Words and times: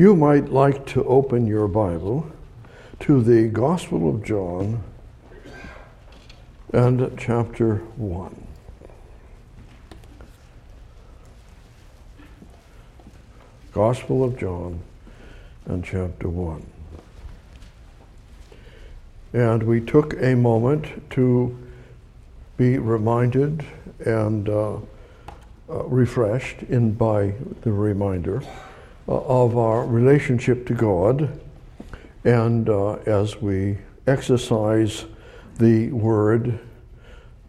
you 0.00 0.16
might 0.16 0.48
like 0.48 0.86
to 0.86 1.04
open 1.04 1.46
your 1.46 1.68
Bible 1.68 2.26
to 3.00 3.22
the 3.22 3.48
Gospel 3.48 4.08
of 4.08 4.24
John 4.24 4.82
and 6.72 7.18
chapter 7.18 7.74
1. 7.96 8.46
Gospel 13.74 14.24
of 14.24 14.38
John 14.38 14.80
and 15.66 15.84
chapter 15.84 16.30
1. 16.30 16.64
And 19.34 19.62
we 19.64 19.82
took 19.82 20.14
a 20.22 20.34
moment 20.34 21.10
to 21.10 21.54
be 22.56 22.78
reminded 22.78 23.66
and 24.06 24.48
uh, 24.48 24.76
uh, 24.76 24.78
refreshed 25.68 26.62
in 26.70 26.94
by 26.94 27.34
the 27.60 27.70
reminder 27.70 28.42
of 29.14 29.58
our 29.58 29.84
relationship 29.84 30.66
to 30.66 30.74
God, 30.74 31.40
and 32.24 32.68
uh, 32.68 32.94
as 33.06 33.40
we 33.40 33.78
exercise 34.06 35.04
the 35.58 35.90
word 35.90 36.58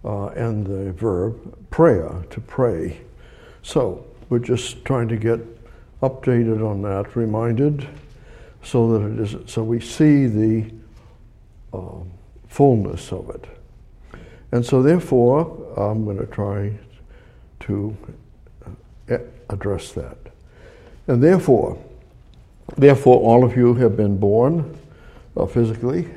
uh, 0.04 0.28
and 0.28 0.66
the 0.66 0.92
verb 0.94 1.70
prayer 1.70 2.24
to 2.30 2.42
pray. 2.42 3.02
So 3.64 4.06
we're 4.30 4.40
just 4.40 4.84
trying 4.86 5.08
to 5.10 5.18
get 5.18 5.40
updated 6.02 6.68
on 6.68 6.82
that, 6.82 7.16
reminded, 7.16 7.88
so 8.64 8.98
that 8.98 9.06
it 9.12 9.20
is 9.20 9.52
so 9.52 9.64
we 9.64 9.80
see 9.80 10.26
the 10.26 10.72
uh, 11.74 12.00
fullness 12.48 13.12
of 13.12 13.30
it. 13.30 13.46
And 14.52 14.66
so, 14.66 14.84
therefore, 14.84 15.42
I'm 15.78 16.04
going 16.04 16.18
to 16.18 16.26
try 16.26 16.74
to 17.62 17.96
uh, 19.10 19.18
address 19.50 19.94
that. 19.94 20.18
And 21.12 21.22
therefore, 21.22 21.78
therefore, 22.78 23.20
all 23.20 23.44
of 23.44 23.58
you 23.58 23.74
have 23.74 23.98
been 23.98 24.16
born 24.18 24.78
uh, 25.36 25.46
physically, 25.46 26.08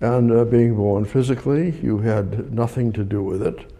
and 0.00 0.32
uh, 0.32 0.46
being 0.46 0.76
born 0.76 1.04
physically, 1.04 1.78
you 1.82 1.98
had 1.98 2.50
nothing 2.50 2.90
to 2.94 3.04
do 3.04 3.22
with 3.22 3.42
it 3.42 3.70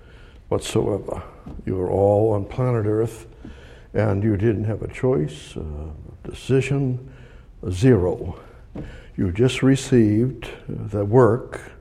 whatsoever. 0.51 1.23
You 1.65 1.77
were 1.77 1.89
all 1.91 2.35
on 2.35 2.45
planet 2.45 2.85
Earth, 2.85 3.27
and 3.95 4.23
you 4.23 4.37
didn't 4.37 4.65
have 4.65 4.83
a 4.83 4.93
choice, 4.93 5.57
a 5.57 6.29
decision, 6.29 7.11
zero. 7.70 8.39
You 9.17 9.33
just 9.33 9.63
received 9.63 10.51
the 10.69 11.07
work 11.07 11.73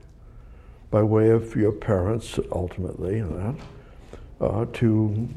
by 0.90 1.02
way 1.02 1.28
of 1.28 1.54
your 1.54 1.72
parents, 1.72 2.40
ultimately, 2.50 3.20
that, 3.20 3.54
uh, 4.40 4.64
to 4.72 5.28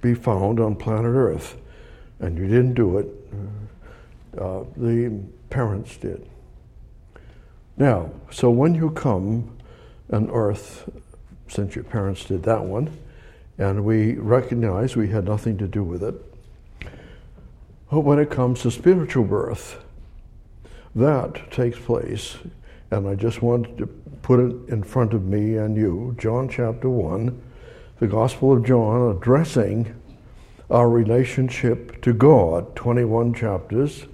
be 0.00 0.14
found 0.14 0.58
on 0.58 0.74
planet 0.74 1.14
Earth. 1.14 1.58
And 2.20 2.38
you 2.38 2.46
didn't 2.46 2.74
do 2.74 2.98
it, 2.98 3.06
uh, 4.38 4.64
the 4.76 5.20
parents 5.50 5.96
did. 5.96 6.28
Now, 7.76 8.10
so 8.30 8.50
when 8.50 8.74
you 8.74 8.90
come 8.90 9.56
on 10.12 10.30
Earth, 10.30 10.88
since 11.48 11.74
your 11.74 11.84
parents 11.84 12.24
did 12.24 12.42
that 12.44 12.64
one, 12.64 12.96
and 13.58 13.84
we 13.84 14.14
recognize 14.14 14.96
we 14.96 15.08
had 15.08 15.24
nothing 15.24 15.58
to 15.58 15.68
do 15.68 15.82
with 15.82 16.02
it, 16.02 16.14
but 17.90 18.00
when 18.00 18.18
it 18.18 18.30
comes 18.30 18.62
to 18.62 18.70
spiritual 18.70 19.24
birth, 19.24 19.82
that 20.94 21.50
takes 21.50 21.78
place, 21.78 22.36
and 22.90 23.06
I 23.06 23.14
just 23.14 23.42
wanted 23.42 23.78
to 23.78 23.86
put 24.22 24.40
it 24.40 24.68
in 24.68 24.82
front 24.82 25.12
of 25.12 25.24
me 25.24 25.56
and 25.56 25.76
you, 25.76 26.14
John 26.18 26.48
chapter 26.48 26.90
1, 26.90 27.42
the 28.00 28.06
Gospel 28.06 28.52
of 28.52 28.64
John 28.64 29.16
addressing 29.16 29.94
our 30.70 30.88
relationship 30.88 32.00
to 32.02 32.12
God, 32.12 32.74
21 32.76 33.34
chapters, 33.34 34.06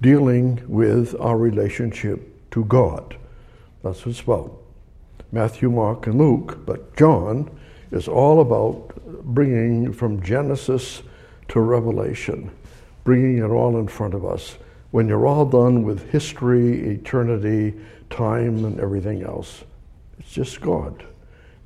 dealing 0.00 0.62
with 0.66 1.14
our 1.20 1.36
relationship 1.36 2.50
to 2.50 2.64
God. 2.64 3.16
That's 3.82 4.04
what 4.04 4.10
it's 4.12 4.20
about. 4.20 4.58
Matthew, 5.30 5.70
Mark, 5.70 6.06
and 6.06 6.18
Luke, 6.18 6.64
but 6.66 6.96
John 6.96 7.50
is 7.90 8.08
all 8.08 8.40
about 8.40 8.94
bringing 9.24 9.92
from 9.92 10.22
Genesis 10.22 11.02
to 11.48 11.60
Revelation, 11.60 12.50
bringing 13.04 13.38
it 13.38 13.50
all 13.50 13.78
in 13.78 13.88
front 13.88 14.14
of 14.14 14.24
us 14.24 14.56
when 14.92 15.08
you're 15.08 15.26
all 15.26 15.46
done 15.46 15.82
with 15.84 16.10
history, 16.10 16.90
eternity, 16.90 17.74
time, 18.10 18.64
and 18.64 18.78
everything 18.78 19.22
else, 19.22 19.64
it's 20.18 20.32
just 20.32 20.60
God. 20.60 21.04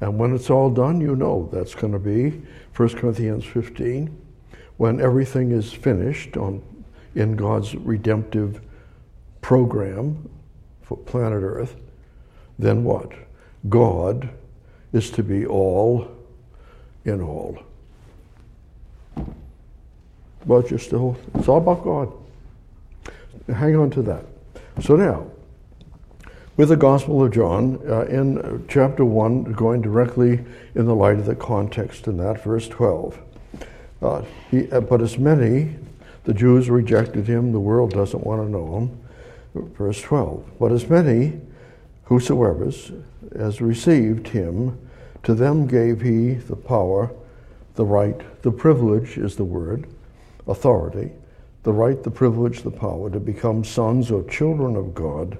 And 0.00 0.16
when 0.16 0.34
it's 0.34 0.48
all 0.48 0.70
done, 0.70 1.00
you 1.00 1.16
know 1.16 1.48
that's 1.52 1.74
going 1.74 1.92
to 1.92 1.98
be 1.98 2.42
1 2.76 2.88
Corinthians 2.90 3.44
15, 3.44 4.16
when 4.76 5.00
everything 5.00 5.52
is 5.52 5.72
finished 5.72 6.36
on, 6.36 6.62
in 7.14 7.36
God's 7.36 7.74
redemptive 7.74 8.60
program 9.40 10.28
for 10.82 10.96
planet 10.96 11.42
Earth, 11.42 11.76
then 12.58 12.84
what? 12.84 13.12
God 13.68 14.28
is 14.92 15.10
to 15.12 15.22
be 15.22 15.46
all 15.46 16.08
in 17.04 17.20
all. 17.20 17.58
But 20.46 20.70
you're 20.70 20.78
still, 20.78 21.16
it's 21.34 21.48
all 21.48 21.58
about 21.58 21.82
God. 21.82 22.12
Hang 23.48 23.76
on 23.76 23.90
to 23.90 24.02
that. 24.02 24.24
So 24.80 24.96
now, 24.96 25.26
with 26.56 26.68
the 26.68 26.76
Gospel 26.76 27.22
of 27.22 27.32
John, 27.32 27.80
uh, 27.88 28.02
in 28.02 28.64
chapter 28.68 29.04
1, 29.04 29.52
going 29.52 29.82
directly 29.82 30.44
in 30.74 30.86
the 30.86 30.94
light 30.94 31.18
of 31.18 31.26
the 31.26 31.34
context 31.34 32.06
in 32.06 32.16
that, 32.18 32.42
verse 32.42 32.68
12. 32.68 33.18
He, 34.50 34.70
uh, 34.70 34.80
but 34.80 35.02
as 35.02 35.18
many, 35.18 35.76
the 36.24 36.34
Jews 36.34 36.68
rejected 36.70 37.26
him, 37.26 37.52
the 37.52 37.60
world 37.60 37.92
doesn't 37.92 38.24
want 38.24 38.42
to 38.42 38.50
know 38.50 38.76
him. 38.76 39.00
Verse 39.74 40.00
12. 40.02 40.44
But 40.58 40.72
as 40.72 40.88
many, 40.88 41.40
whosoever, 42.04 42.70
as 43.34 43.60
received 43.60 44.28
him, 44.28 44.78
to 45.22 45.34
them 45.34 45.66
gave 45.66 46.00
he 46.00 46.34
the 46.34 46.56
power, 46.56 47.10
the 47.74 47.84
right, 47.84 48.20
the 48.42 48.52
privilege 48.52 49.18
is 49.18 49.36
the 49.36 49.44
word, 49.44 49.86
authority 50.46 51.10
the 51.66 51.72
right, 51.72 52.00
the 52.04 52.10
privilege, 52.12 52.62
the 52.62 52.70
power 52.70 53.10
to 53.10 53.18
become 53.18 53.64
sons 53.64 54.12
or 54.12 54.22
children 54.28 54.76
of 54.76 54.94
God, 54.94 55.36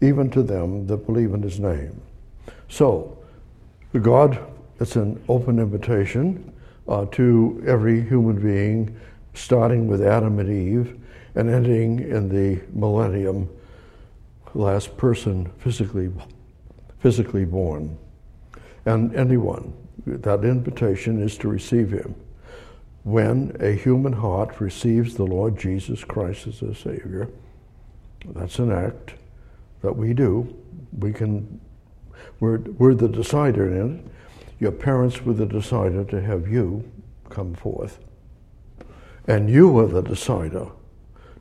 even 0.00 0.30
to 0.30 0.44
them 0.44 0.86
that 0.86 1.06
believe 1.06 1.34
in 1.34 1.42
his 1.42 1.58
name. 1.58 2.00
So, 2.68 3.18
God, 4.00 4.38
it's 4.78 4.94
an 4.94 5.20
open 5.28 5.58
invitation 5.58 6.52
uh, 6.88 7.06
to 7.06 7.62
every 7.66 8.02
human 8.02 8.40
being, 8.40 8.98
starting 9.34 9.86
with 9.86 10.02
Adam 10.02 10.38
and 10.38 10.50
Eve 10.50 10.98
and 11.34 11.48
ending 11.48 12.00
in 12.00 12.28
the 12.28 12.60
millennium, 12.72 13.48
last 14.54 14.96
person 14.96 15.50
physically, 15.58 16.10
physically 16.98 17.44
born. 17.44 17.96
And 18.84 19.14
anyone, 19.14 19.72
that 20.06 20.44
invitation 20.44 21.22
is 21.22 21.36
to 21.38 21.48
receive 21.48 21.90
him 21.90 22.14
when 23.04 23.56
a 23.60 23.72
human 23.72 24.12
heart 24.12 24.60
receives 24.60 25.14
the 25.14 25.24
Lord 25.24 25.58
Jesus 25.58 26.04
Christ 26.04 26.46
as 26.46 26.62
a 26.62 26.74
Savior. 26.74 27.30
That's 28.26 28.58
an 28.58 28.72
act 28.72 29.14
that 29.82 29.96
we 29.96 30.12
do. 30.12 30.54
We 30.98 31.12
can, 31.12 31.60
we're, 32.40 32.58
we're 32.58 32.94
the 32.94 33.08
decider 33.08 33.72
in 33.72 33.98
it. 33.98 34.06
Your 34.60 34.72
parents 34.72 35.22
were 35.22 35.32
the 35.32 35.46
decider 35.46 36.04
to 36.04 36.20
have 36.20 36.46
you 36.46 36.88
come 37.30 37.54
forth. 37.54 37.98
And 39.26 39.48
you 39.48 39.68
were 39.68 39.86
the 39.86 40.02
decider 40.02 40.68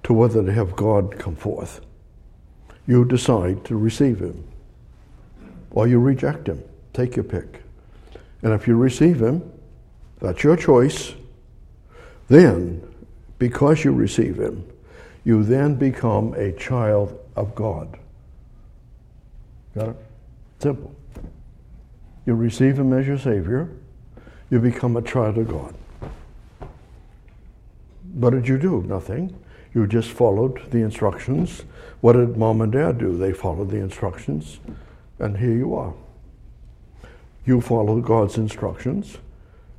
to 0.04 0.14
whether 0.14 0.44
to 0.44 0.54
have 0.54 0.76
God 0.76 1.20
come 1.20 1.36
forth. 1.36 1.82
You 2.88 3.04
decide 3.04 3.66
to 3.66 3.76
receive 3.76 4.20
Him 4.20 4.48
or 5.72 5.88
you 5.88 6.00
reject 6.00 6.48
Him. 6.48 6.64
Take 6.94 7.18
your 7.18 7.26
pick. 7.26 7.62
And 8.42 8.54
if 8.54 8.68
you 8.68 8.78
receive 8.78 9.22
Him, 9.22 9.52
that's 10.22 10.44
your 10.44 10.56
choice. 10.56 11.14
Then, 12.30 12.82
because 13.38 13.84
you 13.84 13.92
receive 13.92 14.40
Him, 14.40 14.66
you 15.26 15.44
then 15.44 15.76
become 15.76 16.34
a 16.36 16.54
child 16.54 17.20
of 17.36 17.54
God. 17.54 18.00
Got 19.76 19.90
it? 19.90 19.96
Simple. 20.60 20.96
You 22.26 22.36
receive 22.36 22.78
Him 22.80 22.94
as 22.94 23.08
your 23.08 23.18
Savior, 23.18 23.70
you 24.50 24.60
become 24.60 24.98
a 24.98 25.02
child 25.02 25.38
of 25.38 25.48
God. 25.48 25.76
What 28.14 28.32
did 28.32 28.48
you 28.48 28.58
do? 28.58 28.84
Nothing. 28.84 29.38
You 29.74 29.86
just 29.86 30.10
followed 30.10 30.72
the 30.72 30.80
instructions. 30.80 31.64
What 32.02 32.14
did 32.14 32.38
mom 32.38 32.62
and 32.62 32.72
dad 32.72 32.98
do? 32.98 33.18
They 33.18 33.34
followed 33.34 33.70
the 33.70 33.78
instructions, 33.78 34.60
and 35.20 35.38
here 35.38 35.54
you 35.54 35.76
are. 35.76 35.94
You 37.46 37.62
follow 37.62 38.00
God's 38.02 38.38
instructions, 38.38 39.18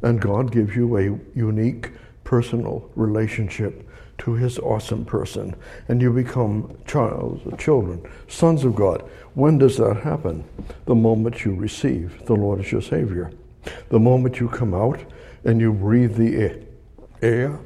and 0.03 0.21
God 0.21 0.53
gives 0.53 0.77
you 0.77 0.97
a 0.97 1.19
unique 1.37 1.91
personal 2.25 2.89
relationship 2.95 3.89
to 4.21 4.35
his 4.35 4.59
awesome 4.59 5.05
person 5.05 5.55
and 5.89 6.01
you 6.01 6.13
become 6.13 6.77
child, 6.87 7.41
children, 7.59 8.03
sons 8.29 8.65
of 8.65 8.75
God. 8.75 9.03
When 9.35 9.59
does 9.59 9.77
that 9.79 9.99
happen? 10.03 10.45
The 10.87 10.95
moment 10.95 11.45
you 11.45 11.55
receive 11.55 12.25
the 12.27 12.35
Lord 12.35 12.61
as 12.61 12.71
your 12.71 12.83
Savior. 12.83 13.33
The 13.89 13.99
moment 13.99 14.41
you 14.41 14.49
come 14.49 14.75
out 14.75 15.01
and 15.45 15.61
you 15.61 15.73
breathe 15.73 16.17
the 16.17 16.61
air 17.23 17.61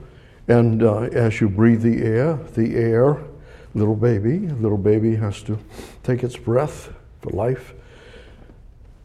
And 0.47 0.83
uh, 0.83 1.03
as 1.13 1.41
you 1.41 1.49
breathe 1.49 1.83
the 1.83 2.03
air, 2.03 2.35
the 2.55 2.77
air, 2.77 3.19
little 3.75 3.97
baby, 3.97 4.41
little 4.41 4.79
baby 4.79 5.17
has 5.17 5.43
to 5.43 5.59
take 6.03 6.23
its 6.23 6.37
breath 6.37 6.93
for 7.23 7.31
life. 7.31 7.73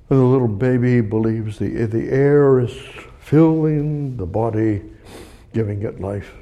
And 0.09 0.19
the 0.19 0.23
little 0.23 0.47
baby 0.47 1.01
believes 1.01 1.59
the, 1.59 1.85
the 1.85 2.09
air 2.09 2.59
is 2.59 2.73
filling 3.19 4.17
the 4.17 4.25
body, 4.25 4.81
giving 5.53 5.83
it 5.83 6.01
life. 6.01 6.33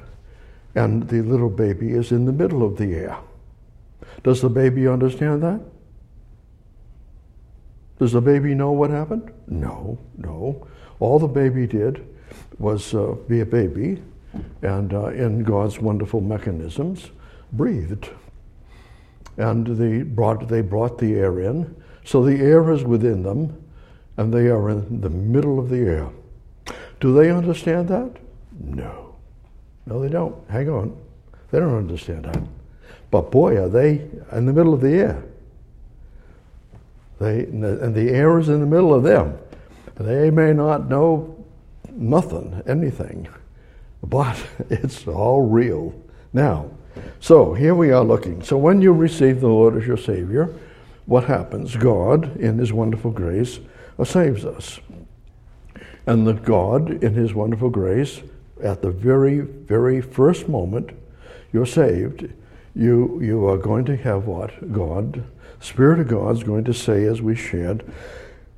And 0.78 1.08
the 1.08 1.22
little 1.22 1.50
baby 1.50 1.90
is 1.90 2.12
in 2.12 2.24
the 2.24 2.32
middle 2.32 2.62
of 2.62 2.76
the 2.76 2.94
air. 2.94 3.18
Does 4.22 4.42
the 4.42 4.48
baby 4.48 4.86
understand 4.86 5.42
that? 5.42 5.60
Does 7.98 8.12
the 8.12 8.20
baby 8.20 8.54
know 8.54 8.70
what 8.70 8.90
happened? 8.90 9.32
No, 9.48 9.98
no. 10.16 10.68
All 11.00 11.18
the 11.18 11.26
baby 11.26 11.66
did 11.66 12.06
was 12.60 12.94
uh, 12.94 13.16
be 13.26 13.40
a 13.40 13.46
baby 13.46 14.00
and 14.62 14.94
uh, 14.94 15.06
in 15.06 15.42
God's 15.42 15.80
wonderful 15.80 16.20
mechanisms 16.20 17.10
breathed. 17.52 18.10
And 19.36 19.66
they 19.66 20.02
brought, 20.02 20.46
they 20.46 20.60
brought 20.60 20.96
the 20.98 21.14
air 21.14 21.40
in. 21.40 21.74
So 22.04 22.24
the 22.24 22.36
air 22.36 22.70
is 22.70 22.84
within 22.84 23.24
them 23.24 23.60
and 24.16 24.32
they 24.32 24.46
are 24.46 24.70
in 24.70 25.00
the 25.00 25.10
middle 25.10 25.58
of 25.58 25.70
the 25.70 25.80
air. 25.80 26.08
Do 27.00 27.12
they 27.14 27.32
understand 27.32 27.88
that? 27.88 28.12
No. 28.60 29.07
No, 29.88 30.02
they 30.02 30.10
don't. 30.10 30.36
Hang 30.50 30.68
on. 30.68 30.96
They 31.50 31.58
don't 31.58 31.74
understand 31.74 32.26
that. 32.26 32.42
But 33.10 33.30
boy, 33.30 33.56
are 33.56 33.70
they 33.70 34.06
in 34.32 34.44
the 34.44 34.52
middle 34.52 34.74
of 34.74 34.82
the 34.82 34.92
air. 34.92 35.22
They, 37.18 37.44
and 37.44 37.94
the 37.94 38.10
air 38.10 38.38
is 38.38 38.50
in 38.50 38.60
the 38.60 38.66
middle 38.66 38.94
of 38.94 39.02
them. 39.02 39.38
They 39.96 40.30
may 40.30 40.52
not 40.52 40.88
know 40.88 41.42
nothing, 41.90 42.62
anything, 42.66 43.28
but 44.02 44.36
it's 44.70 45.08
all 45.08 45.40
real. 45.40 45.94
Now, 46.34 46.70
so 47.18 47.54
here 47.54 47.74
we 47.74 47.90
are 47.90 48.04
looking. 48.04 48.42
So 48.42 48.58
when 48.58 48.82
you 48.82 48.92
receive 48.92 49.40
the 49.40 49.48
Lord 49.48 49.76
as 49.76 49.86
your 49.86 49.96
Savior, 49.96 50.54
what 51.06 51.24
happens? 51.24 51.74
God, 51.76 52.36
in 52.36 52.58
His 52.58 52.72
wonderful 52.72 53.10
grace, 53.10 53.58
saves 54.04 54.44
us. 54.44 54.80
And 56.06 56.26
the 56.26 56.34
God, 56.34 57.02
in 57.02 57.14
His 57.14 57.32
wonderful 57.32 57.70
grace, 57.70 58.20
at 58.62 58.82
the 58.82 58.90
very, 58.90 59.40
very 59.40 60.00
first 60.00 60.48
moment 60.48 60.90
you're 61.52 61.66
saved, 61.66 62.28
you, 62.74 63.20
you 63.20 63.46
are 63.46 63.58
going 63.58 63.84
to 63.86 63.96
have 63.96 64.26
what? 64.26 64.72
God 64.72 65.24
Spirit 65.60 65.98
of 65.98 66.08
God 66.08 66.36
is 66.36 66.42
going 66.42 66.64
to 66.64 66.74
say, 66.74 67.04
as 67.04 67.20
we 67.20 67.34
shared 67.34 67.84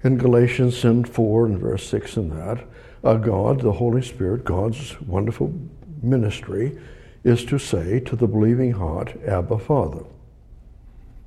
in 0.03 0.19
Galatians 0.19 0.81
4 0.83 1.47
and 1.47 1.59
verse 1.59 1.89
6 1.89 2.17
and 2.17 2.33
that, 2.33 2.65
uh, 3.03 3.15
God, 3.15 3.61
the 3.61 3.73
Holy 3.73 4.03
Spirit, 4.03 4.45
God's 4.45 5.01
wonderful 5.03 5.53
ministry, 6.03 6.79
is 7.25 7.45
to 7.47 7.59
say 7.59 8.01
to 8.01 8.17
the 8.17 8.27
believing 8.27 8.73
heart, 8.73 9.15
Abba, 9.27 9.59
Father. 9.59 10.05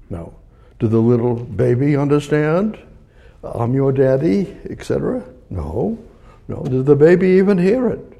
Now, 0.09 0.33
do 0.79 0.87
the 0.87 0.99
little 0.99 1.35
baby 1.35 1.95
understand? 1.95 2.77
I'm 3.43 3.73
your 3.73 3.91
daddy, 3.91 4.55
etc.? 4.69 5.23
No. 5.49 5.97
No. 6.47 6.63
Does 6.63 6.85
the 6.85 6.95
baby 6.95 7.29
even 7.29 7.57
hear 7.57 7.89
it? 7.89 8.12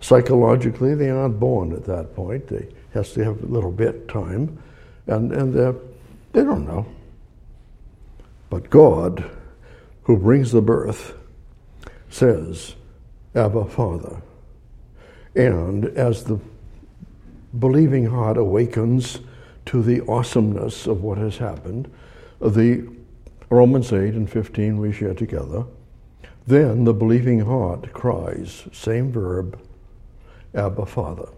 Psychologically, 0.00 0.94
they 0.94 1.10
aren't 1.10 1.40
born 1.40 1.72
at 1.72 1.84
that 1.84 2.14
point. 2.14 2.46
They 2.48 2.68
has 2.92 3.12
to 3.12 3.24
have 3.24 3.42
a 3.42 3.46
little 3.46 3.72
bit 3.72 4.08
time, 4.08 4.62
and 5.06 5.32
and 5.32 5.54
they 5.54 6.44
don't 6.44 6.66
know. 6.66 6.86
But 8.50 8.70
God, 8.70 9.28
who 10.04 10.16
brings 10.16 10.52
the 10.52 10.62
birth, 10.62 11.14
says, 12.08 12.74
Abba, 13.34 13.66
Father. 13.66 14.22
And 15.34 15.86
as 15.86 16.24
the 16.24 16.38
believing 17.58 18.06
heart 18.06 18.36
awakens 18.36 19.20
to 19.66 19.82
the 19.82 20.06
awesomeness 20.06 20.86
of 20.86 21.02
what 21.02 21.18
has 21.18 21.38
happened, 21.38 21.90
the 22.40 22.88
Romans 23.50 23.92
8 23.92 24.14
and 24.14 24.30
15 24.30 24.78
we 24.78 24.92
share 24.92 25.14
together, 25.14 25.64
then 26.46 26.84
the 26.84 26.94
believing 26.94 27.40
heart 27.40 27.92
cries, 27.92 28.68
same 28.72 29.10
verb, 29.10 29.60
Abba, 30.56 30.86
Father. 30.86 31.28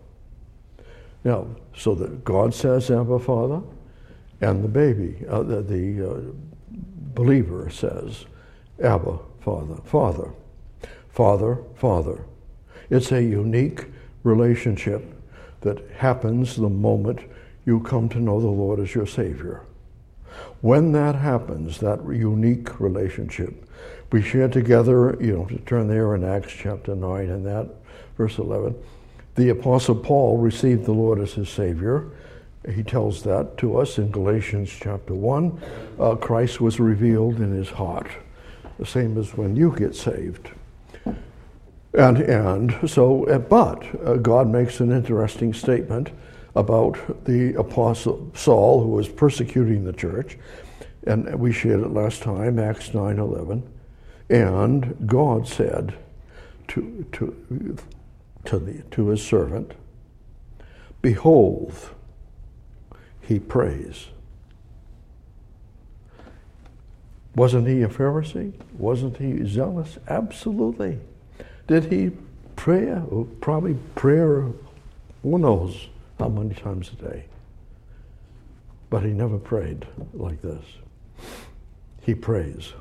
Now, 1.24 1.48
so 1.76 1.94
that 1.96 2.24
God 2.24 2.54
says 2.54 2.90
Abba, 2.90 3.18
Father, 3.18 3.60
and 4.40 4.62
the 4.62 4.68
baby, 4.68 5.24
uh, 5.28 5.42
the, 5.42 5.62
the 5.62 6.10
uh, 6.10 6.20
believer 7.14 7.68
says, 7.70 8.24
Abba, 8.82 9.18
Father, 9.40 9.76
Father, 9.84 10.32
Father, 11.10 11.58
Father. 11.74 12.24
It's 12.90 13.10
a 13.10 13.22
unique 13.22 13.86
relationship 14.22 15.04
that 15.62 15.90
happens 15.96 16.56
the 16.56 16.68
moment 16.68 17.20
you 17.66 17.80
come 17.80 18.08
to 18.10 18.20
know 18.20 18.40
the 18.40 18.46
Lord 18.46 18.78
as 18.78 18.94
your 18.94 19.06
Savior. 19.06 19.62
When 20.60 20.92
that 20.92 21.16
happens, 21.16 21.78
that 21.80 22.04
unique 22.04 22.78
relationship, 22.80 23.68
we 24.12 24.22
share 24.22 24.48
together, 24.48 25.16
you 25.20 25.36
know, 25.36 25.44
to 25.46 25.58
turn 25.58 25.88
there 25.88 26.14
in 26.14 26.24
Acts 26.24 26.52
chapter 26.52 26.94
9 26.94 27.28
and 27.28 27.44
that, 27.44 27.68
verse 28.16 28.38
11. 28.38 28.74
The 29.38 29.50
Apostle 29.50 29.94
Paul 29.94 30.38
received 30.38 30.84
the 30.84 30.92
Lord 30.92 31.20
as 31.20 31.34
his 31.34 31.48
Savior 31.48 32.10
he 32.74 32.82
tells 32.82 33.22
that 33.22 33.56
to 33.58 33.78
us 33.78 33.98
in 33.98 34.10
Galatians 34.10 34.68
chapter 34.68 35.14
1. 35.14 35.60
Uh, 35.98 36.16
Christ 36.16 36.60
was 36.60 36.80
revealed 36.80 37.36
in 37.36 37.52
his 37.52 37.70
heart, 37.70 38.08
the 38.78 38.86
same 38.86 39.16
as 39.16 39.36
when 39.36 39.56
you 39.56 39.74
get 39.76 39.94
saved. 39.94 40.50
And, 41.94 42.18
and 42.18 42.90
so, 42.90 43.26
uh, 43.28 43.38
but 43.38 43.84
uh, 44.04 44.16
God 44.16 44.48
makes 44.48 44.80
an 44.80 44.92
interesting 44.92 45.54
statement 45.54 46.10
about 46.54 47.24
the 47.24 47.54
apostle 47.54 48.30
Saul 48.34 48.82
who 48.82 48.88
was 48.88 49.08
persecuting 49.08 49.84
the 49.84 49.92
church. 49.92 50.36
And 51.06 51.32
we 51.38 51.52
shared 51.52 51.80
it 51.80 51.90
last 51.90 52.22
time, 52.22 52.58
Acts 52.58 52.92
9 52.92 53.18
11. 53.18 53.62
And 54.28 55.08
God 55.08 55.48
said 55.48 55.94
to, 56.68 57.06
to, 57.12 57.78
to, 58.46 58.58
the, 58.58 58.82
to 58.90 59.08
his 59.08 59.24
servant, 59.24 59.72
Behold, 61.00 61.74
he 63.20 63.38
prays. 63.38 64.08
Wasn't 67.36 67.68
he 67.68 67.82
a 67.82 67.88
Pharisee? 67.88 68.52
Wasn't 68.76 69.16
he 69.18 69.46
zealous? 69.46 69.98
Absolutely. 70.08 70.98
Did 71.68 71.84
he 71.92 72.10
pray? 72.56 72.90
Oh, 72.90 73.28
probably 73.40 73.74
prayer, 73.94 74.46
who 75.22 75.38
knows 75.38 75.88
how 76.18 76.28
many 76.28 76.54
times 76.54 76.90
a 76.90 76.96
day. 76.96 77.24
But 78.90 79.04
he 79.04 79.10
never 79.10 79.38
prayed 79.38 79.86
like 80.14 80.42
this. 80.42 80.64
He 82.02 82.14
prays. 82.14 82.72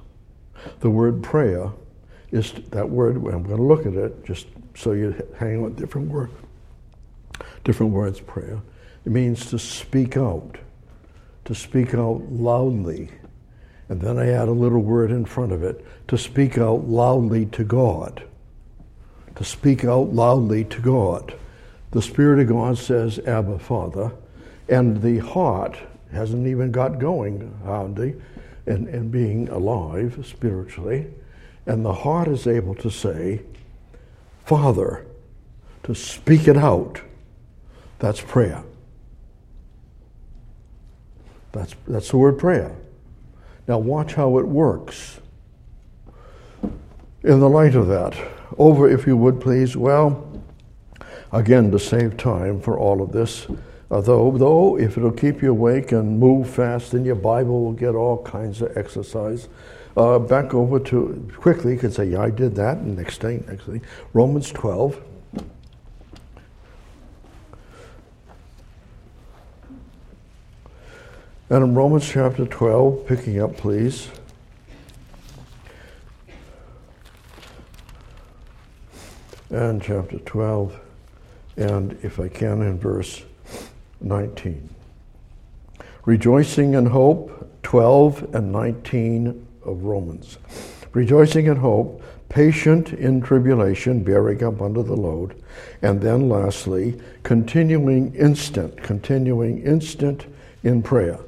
The 0.80 0.90
word 0.90 1.22
prayer 1.22 1.72
is 2.32 2.54
that 2.72 2.90
word, 2.90 3.18
I'm 3.18 3.44
going 3.44 3.58
to 3.58 3.62
look 3.62 3.86
at 3.86 3.94
it 3.94 4.26
just 4.26 4.48
so 4.77 4.91
you 4.91 5.15
hang 5.39 5.63
on 5.63 5.74
different 5.74 6.10
words. 6.10 6.31
Different 7.63 7.91
words, 7.91 8.19
prayer. 8.19 8.62
It 9.05 9.12
means 9.12 9.50
to 9.50 9.57
speak 9.57 10.15
out, 10.15 10.57
to 11.46 11.55
speak 11.55 11.96
out 11.96 12.22
loudly. 12.29 13.10
And 13.89 14.00
then 14.00 14.19
I 14.19 14.29
add 14.29 14.48
a 14.48 14.51
little 14.51 14.81
word 14.81 15.10
in 15.10 15.25
front 15.25 15.51
of 15.51 15.63
it 15.63 15.84
to 16.10 16.17
speak 16.17 16.60
out 16.60 16.88
loudly 16.88 17.48
to 17.48 17.63
God. 17.63 18.24
To 19.36 19.43
speak 19.43 19.84
out 19.84 20.13
loudly 20.13 20.63
to 20.65 20.79
God. 20.79 21.34
The 21.91 22.01
Spirit 22.01 22.39
of 22.39 22.50
God 22.50 22.77
says, 22.77 23.17
Abba, 23.19 23.57
Father. 23.60 24.12
And 24.69 25.01
the 25.01 25.19
heart 25.19 25.77
hasn't 26.12 26.46
even 26.46 26.72
got 26.72 27.00
going, 27.00 27.57
hardly, 27.65 28.13
and, 28.67 28.88
and 28.89 29.12
being 29.12 29.50
alive 29.50 30.24
spiritually. 30.24 31.07
And 31.65 31.84
the 31.84 31.93
heart 31.93 32.27
is 32.27 32.46
able 32.46 32.75
to 32.75 32.91
say, 32.91 33.41
Father, 34.48 35.06
to 35.84 35.94
speak 35.94 36.48
it 36.48 36.56
out. 36.56 37.01
That's 38.00 38.22
prayer. 38.22 38.63
That's, 41.51 41.75
that's 41.86 42.12
the 42.12 42.18
word 42.18 42.39
prayer. 42.39 42.74
Now, 43.68 43.77
watch 43.80 44.13
how 44.13 44.38
it 44.38 44.48
works. 44.48 45.20
In 47.24 47.42
the 47.42 47.50
light 47.50 47.75
of 47.75 47.88
that, 47.88 48.18
over, 48.58 48.89
if 48.89 49.06
you 49.06 49.18
would 49.18 49.42
please, 49.42 49.75
well, 49.75 50.42
again, 51.34 51.70
to 51.72 51.80
save 51.80 52.16
time 52.16 52.62
for 52.62 52.80
all 52.80 53.01
of 53.01 53.12
this, 53.12 53.48
uh, 53.92 54.00
though, 54.00 54.32
though, 54.38 54.77
if 54.80 54.98
it'll 54.98 55.12
keep 55.12 55.42
you 55.42 55.51
awake 55.51 55.92
and 55.92 56.20
move 56.20 56.50
fast, 56.50 56.94
then 56.94 57.04
your 57.04 57.16
Bible 57.16 57.66
will 57.66 57.74
get 57.74 57.96
all 57.96 58.24
kinds 58.24 58.62
of 58.62 58.77
exercise. 58.77 59.50
Uh, 59.98 60.20
back 60.20 60.54
over 60.54 60.80
to 60.80 61.27
quickly, 61.38 61.74
you 61.74 61.80
could 61.80 61.92
say, 61.92 62.06
yeah, 62.06 62.22
I 62.22 62.30
did 62.30 62.54
that, 62.54 62.77
and 62.77 62.96
next 62.96 63.20
thing, 63.20 63.44
next 63.48 63.63
thing, 63.63 63.82
Romans 64.13 64.51
12. 64.51 65.01
And 71.50 71.63
in 71.63 71.74
Romans 71.74 72.08
chapter 72.08 72.46
12, 72.46 73.08
picking 73.08 73.42
up, 73.42 73.58
please. 73.58 74.10
And 79.50 79.82
chapter 79.82 80.20
12 80.20 80.80
and 81.56 81.98
if 82.04 82.20
I 82.20 82.27
can, 82.27 82.62
in 82.62 82.77
verse 82.77 83.24
19. 84.01 84.70
Rejoicing 86.06 86.75
in 86.75 86.86
hope, 86.86 87.50
12 87.63 88.36
and 88.36 88.51
19 88.51 89.47
of 89.68 89.84
Romans. 89.84 90.38
Rejoicing 90.94 91.48
in 91.48 91.58
hope, 91.58 92.02
patient 92.30 92.94
in 92.94 93.22
tribulation, 93.22 94.04
bearing 94.04 94.44
up 94.44 94.62
under 94.62 94.84
the 94.84 94.96
load, 94.96 95.42
and 95.82 96.02
then 96.02 96.30
lastly, 96.30 97.00
continuing 97.24 98.14
instant, 98.16 98.82
continuing 98.82 99.62
instant 99.64 100.26
in 100.64 100.82
prayer. 100.82 101.20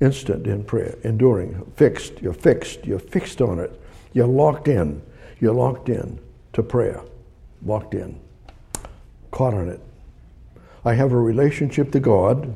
Instant 0.00 0.46
in 0.46 0.64
prayer, 0.64 0.96
enduring, 1.04 1.64
fixed, 1.76 2.20
you're 2.20 2.32
fixed, 2.32 2.84
you're 2.84 2.98
fixed 2.98 3.40
on 3.40 3.58
it. 3.58 3.80
You're 4.12 4.26
locked 4.26 4.68
in. 4.68 5.02
You're 5.40 5.54
locked 5.54 5.88
in 5.88 6.18
to 6.52 6.62
prayer. 6.62 7.02
Locked 7.64 7.94
in. 7.94 8.20
Caught 9.30 9.54
on 9.54 9.68
it. 9.68 9.80
I 10.84 10.94
have 10.94 11.12
a 11.12 11.18
relationship 11.18 11.90
to 11.92 12.00
God. 12.00 12.54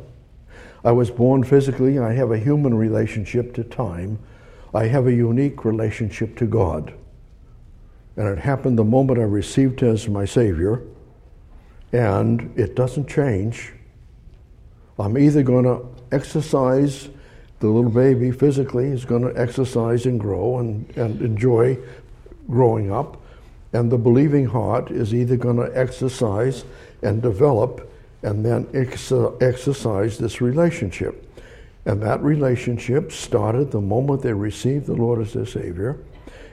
I 0.85 0.92
was 0.92 1.11
born 1.11 1.42
physically. 1.42 1.99
I 1.99 2.12
have 2.12 2.30
a 2.30 2.38
human 2.38 2.75
relationship 2.75 3.54
to 3.54 3.64
time. 3.64 4.18
I 4.75 4.87
have 4.87 5.06
a 5.06 5.12
unique 5.12 5.64
relationship 5.64 6.37
to 6.38 6.46
God. 6.46 6.92
And 8.16 8.28
it 8.28 8.38
happened 8.38 8.78
the 8.78 8.84
moment 8.84 9.18
I 9.18 9.22
received 9.22 9.80
Him 9.80 9.94
as 9.94 10.08
my 10.08 10.25
Savior. 10.25 10.82
And 11.92 12.52
it 12.58 12.75
doesn't 12.75 13.08
change. 13.08 13.72
I'm 14.98 15.16
either 15.16 15.42
going 15.42 15.64
to 15.64 15.87
exercise 16.10 17.08
the 17.60 17.66
little 17.66 17.90
baby 17.90 18.30
physically 18.30 18.87
is 18.87 19.04
going 19.04 19.22
to 19.22 19.40
exercise 19.40 20.06
and 20.06 20.20
grow 20.20 20.58
and, 20.58 20.88
and 20.96 21.20
enjoy 21.20 21.76
growing 22.48 22.92
up, 22.92 23.20
and 23.72 23.90
the 23.90 23.98
believing 23.98 24.46
heart 24.46 24.90
is 24.90 25.12
either 25.12 25.37
going 25.37 25.56
to 25.56 25.70
exercise 25.76 26.64
and 27.02 27.20
develop 27.20 27.90
and 28.22 28.44
then 28.44 28.66
ex- 28.75 29.12
exercise 29.40 30.18
this 30.18 30.40
relationship. 30.40 31.27
And 31.88 32.02
that 32.02 32.23
relationship 32.23 33.11
started 33.12 33.71
the 33.71 33.80
moment 33.80 34.21
they 34.21 34.35
received 34.35 34.85
the 34.85 34.92
Lord 34.92 35.23
as 35.23 35.33
their 35.33 35.47
Savior, 35.47 35.97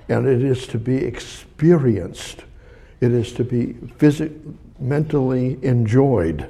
and 0.08 0.26
it 0.26 0.42
is 0.42 0.66
to 0.68 0.80
be 0.80 0.96
experienced. 0.96 2.46
It 3.02 3.12
is 3.12 3.34
to 3.34 3.44
be 3.44 3.74
phys- 4.00 4.56
mentally 4.80 5.60
enjoyed, 5.62 6.48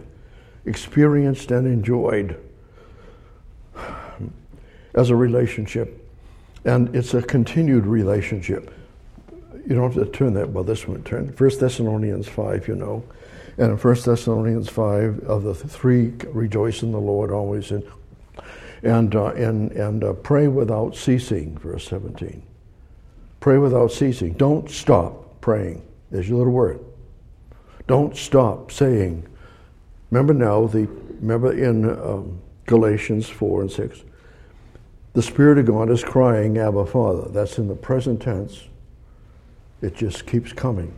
experienced 0.68 1.50
and 1.50 1.66
enjoyed 1.66 2.40
as 4.94 5.10
a 5.10 5.16
relationship, 5.16 6.08
and 6.64 6.96
it's 6.96 7.16
a 7.16 7.24
continued 7.24 7.88
relationship. 7.88 8.72
You 9.68 9.74
don't 9.74 9.92
have 9.92 10.06
to 10.06 10.12
turn 10.12 10.36
that, 10.36 10.52
well, 10.52 10.64
this 10.64 10.88
one 10.88 11.02
turn. 11.02 11.34
First 11.34 11.60
Thessalonians 11.60 12.28
5, 12.28 12.68
you 12.68 12.76
know. 12.76 13.04
And 13.58 13.72
in 13.72 13.78
1 13.78 13.96
Thessalonians 14.06 14.70
5, 14.70 15.22
of 15.22 15.42
the 15.42 15.56
three, 15.56 16.14
rejoice 16.28 16.84
in 16.84 16.92
the 16.92 17.00
Lord 17.00 17.32
always, 17.32 17.72
and, 17.72 17.84
and, 18.84 19.16
uh, 19.16 19.28
and, 19.28 19.72
and 19.72 20.04
uh, 20.04 20.14
pray 20.14 20.48
without 20.48 20.96
ceasing, 20.96 21.58
verse 21.58 21.88
17. 21.88 22.42
Pray 23.40 23.58
without 23.58 23.92
ceasing. 23.92 24.34
Don't 24.34 24.70
stop 24.70 25.42
praying. 25.42 25.82
There's 26.12 26.28
your 26.28 26.40
little 26.40 26.54
word. 26.54 26.80
Don't 27.88 28.16
stop 28.16 28.72
saying. 28.72 29.28
Remember 30.12 30.34
now, 30.34 30.68
the, 30.68 30.88
remember 31.20 31.54
in 31.54 31.90
um, 31.90 32.42
Galatians 32.66 33.30
4 33.30 33.62
and 33.62 33.72
6, 33.72 34.04
the 35.14 35.22
Spirit 35.22 35.60
of 35.60 35.68
God 35.68 35.90
is 35.90 36.04
crying, 36.04 36.58
Abba, 36.58 36.86
Father. 36.86 37.30
That's 37.30 37.58
in 37.58 37.68
the 37.68 37.76
present 37.76 38.22
tense. 38.22 38.64
It 39.82 39.96
just 39.96 40.26
keeps 40.26 40.52
coming. 40.52 40.94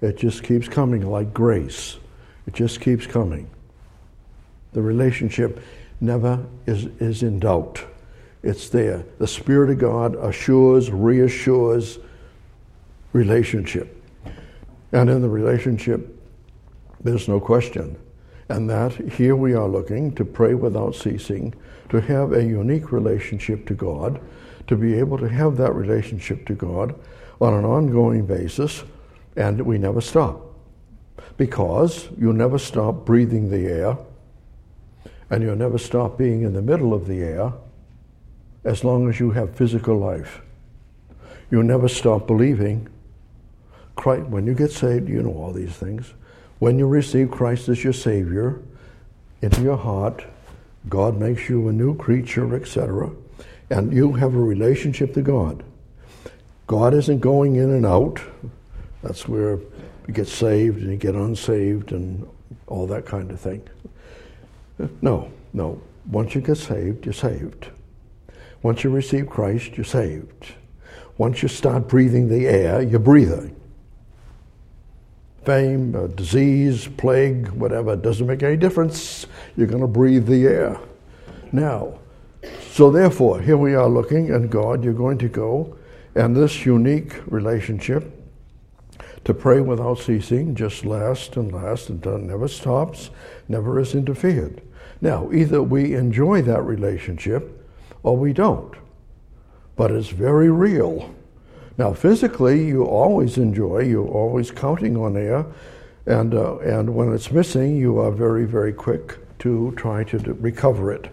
It 0.00 0.16
just 0.16 0.42
keeps 0.42 0.68
coming 0.68 1.08
like 1.10 1.34
grace. 1.34 1.98
It 2.46 2.54
just 2.54 2.80
keeps 2.80 3.06
coming. 3.06 3.50
The 4.72 4.82
relationship 4.82 5.60
never 6.00 6.46
is, 6.66 6.86
is 7.00 7.22
in 7.22 7.40
doubt. 7.40 7.84
It's 8.42 8.68
there. 8.68 9.04
The 9.18 9.26
Spirit 9.26 9.70
of 9.70 9.78
God 9.78 10.14
assures, 10.16 10.90
reassures 10.90 11.98
relationship. 13.12 13.92
And 14.92 15.10
in 15.10 15.22
the 15.22 15.28
relationship, 15.28 16.16
there's 17.00 17.28
no 17.28 17.40
question. 17.40 17.98
And 18.48 18.70
that 18.70 18.92
here 19.12 19.34
we 19.34 19.54
are 19.54 19.68
looking 19.68 20.14
to 20.14 20.24
pray 20.24 20.54
without 20.54 20.94
ceasing 20.94 21.54
to 21.88 22.00
have 22.00 22.32
a 22.32 22.44
unique 22.44 22.92
relationship 22.92 23.66
to 23.66 23.74
God, 23.74 24.20
to 24.66 24.76
be 24.76 24.94
able 24.94 25.18
to 25.18 25.28
have 25.28 25.56
that 25.56 25.74
relationship 25.74 26.46
to 26.46 26.54
God 26.54 26.94
on 27.40 27.54
an 27.54 27.64
ongoing 27.64 28.26
basis, 28.26 28.84
and 29.36 29.60
we 29.60 29.78
never 29.78 30.00
stop. 30.00 30.40
Because 31.36 32.08
you 32.18 32.32
never 32.32 32.58
stop 32.58 33.04
breathing 33.04 33.50
the 33.50 33.66
air, 33.66 33.98
and 35.30 35.42
you'll 35.42 35.56
never 35.56 35.78
stop 35.78 36.16
being 36.16 36.42
in 36.42 36.52
the 36.54 36.62
middle 36.62 36.94
of 36.94 37.06
the 37.06 37.20
air 37.20 37.52
as 38.64 38.84
long 38.84 39.08
as 39.08 39.20
you 39.20 39.30
have 39.30 39.54
physical 39.54 39.96
life. 39.96 40.40
You'll 41.50 41.62
never 41.62 41.88
stop 41.88 42.26
believing. 42.26 42.88
Christ, 43.94 44.26
when 44.26 44.46
you 44.46 44.54
get 44.54 44.72
saved, 44.72 45.08
you 45.08 45.22
know 45.22 45.32
all 45.32 45.52
these 45.52 45.72
things. 45.72 46.12
When 46.58 46.78
you 46.78 46.86
receive 46.86 47.30
Christ 47.30 47.68
as 47.68 47.82
your 47.82 47.92
Savior 47.92 48.60
into 49.42 49.62
your 49.62 49.76
heart, 49.76 50.24
God 50.88 51.16
makes 51.18 51.48
you 51.48 51.68
a 51.68 51.72
new 51.72 51.96
creature, 51.96 52.54
etc. 52.56 53.10
And 53.70 53.92
you 53.92 54.12
have 54.12 54.34
a 54.34 54.40
relationship 54.40 55.14
to 55.14 55.22
God. 55.22 55.62
God 56.66 56.94
isn't 56.94 57.20
going 57.20 57.56
in 57.56 57.70
and 57.70 57.86
out. 57.86 58.20
That's 59.02 59.28
where 59.28 59.58
you 60.06 60.14
get 60.14 60.28
saved 60.28 60.78
and 60.78 60.90
you 60.90 60.96
get 60.96 61.14
unsaved 61.14 61.92
and 61.92 62.26
all 62.66 62.86
that 62.88 63.06
kind 63.06 63.30
of 63.30 63.40
thing. 63.40 63.62
No, 65.00 65.30
no. 65.52 65.80
Once 66.10 66.34
you 66.34 66.40
get 66.40 66.56
saved, 66.56 67.04
you're 67.04 67.12
saved. 67.12 67.68
Once 68.62 68.84
you 68.84 68.90
receive 68.90 69.28
Christ, 69.28 69.76
you're 69.76 69.84
saved. 69.84 70.54
Once 71.18 71.42
you 71.42 71.48
start 71.48 71.88
breathing 71.88 72.28
the 72.28 72.46
air, 72.46 72.82
you're 72.82 73.00
breathing. 73.00 73.54
Fame, 75.44 75.94
uh, 75.94 76.08
disease, 76.08 76.88
plague, 76.96 77.48
whatever, 77.50 77.96
doesn't 77.96 78.26
make 78.26 78.42
any 78.42 78.56
difference. 78.56 79.26
You're 79.56 79.68
going 79.68 79.80
to 79.80 79.86
breathe 79.86 80.26
the 80.26 80.46
air. 80.46 80.78
Now, 81.52 81.98
so 82.70 82.90
therefore, 82.90 83.40
here 83.40 83.56
we 83.56 83.74
are 83.74 83.88
looking, 83.88 84.32
and 84.32 84.50
God, 84.50 84.84
you're 84.84 84.92
going 84.92 85.18
to 85.18 85.28
go, 85.28 85.76
and 86.14 86.36
this 86.36 86.66
unique 86.66 87.14
relationship 87.26 88.12
to 89.24 89.34
pray 89.34 89.60
without 89.60 89.98
ceasing 89.98 90.54
just 90.54 90.84
lasts 90.84 91.36
and 91.36 91.52
lasts 91.52 91.88
and 91.88 92.04
never 92.26 92.48
stops, 92.48 93.10
never 93.48 93.80
is 93.80 93.94
interfered. 93.94 94.62
Now, 95.00 95.30
either 95.32 95.62
we 95.62 95.94
enjoy 95.94 96.42
that 96.42 96.62
relationship 96.62 97.66
or 98.02 98.16
we 98.16 98.32
don't, 98.32 98.74
but 99.76 99.90
it's 99.90 100.08
very 100.08 100.50
real. 100.50 101.14
Now, 101.78 101.92
physically, 101.92 102.66
you 102.66 102.84
always 102.84 103.36
enjoy, 103.36 103.80
you're 103.80 104.08
always 104.08 104.50
counting 104.50 104.96
on 104.96 105.16
air, 105.16 105.44
and, 106.06 106.34
uh, 106.34 106.58
and 106.58 106.94
when 106.94 107.12
it's 107.12 107.30
missing, 107.30 107.76
you 107.76 107.98
are 107.98 108.10
very, 108.10 108.46
very 108.46 108.72
quick 108.72 109.18
to 109.40 109.72
try 109.76 110.04
to 110.04 110.18
recover 110.34 110.92
it 110.92 111.10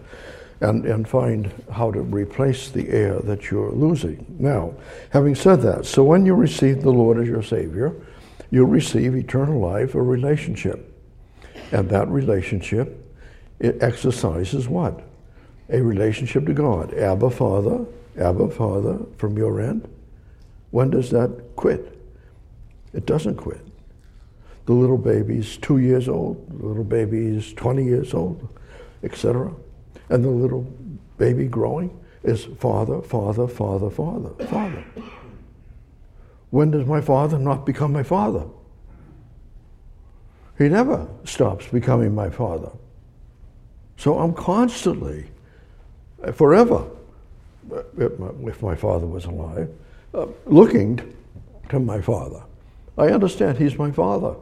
and, 0.60 0.86
and 0.86 1.06
find 1.06 1.52
how 1.70 1.90
to 1.90 2.00
replace 2.00 2.70
the 2.70 2.88
air 2.88 3.18
that 3.20 3.50
you're 3.50 3.72
losing. 3.72 4.24
Now, 4.38 4.74
having 5.10 5.34
said 5.34 5.60
that, 5.62 5.84
so 5.84 6.02
when 6.04 6.24
you 6.24 6.34
receive 6.34 6.82
the 6.82 6.90
Lord 6.90 7.18
as 7.18 7.28
your 7.28 7.42
Savior, 7.42 7.94
you 8.50 8.64
receive 8.64 9.14
eternal 9.14 9.60
life, 9.60 9.94
a 9.94 10.02
relationship. 10.02 10.90
And 11.72 11.90
that 11.90 12.08
relationship, 12.08 13.03
it 13.64 13.82
exercises 13.82 14.68
what? 14.68 15.00
A 15.70 15.80
relationship 15.80 16.44
to 16.46 16.52
God. 16.52 16.92
Abba, 16.92 17.30
Father, 17.30 17.86
Abba, 18.20 18.50
Father, 18.50 18.98
from 19.16 19.38
your 19.38 19.58
end. 19.58 19.88
When 20.70 20.90
does 20.90 21.10
that 21.10 21.56
quit? 21.56 21.98
It 22.92 23.06
doesn't 23.06 23.36
quit. 23.36 23.66
The 24.66 24.74
little 24.74 24.98
baby's 24.98 25.56
two 25.56 25.78
years 25.78 26.10
old, 26.10 26.46
the 26.60 26.66
little 26.66 26.84
baby's 26.84 27.54
20 27.54 27.84
years 27.84 28.12
old, 28.12 28.46
etc. 29.02 29.50
And 30.10 30.22
the 30.22 30.28
little 30.28 30.62
baby 31.16 31.46
growing 31.46 31.98
is 32.22 32.44
father, 32.58 33.00
father, 33.00 33.48
father, 33.48 33.88
father, 33.88 34.30
father. 34.44 34.84
When 36.50 36.70
does 36.70 36.86
my 36.86 37.00
father 37.00 37.38
not 37.38 37.64
become 37.64 37.92
my 37.92 38.02
father? 38.02 38.44
He 40.58 40.68
never 40.68 41.08
stops 41.24 41.66
becoming 41.68 42.14
my 42.14 42.28
father. 42.28 42.70
So 43.96 44.18
I'm 44.18 44.34
constantly, 44.34 45.26
uh, 46.22 46.32
forever, 46.32 46.86
uh, 47.72 47.82
if 48.46 48.62
my 48.62 48.74
father 48.74 49.06
was 49.06 49.24
alive, 49.24 49.70
uh, 50.12 50.26
looking 50.46 51.14
to 51.68 51.80
my 51.80 52.00
father. 52.00 52.42
I 52.96 53.08
understand 53.08 53.58
he's 53.58 53.78
my 53.78 53.90
father. 53.90 54.36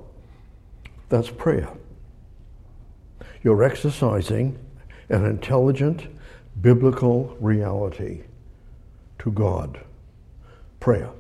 That's 1.09 1.31
prayer. 1.31 1.69
You're 3.43 3.63
exercising 3.63 4.59
an 5.09 5.25
intelligent 5.25 6.07
biblical 6.61 7.37
reality 7.41 8.23
to 9.19 9.31
God. 9.31 9.81
Prayer. 10.81 11.11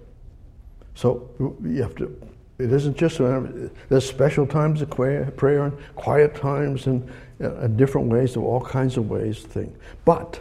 So 0.94 1.30
you 1.62 1.82
have 1.82 1.94
to, 1.96 2.14
It 2.58 2.72
isn't 2.72 2.96
just 2.96 3.20
uh, 3.20 3.42
there's 3.88 4.06
special 4.06 4.46
times 4.46 4.82
of 4.82 4.90
prayer 4.90 5.64
and 5.64 5.72
quiet 5.94 6.34
times 6.34 6.86
and, 6.86 7.10
and 7.42 7.76
different 7.76 8.08
ways, 8.08 8.36
of 8.36 8.44
all 8.44 8.60
kinds 8.60 8.96
of 8.96 9.10
ways. 9.10 9.42
Thing, 9.42 9.74
but 10.04 10.40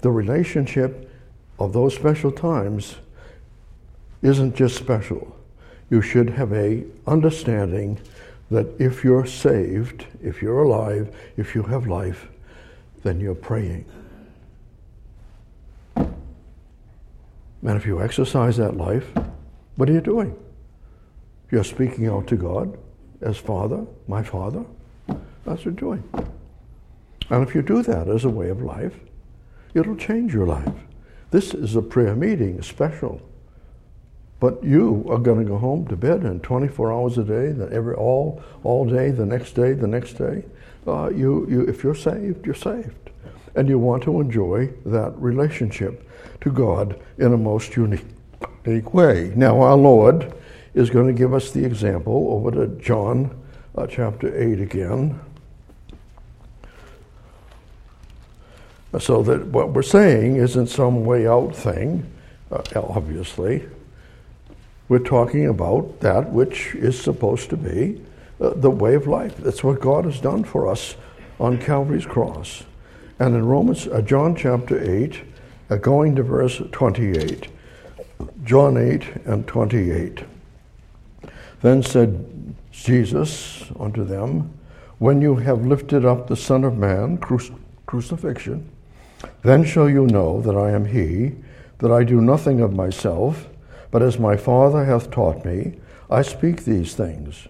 the 0.00 0.10
relationship 0.10 1.10
of 1.58 1.72
those 1.72 1.94
special 1.94 2.30
times 2.30 2.96
isn't 4.22 4.54
just 4.54 4.76
special. 4.76 5.36
You 5.90 6.02
should 6.02 6.30
have 6.30 6.52
a 6.52 6.84
understanding 7.06 8.00
that 8.50 8.66
if 8.80 9.04
you're 9.04 9.26
saved, 9.26 10.06
if 10.22 10.40
you're 10.42 10.62
alive, 10.62 11.14
if 11.36 11.54
you 11.54 11.62
have 11.64 11.86
life, 11.86 12.28
then 13.02 13.20
you're 13.20 13.34
praying. 13.34 13.84
And 15.96 17.76
if 17.76 17.86
you 17.86 18.00
exercise 18.00 18.56
that 18.58 18.76
life, 18.76 19.06
what 19.76 19.88
are 19.90 19.92
you 19.92 20.00
doing? 20.00 20.36
You're 21.50 21.64
speaking 21.64 22.06
out 22.06 22.26
to 22.28 22.36
God 22.36 22.78
as 23.20 23.36
Father, 23.36 23.84
my 24.06 24.22
Father. 24.22 24.64
That's 25.48 25.64
what 25.64 25.80
you're 25.80 25.96
doing. 25.96 26.04
And 27.30 27.46
if 27.46 27.54
you 27.54 27.62
do 27.62 27.82
that 27.82 28.08
as 28.08 28.24
a 28.24 28.28
way 28.28 28.50
of 28.50 28.60
life, 28.60 28.94
it'll 29.72 29.96
change 29.96 30.34
your 30.34 30.46
life. 30.46 30.74
This 31.30 31.54
is 31.54 31.74
a 31.74 31.80
prayer 31.80 32.14
meeting, 32.14 32.60
special. 32.60 33.22
But 34.40 34.62
you 34.62 35.06
are 35.08 35.18
going 35.18 35.38
to 35.38 35.44
go 35.44 35.56
home 35.56 35.86
to 35.88 35.96
bed 35.96 36.22
and 36.22 36.42
24 36.42 36.92
hours 36.92 37.16
a 37.16 37.24
day, 37.24 37.54
every 37.72 37.94
all 37.94 38.42
all 38.62 38.84
day, 38.84 39.10
the 39.10 39.24
next 39.24 39.52
day, 39.52 39.72
the 39.72 39.86
next 39.86 40.14
day. 40.14 40.44
Uh, 40.86 41.08
you, 41.08 41.46
you, 41.48 41.62
if 41.62 41.82
you're 41.82 41.94
saved, 41.94 42.44
you're 42.44 42.54
saved, 42.54 43.10
and 43.56 43.68
you 43.68 43.78
want 43.78 44.02
to 44.02 44.20
enjoy 44.20 44.68
that 44.84 45.12
relationship 45.16 46.08
to 46.42 46.50
God 46.50 47.00
in 47.16 47.32
a 47.32 47.38
most 47.38 47.74
unique, 47.74 48.04
unique 48.64 48.92
way. 48.92 49.32
Now, 49.34 49.60
our 49.60 49.76
Lord 49.76 50.32
is 50.74 50.90
going 50.90 51.06
to 51.08 51.12
give 51.12 51.32
us 51.32 51.50
the 51.50 51.64
example 51.64 52.28
over 52.30 52.50
to 52.50 52.80
John 52.80 53.34
uh, 53.78 53.86
chapter 53.86 54.36
8 54.36 54.60
again. 54.60 55.20
So 58.98 59.22
that 59.22 59.46
what 59.48 59.70
we're 59.70 59.82
saying 59.82 60.36
isn't 60.36 60.68
some 60.68 61.04
way 61.04 61.26
out 61.26 61.54
thing, 61.54 62.10
uh, 62.50 62.62
obviously. 62.74 63.68
We're 64.88 64.98
talking 65.00 65.48
about 65.48 66.00
that 66.00 66.30
which 66.32 66.74
is 66.74 66.98
supposed 66.98 67.50
to 67.50 67.56
be 67.58 68.00
uh, 68.40 68.54
the 68.54 68.70
way 68.70 68.94
of 68.94 69.06
life. 69.06 69.36
That's 69.36 69.62
what 69.62 69.80
God 69.80 70.06
has 70.06 70.20
done 70.20 70.44
for 70.44 70.66
us 70.66 70.96
on 71.38 71.58
Calvary's 71.58 72.06
cross. 72.06 72.64
And 73.18 73.34
in 73.34 73.44
Romans, 73.44 73.86
uh, 73.86 74.00
John 74.00 74.34
chapter 74.34 74.80
8, 74.80 75.20
uh, 75.68 75.76
going 75.76 76.16
to 76.16 76.22
verse 76.22 76.62
28, 76.72 77.48
John 78.44 78.78
8 78.78 79.04
and 79.26 79.46
28. 79.46 80.24
Then 81.60 81.82
said 81.82 82.54
Jesus 82.72 83.64
unto 83.78 84.04
them, 84.04 84.50
When 84.98 85.20
you 85.20 85.36
have 85.36 85.66
lifted 85.66 86.06
up 86.06 86.28
the 86.28 86.36
Son 86.36 86.64
of 86.64 86.78
Man, 86.78 87.18
crucifixion, 87.86 88.70
then 89.42 89.64
shall 89.64 89.88
you 89.88 90.06
know 90.06 90.40
that 90.40 90.56
I 90.56 90.70
am 90.70 90.86
He, 90.86 91.34
that 91.78 91.90
I 91.90 92.04
do 92.04 92.20
nothing 92.20 92.60
of 92.60 92.74
myself, 92.74 93.48
but 93.90 94.02
as 94.02 94.18
my 94.18 94.36
Father 94.36 94.84
hath 94.84 95.10
taught 95.10 95.44
me, 95.44 95.78
I 96.10 96.22
speak 96.22 96.64
these 96.64 96.94
things. 96.94 97.48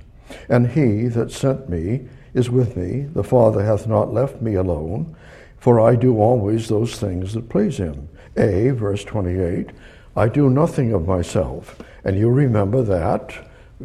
And 0.48 0.72
He 0.72 1.08
that 1.08 1.32
sent 1.32 1.68
me 1.68 2.08
is 2.34 2.50
with 2.50 2.76
me. 2.76 3.02
The 3.02 3.24
Father 3.24 3.64
hath 3.64 3.86
not 3.86 4.12
left 4.12 4.40
me 4.40 4.54
alone, 4.54 5.16
for 5.58 5.80
I 5.80 5.96
do 5.96 6.18
always 6.18 6.68
those 6.68 6.98
things 6.98 7.34
that 7.34 7.48
please 7.48 7.78
Him. 7.78 8.08
A, 8.36 8.70
verse 8.70 9.04
28, 9.04 9.70
I 10.16 10.28
do 10.28 10.50
nothing 10.50 10.92
of 10.92 11.06
myself. 11.06 11.78
And 12.04 12.18
you 12.18 12.28
remember 12.28 12.82
that. 12.82 13.34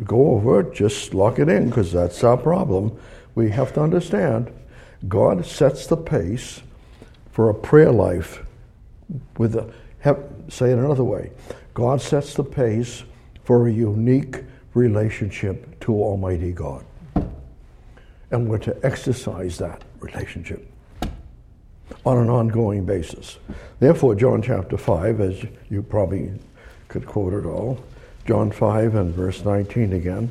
Go 0.03 0.31
over 0.31 0.61
it, 0.61 0.73
just 0.73 1.13
lock 1.13 1.39
it 1.39 1.49
in, 1.49 1.67
because 1.67 1.91
that's 1.91 2.23
our 2.23 2.37
problem. 2.37 2.97
We 3.35 3.49
have 3.51 3.73
to 3.73 3.81
understand 3.81 4.51
God 5.07 5.45
sets 5.45 5.87
the 5.87 5.97
pace 5.97 6.61
for 7.33 7.49
a 7.49 7.53
prayer 7.53 7.91
life 7.91 8.43
with 9.37 9.55
a, 9.55 9.73
have, 9.99 10.23
say 10.49 10.71
it 10.71 10.77
another 10.77 11.03
way. 11.03 11.31
God 11.73 11.99
sets 11.99 12.36
the 12.36 12.43
pace 12.43 13.03
for 13.43 13.67
a 13.67 13.71
unique 13.71 14.43
relationship 14.75 15.79
to 15.81 15.91
Almighty 15.93 16.51
God. 16.51 16.86
And 18.31 18.47
we're 18.47 18.60
to 18.60 18.77
exercise 18.86 19.58
that 19.58 19.84
relationship 19.99 20.69
on 22.05 22.17
an 22.17 22.29
ongoing 22.29 22.86
basis. 22.86 23.38
Therefore, 23.79 24.15
John 24.15 24.41
chapter 24.41 24.77
5, 24.77 25.19
as 25.19 25.43
you 25.69 25.81
probably 25.81 26.31
could 26.88 27.05
quote 27.05 27.34
it 27.34 27.45
all, 27.45 27.84
John 28.27 28.51
5 28.51 28.95
and 28.95 29.13
verse 29.13 29.43
19 29.43 29.93
again. 29.93 30.29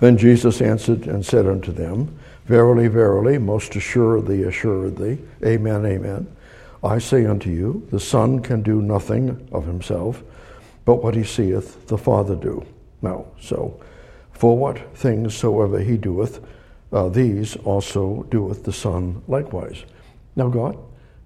Then 0.00 0.18
Jesus 0.18 0.60
answered 0.60 1.06
and 1.06 1.24
said 1.24 1.46
unto 1.46 1.72
them, 1.72 2.18
Verily, 2.48 2.88
verily, 2.88 3.36
most 3.36 3.76
assuredly, 3.76 4.44
assuredly, 4.44 5.18
amen, 5.44 5.84
amen. 5.84 6.26
I 6.82 6.98
say 6.98 7.26
unto 7.26 7.50
you, 7.50 7.86
the 7.90 8.00
Son 8.00 8.40
can 8.40 8.62
do 8.62 8.80
nothing 8.80 9.46
of 9.52 9.66
himself, 9.66 10.22
but 10.86 11.02
what 11.02 11.14
he 11.14 11.24
seeth 11.24 11.86
the 11.88 11.98
Father 11.98 12.34
do. 12.34 12.64
Now, 13.02 13.26
so, 13.38 13.78
for 14.32 14.56
what 14.56 14.96
things 14.96 15.36
soever 15.36 15.78
he 15.80 15.98
doeth, 15.98 16.42
uh, 16.90 17.10
these 17.10 17.54
also 17.56 18.26
doeth 18.30 18.64
the 18.64 18.72
Son 18.72 19.22
likewise. 19.28 19.84
Now, 20.34 20.48
God, 20.48 20.78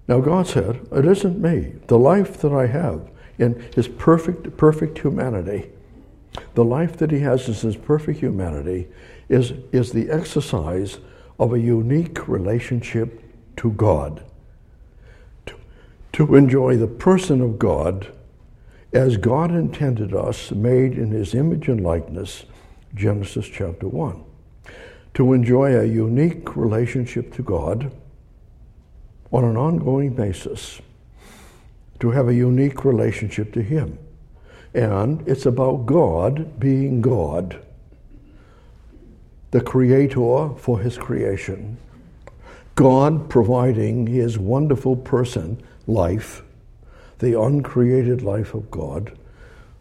now 0.09 0.19
God 0.19 0.45
said, 0.45 0.85
It 0.91 1.05
isn't 1.05 1.39
me. 1.39 1.71
The 1.87 1.97
life 1.97 2.37
that 2.41 2.51
I 2.51 2.67
have 2.67 3.09
in 3.39 3.65
his 3.73 3.87
perfect, 3.87 4.57
perfect 4.57 4.99
humanity, 4.99 5.69
the 6.55 6.65
life 6.65 6.97
that 6.97 7.11
he 7.11 7.19
has 7.19 7.47
in 7.47 7.53
his 7.53 7.77
perfect 7.77 8.19
humanity, 8.19 8.89
is, 9.29 9.53
is 9.71 9.93
the 9.93 10.09
exercise 10.09 10.97
of 11.39 11.53
a 11.53 11.59
unique 11.59 12.27
relationship 12.27 13.21
to 13.57 13.71
God. 13.71 14.23
To, 15.47 15.55
to 16.13 16.35
enjoy 16.35 16.77
the 16.77 16.87
person 16.87 17.41
of 17.41 17.59
God 17.59 18.07
as 18.93 19.17
God 19.17 19.51
intended 19.51 20.13
us, 20.13 20.51
made 20.51 20.93
in 20.93 21.11
his 21.11 21.33
image 21.33 21.67
and 21.67 21.81
likeness, 21.81 22.45
Genesis 22.93 23.47
chapter 23.47 23.87
1. 23.87 24.23
To 25.15 25.33
enjoy 25.33 25.79
a 25.79 25.85
unique 25.85 26.55
relationship 26.55 27.33
to 27.35 27.41
God 27.41 27.91
on 29.31 29.43
an 29.43 29.57
ongoing 29.57 30.13
basis, 30.13 30.79
to 31.99 32.11
have 32.11 32.27
a 32.27 32.33
unique 32.33 32.85
relationship 32.85 33.51
to 33.53 33.63
Him. 33.63 33.97
And 34.73 35.27
it's 35.27 35.45
about 35.45 35.87
God 35.87 36.59
being 36.59 37.01
God 37.01 37.59
the 39.53 39.61
creator 39.61 40.49
for 40.57 40.79
his 40.79 40.97
creation, 40.97 41.77
God 42.73 43.29
providing 43.29 44.07
his 44.07 44.39
wonderful 44.39 44.95
person 44.95 45.61
life, 45.85 46.41
the 47.19 47.39
uncreated 47.39 48.23
life 48.23 48.55
of 48.55 48.71
God, 48.71 49.15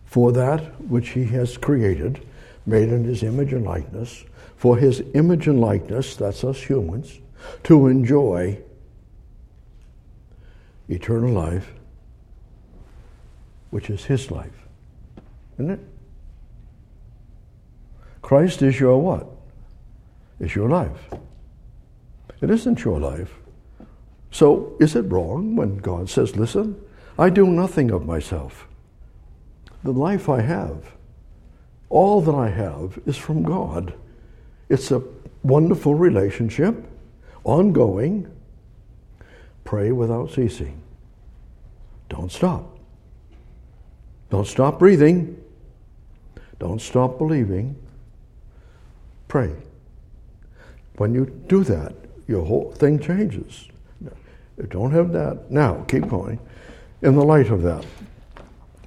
for 0.05 0.31
that 0.33 0.79
which 0.91 1.09
he 1.09 1.25
has 1.25 1.57
created, 1.57 2.23
made 2.67 2.91
in 2.91 3.05
his 3.05 3.23
image 3.23 3.55
and 3.55 3.65
likeness, 3.65 4.25
for 4.57 4.77
his 4.77 5.03
image 5.15 5.49
and 5.49 5.59
likeness, 5.59 6.17
that's 6.17 6.45
us 6.45 6.61
humans, 6.61 7.21
to 7.65 7.87
enjoy 7.87 8.59
eternal 10.91 11.33
life, 11.33 11.73
which 13.71 13.89
is 13.89 14.05
his 14.05 14.31
life. 14.31 14.69
Isn't 15.55 15.71
it? 15.71 15.81
Christ 18.21 18.61
is 18.61 18.79
your 18.79 19.01
what? 19.01 19.39
Is 20.43 20.55
your 20.55 20.69
life. 20.69 21.09
It 22.43 22.51
isn't 22.51 22.85
your 22.85 23.01
life. 23.01 23.33
So 24.31 24.77
is 24.81 24.97
it 24.97 25.03
wrong 25.03 25.57
when 25.57 25.79
God 25.79 26.11
says, 26.11 26.37
Listen, 26.37 26.79
I 27.19 27.31
do 27.31 27.47
nothing 27.47 27.91
of 27.91 28.05
myself? 28.05 28.67
The 29.85 29.93
life 29.93 30.29
I 30.29 30.41
have, 30.41 30.95
all 31.89 32.21
that 32.23 32.35
I 32.35 32.49
have, 32.49 32.99
is 33.07 33.17
from 33.17 33.43
God. 33.43 33.95
It's 34.69 34.91
a 34.91 35.03
wonderful 35.43 35.95
relationship, 35.95 36.75
ongoing. 37.45 38.29
Pray 39.65 39.93
without 39.93 40.31
ceasing. 40.33 40.83
Don't 42.09 42.33
stop. 42.33 42.79
Don't 44.31 44.47
stop 44.47 44.79
breathing. 44.79 45.41
Don't 46.59 46.81
stop 46.81 47.19
believing. 47.19 47.77
Pray. 49.29 49.55
When 51.03 51.15
you 51.15 51.27
do 51.49 51.65
that, 51.65 51.97
your 52.29 52.45
whole 52.45 52.71
thing 52.71 53.01
changes. 53.01 53.67
You 54.57 54.67
don't 54.69 54.93
have 54.93 55.11
that. 55.11 55.51
Now, 55.51 55.85
keep 55.89 56.07
going. 56.09 56.39
In 57.03 57.17
the 57.17 57.25
light 57.25 57.51
of 57.51 57.63
that, 57.63 57.85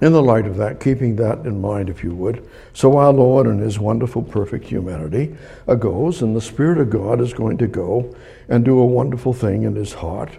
in 0.00 0.14
the 0.14 0.22
light 0.22 0.46
of 0.46 0.56
that, 0.56 0.80
keeping 0.80 1.16
that 1.16 1.40
in 1.40 1.60
mind, 1.60 1.90
if 1.90 2.02
you 2.02 2.14
would, 2.14 2.48
so 2.72 2.96
our 2.96 3.12
Lord 3.12 3.46
in 3.46 3.58
His 3.58 3.78
wonderful, 3.78 4.22
perfect 4.22 4.64
humanity 4.66 5.36
goes, 5.78 6.22
and 6.22 6.34
the 6.34 6.40
Spirit 6.40 6.78
of 6.78 6.88
God 6.88 7.20
is 7.20 7.34
going 7.34 7.58
to 7.58 7.66
go 7.66 8.16
and 8.48 8.64
do 8.64 8.78
a 8.78 8.86
wonderful 8.86 9.34
thing 9.34 9.64
in 9.64 9.74
His 9.74 9.92
heart 9.92 10.30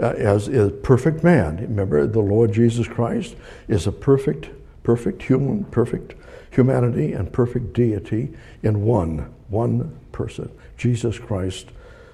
uh, 0.00 0.14
as 0.16 0.48
a 0.48 0.70
perfect 0.70 1.22
man. 1.22 1.58
Remember, 1.58 2.06
the 2.06 2.20
Lord 2.20 2.50
Jesus 2.50 2.88
Christ 2.88 3.36
is 3.68 3.86
a 3.86 3.92
perfect, 3.92 4.48
perfect 4.82 5.20
human, 5.24 5.64
perfect 5.64 6.14
humanity 6.50 7.12
and 7.12 7.30
perfect 7.30 7.74
deity 7.74 8.32
in 8.62 8.86
one, 8.86 9.30
one 9.48 9.94
person, 10.12 10.50
Jesus 10.76 11.18
Christ, 11.18 11.68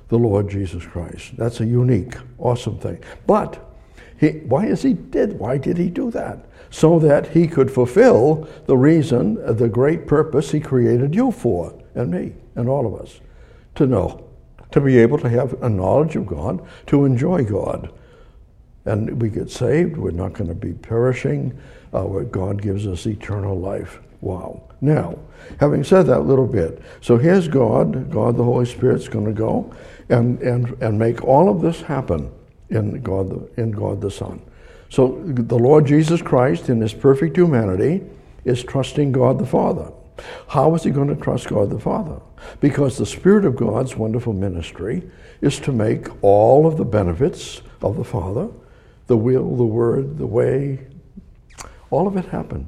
the 0.08 0.18
Lord 0.18 0.50
Jesus 0.50 0.84
Christ. 0.84 1.36
That's 1.36 1.60
a 1.60 1.66
unique, 1.66 2.14
awesome 2.38 2.78
thing. 2.78 3.02
But 3.26 3.64
he, 4.18 4.28
why 4.40 4.66
is 4.66 4.82
he 4.82 4.92
did? 4.92 5.38
Why 5.38 5.56
did 5.56 5.78
he 5.78 5.88
do 5.88 6.10
that? 6.10 6.46
So 6.70 6.98
that 6.98 7.28
he 7.28 7.48
could 7.48 7.70
fulfill 7.70 8.48
the 8.66 8.76
reason, 8.76 9.34
the 9.56 9.68
great 9.68 10.06
purpose 10.06 10.52
he 10.52 10.60
created 10.60 11.14
you 11.14 11.32
for, 11.32 11.74
and 11.94 12.10
me, 12.10 12.34
and 12.54 12.68
all 12.68 12.86
of 12.86 13.00
us, 13.00 13.20
to 13.76 13.86
know, 13.86 14.24
to 14.70 14.80
be 14.80 14.98
able 14.98 15.18
to 15.18 15.28
have 15.28 15.60
a 15.62 15.68
knowledge 15.68 16.16
of 16.16 16.26
God, 16.26 16.64
to 16.86 17.04
enjoy 17.04 17.44
God. 17.44 17.92
And 18.84 19.20
we 19.20 19.30
get 19.30 19.50
saved, 19.50 19.96
we're 19.96 20.10
not 20.10 20.32
going 20.32 20.48
to 20.48 20.54
be 20.54 20.72
perishing, 20.72 21.58
uh, 21.92 22.04
God 22.04 22.62
gives 22.62 22.86
us 22.86 23.06
eternal 23.06 23.58
life. 23.58 24.00
Wow. 24.20 24.62
Now, 24.80 25.18
having 25.58 25.84
said 25.84 26.06
that 26.06 26.20
little 26.20 26.46
bit, 26.46 26.82
so 27.00 27.16
here's 27.16 27.48
God, 27.48 28.10
God 28.10 28.36
the 28.36 28.44
Holy 28.44 28.66
Spirit's 28.66 29.08
going 29.08 29.26
to 29.26 29.32
go 29.32 29.72
and, 30.08 30.40
and, 30.42 30.70
and 30.82 30.98
make 30.98 31.24
all 31.24 31.48
of 31.48 31.60
this 31.60 31.80
happen 31.80 32.30
in 32.68 33.02
God, 33.02 33.30
the, 33.30 33.62
in 33.62 33.70
God 33.70 34.00
the 34.00 34.10
Son. 34.10 34.40
So 34.88 35.22
the 35.24 35.58
Lord 35.58 35.86
Jesus 35.86 36.20
Christ, 36.20 36.68
in 36.68 36.80
his 36.80 36.92
perfect 36.92 37.36
humanity, 37.36 38.02
is 38.44 38.62
trusting 38.62 39.12
God 39.12 39.38
the 39.38 39.46
Father. 39.46 39.92
How 40.48 40.74
is 40.74 40.82
he 40.82 40.90
going 40.90 41.08
to 41.08 41.22
trust 41.22 41.48
God 41.48 41.70
the 41.70 41.78
Father? 41.78 42.20
Because 42.60 42.98
the 42.98 43.06
Spirit 43.06 43.44
of 43.44 43.56
God's 43.56 43.96
wonderful 43.96 44.32
ministry 44.32 45.08
is 45.40 45.58
to 45.60 45.72
make 45.72 46.08
all 46.22 46.66
of 46.66 46.76
the 46.76 46.84
benefits 46.84 47.62
of 47.82 47.96
the 47.96 48.04
Father, 48.04 48.48
the 49.06 49.16
will, 49.16 49.56
the 49.56 49.64
word, 49.64 50.18
the 50.18 50.26
way, 50.26 50.86
all 51.90 52.06
of 52.06 52.16
it 52.16 52.26
happen. 52.26 52.66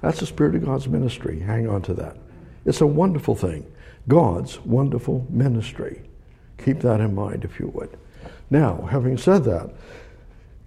That's 0.00 0.20
the 0.20 0.26
Spirit 0.26 0.54
of 0.54 0.64
God's 0.64 0.88
ministry. 0.88 1.40
Hang 1.40 1.68
on 1.68 1.82
to 1.82 1.94
that. 1.94 2.16
It's 2.64 2.80
a 2.80 2.86
wonderful 2.86 3.34
thing. 3.34 3.70
God's 4.06 4.60
wonderful 4.60 5.26
ministry. 5.28 6.02
Keep 6.58 6.80
that 6.80 7.00
in 7.00 7.14
mind, 7.14 7.44
if 7.44 7.58
you 7.58 7.68
would. 7.68 7.96
Now, 8.50 8.88
having 8.90 9.18
said 9.18 9.44
that, 9.44 9.70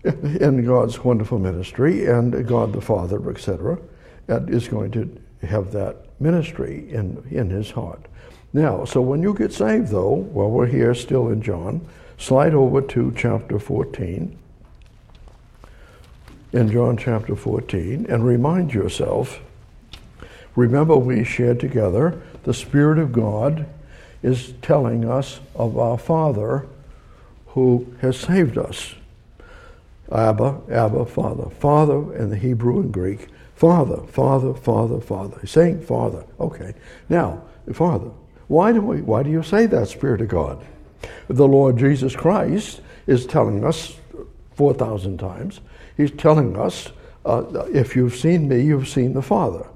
in 0.42 0.66
God's 0.66 1.04
wonderful 1.04 1.40
ministry 1.40 2.06
and 2.06 2.48
God 2.48 2.74
the 2.74 2.82
Father, 2.82 3.30
etc., 3.30 3.80
is 4.28 4.68
going 4.68 4.92
to 4.92 5.22
have 5.46 5.72
that 5.72 6.06
ministry 6.20 6.90
in, 6.90 7.24
in 7.30 7.50
his 7.50 7.72
heart. 7.72 8.06
Now, 8.54 8.86
so 8.86 9.02
when 9.02 9.22
you 9.22 9.34
get 9.34 9.54
saved, 9.54 9.90
though, 9.90 10.14
while 10.14 10.50
we're 10.50 10.68
here 10.68 10.94
still 10.94 11.30
in 11.30 11.42
John, 11.42 11.88
slide 12.18 12.54
over 12.54 12.82
to 12.82 13.14
chapter 13.16 13.60
14 13.60 14.38
in 16.54 16.70
John 16.70 16.98
chapter 16.98 17.36
14 17.36 18.06
and 18.10 18.26
remind 18.26 18.74
yourself 18.74 19.40
remember, 20.56 20.98
we 20.98 21.24
shared 21.24 21.60
together 21.60 22.22
the 22.44 22.54
Spirit 22.54 23.00
of 23.00 23.14
God 23.14 23.66
is 24.22 24.54
telling 24.62 25.10
us 25.10 25.40
of 25.56 25.78
our 25.78 25.98
Father 25.98 26.68
who 27.48 27.94
has 28.02 28.18
saved 28.18 28.58
us. 28.58 28.96
Abba, 30.12 30.60
Abba, 30.70 31.06
Father. 31.06 31.50
Father 31.50 32.16
in 32.16 32.30
the 32.30 32.36
Hebrew 32.36 32.82
and 32.82 32.94
Greek. 32.94 33.28
Father, 33.56 33.98
Father, 34.08 34.54
Father, 34.54 35.00
Father. 35.00 35.38
He's 35.40 35.52
saying 35.52 35.82
Father. 35.82 36.26
Okay. 36.40 36.74
Now, 37.08 37.44
Father. 37.74 38.12
Why 38.48 38.74
do, 38.74 38.82
we, 38.82 39.02
why 39.02 39.24
do 39.24 39.30
you 39.30 39.44
say 39.44 39.66
that, 39.68 39.88
Spirit 39.88 40.22
of 40.22 40.28
God? 40.28 40.66
The 41.30 41.48
Lord 41.48 41.78
Jesus 41.78 42.16
Christ 42.16 42.82
is 43.08 43.26
telling 43.26 43.64
us 43.64 43.96
4,000 44.62 45.18
times 45.18 45.60
He's 45.98 46.12
telling 46.12 46.56
us, 46.56 46.90
uh, 47.26 47.66
if 47.74 47.96
you've 47.96 48.16
seen 48.16 48.48
me, 48.48 48.62
you've 48.62 48.88
seen 48.88 49.14
the 49.14 49.22
Father. 49.24 49.68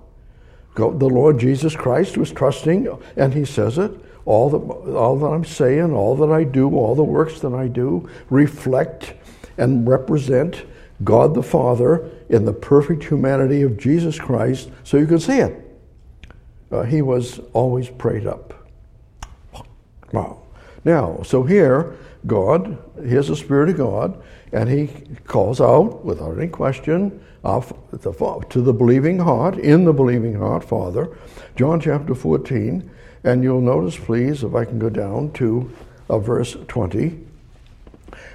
the 0.75 1.09
Lord 1.09 1.39
Jesus 1.39 1.75
Christ 1.75 2.19
was 2.19 2.31
trusting, 2.31 2.87
and 3.15 3.33
he 3.33 3.45
says 3.45 3.79
it, 3.79 3.91
all 4.25 4.51
that, 4.51 4.57
all 4.95 5.17
that 5.17 5.25
I'm 5.25 5.43
saying, 5.43 5.91
all 5.91 6.15
that 6.17 6.31
I 6.31 6.43
do, 6.43 6.75
all 6.75 6.93
the 6.93 7.03
works 7.03 7.39
that 7.39 7.53
I 7.53 7.67
do 7.67 8.07
reflect 8.29 9.15
and 9.57 9.87
represent 9.87 10.65
God 11.03 11.33
the 11.33 11.41
Father 11.41 12.07
in 12.29 12.45
the 12.45 12.53
perfect 12.53 13.05
humanity 13.05 13.63
of 13.63 13.75
Jesus 13.77 14.19
Christ, 14.19 14.69
so 14.83 14.97
you 14.97 15.07
can 15.07 15.19
see 15.19 15.39
it. 15.39 15.79
Uh, 16.71 16.83
he 16.83 17.01
was 17.01 17.39
always 17.53 17.89
prayed 17.89 18.27
up. 18.27 18.53
Wow. 20.11 20.43
Now, 20.83 21.21
so 21.23 21.41
here, 21.41 21.95
God, 22.27 22.77
here's 23.03 23.27
the 23.27 23.35
Spirit 23.35 23.69
of 23.69 23.77
God, 23.77 24.21
and 24.55 24.69
he 24.69 24.87
calls 25.25 25.59
out, 25.59 26.05
without 26.05 26.37
any 26.37 26.47
question, 26.47 27.21
to 27.43 28.61
the 28.61 28.73
believing 28.73 29.19
heart, 29.19 29.57
in 29.57 29.83
the 29.83 29.91
believing 29.91 30.35
heart, 30.35 30.63
Father. 30.63 31.09
John 31.57 31.81
chapter 31.81 32.15
14, 32.15 32.89
and 33.25 33.43
you'll 33.43 33.59
notice, 33.59 33.97
please, 33.97 34.45
if 34.45 34.55
I 34.55 34.63
can 34.63 34.79
go 34.79 34.89
down 34.89 35.33
to 35.33 35.69
uh, 36.09 36.19
verse 36.19 36.55
20. 36.69 37.19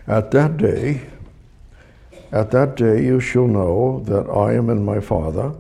At 0.06 0.30
that 0.32 0.58
day, 0.58 1.06
at 2.32 2.50
that 2.50 2.76
day 2.76 3.02
you 3.02 3.18
shall 3.18 3.46
know 3.46 4.02
that 4.04 4.28
I 4.28 4.52
am 4.52 4.68
in 4.68 4.84
my 4.84 5.00
Father, 5.00 5.54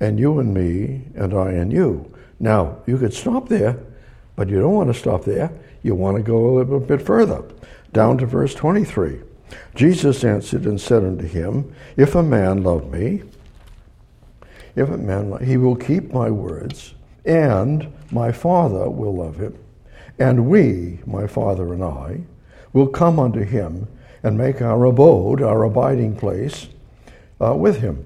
and 0.00 0.18
you 0.18 0.40
in 0.40 0.54
me, 0.54 1.02
and 1.14 1.34
I 1.34 1.52
in 1.52 1.70
you. 1.70 2.10
Now, 2.40 2.78
you 2.86 2.96
could 2.96 3.12
stop 3.12 3.50
there, 3.50 3.78
but 4.34 4.48
you 4.48 4.60
don't 4.60 4.74
want 4.74 4.90
to 4.90 4.98
stop 4.98 5.24
there. 5.24 5.52
You 5.82 5.94
want 5.94 6.16
to 6.16 6.22
go 6.22 6.48
a 6.48 6.56
little 6.56 6.80
bit 6.80 7.02
further, 7.02 7.44
down 7.92 8.16
to 8.16 8.24
verse 8.24 8.54
23. 8.54 9.20
Jesus 9.74 10.24
answered 10.24 10.64
and 10.64 10.80
said 10.80 11.04
unto 11.04 11.26
him, 11.26 11.74
If 11.96 12.14
a 12.14 12.22
man 12.22 12.62
love 12.62 12.90
me, 12.90 13.22
if 14.74 14.90
a 14.90 14.98
man 14.98 15.44
he 15.44 15.56
will 15.56 15.76
keep 15.76 16.12
my 16.12 16.30
words, 16.30 16.94
and 17.24 17.92
my 18.10 18.32
Father 18.32 18.88
will 18.88 19.16
love 19.16 19.36
him. 19.36 19.58
And 20.18 20.46
we, 20.46 21.00
my 21.06 21.26
Father 21.26 21.72
and 21.72 21.82
I, 21.82 22.20
will 22.72 22.86
come 22.86 23.18
unto 23.18 23.40
him 23.40 23.88
and 24.22 24.38
make 24.38 24.62
our 24.62 24.84
abode, 24.84 25.42
our 25.42 25.64
abiding 25.64 26.16
place, 26.16 26.68
uh, 27.40 27.54
with 27.54 27.80
him. 27.80 28.04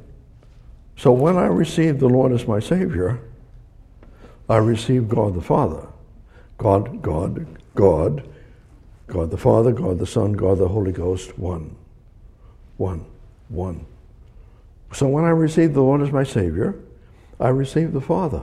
So 0.96 1.12
when 1.12 1.36
I 1.36 1.46
received 1.46 2.00
the 2.00 2.08
Lord 2.08 2.32
as 2.32 2.46
my 2.46 2.60
Savior, 2.60 3.20
I 4.48 4.56
received 4.56 5.08
God 5.08 5.34
the 5.34 5.40
Father. 5.40 5.86
God, 6.58 7.00
God, 7.00 7.46
God 7.74 8.28
God 9.10 9.30
the 9.30 9.36
Father, 9.36 9.72
God 9.72 9.98
the 9.98 10.06
Son, 10.06 10.32
God 10.32 10.58
the 10.58 10.68
Holy 10.68 10.92
Ghost, 10.92 11.36
one. 11.36 11.76
One. 12.76 13.04
One. 13.48 13.84
So 14.92 15.08
when 15.08 15.24
I 15.24 15.30
received 15.30 15.74
the 15.74 15.82
Lord 15.82 16.00
as 16.00 16.12
my 16.12 16.22
Savior, 16.22 16.76
I 17.38 17.48
received 17.48 17.92
the 17.92 18.00
Father. 18.00 18.42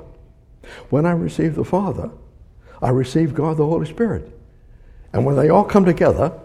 When 0.89 1.05
I 1.05 1.11
received 1.11 1.55
the 1.55 1.63
Father, 1.63 2.11
I 2.81 2.89
received 2.89 3.33
God 3.33 3.57
the 3.57 3.65
Holy 3.65 3.85
Spirit. 3.85 4.29
And 5.13 5.25
when 5.25 5.37
they 5.37 5.49
all 5.49 5.63
come 5.63 5.85
together, 5.85 6.37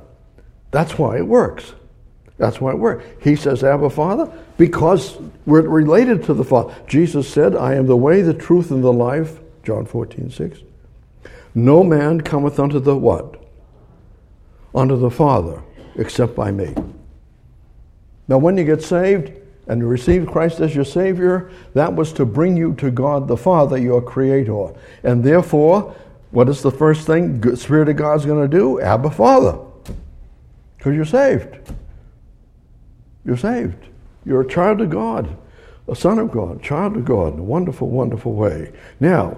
that's 0.70 0.98
why 0.98 1.18
it 1.18 1.26
works. 1.26 1.74
That's 2.38 2.61
why 2.61 2.70
it 2.70 2.78
works. 2.78 3.04
He 3.20 3.35
says, 3.37 3.64
Abba, 3.64 3.90
Father, 3.90 4.32
because 4.56 5.18
we're 5.46 5.62
related 5.62 6.24
to 6.24 6.35
the 6.35 6.44
Father. 6.44 6.74
Jesus 6.87 7.28
said, 7.28 7.56
I 7.56 7.74
am 7.74 7.87
the 7.87 7.96
way, 7.96 8.22
the 8.22 8.35
truth, 8.35 8.70
and 8.70 8.85
the 8.85 8.92
life. 8.92 9.40
John 9.64 9.85
14, 9.85 10.30
6. 10.30 10.61
No 11.54 11.82
man 11.82 12.20
cometh 12.20 12.58
unto 12.58 12.78
the 12.78 12.96
what? 12.96 13.41
Unto 14.74 14.96
the 14.96 15.11
Father 15.11 15.62
except 15.96 16.35
by 16.35 16.50
me. 16.50 16.74
Now, 18.28 18.38
when 18.38 18.56
you 18.56 18.64
get 18.64 18.82
saved 18.82 19.32
and 19.66 19.80
you 19.80 19.87
receive 19.87 20.26
Christ 20.26 20.61
as 20.61 20.74
your 20.74 20.85
Savior, 20.85 21.50
that 21.74 21.94
was 21.94 22.12
to 22.14 22.24
bring 22.24 22.56
you 22.56 22.74
to 22.74 22.90
God 22.90 23.28
the 23.28 23.37
Father, 23.37 23.78
your 23.78 24.00
Creator. 24.00 24.74
And 25.02 25.22
therefore, 25.22 25.94
what 26.30 26.48
is 26.48 26.62
the 26.62 26.70
first 26.70 27.06
thing 27.06 27.40
the 27.40 27.56
Spirit 27.56 27.88
of 27.88 27.96
God's 27.96 28.24
going 28.24 28.48
to 28.48 28.56
do? 28.58 28.80
Abba 28.80 29.11
Father. 29.11 29.58
Because 30.78 30.94
you're 30.94 31.04
saved. 31.04 31.72
You're 33.24 33.37
saved. 33.37 33.87
You're 34.24 34.40
a 34.40 34.48
child 34.48 34.80
of 34.80 34.90
God, 34.90 35.37
a 35.88 35.94
son 35.94 36.18
of 36.18 36.30
God, 36.30 36.62
child 36.62 36.96
of 36.96 37.04
God 37.04 37.35
in 37.35 37.40
a 37.40 37.44
wonderful, 37.44 37.88
wonderful 37.88 38.32
way. 38.32 38.72
Now, 38.98 39.37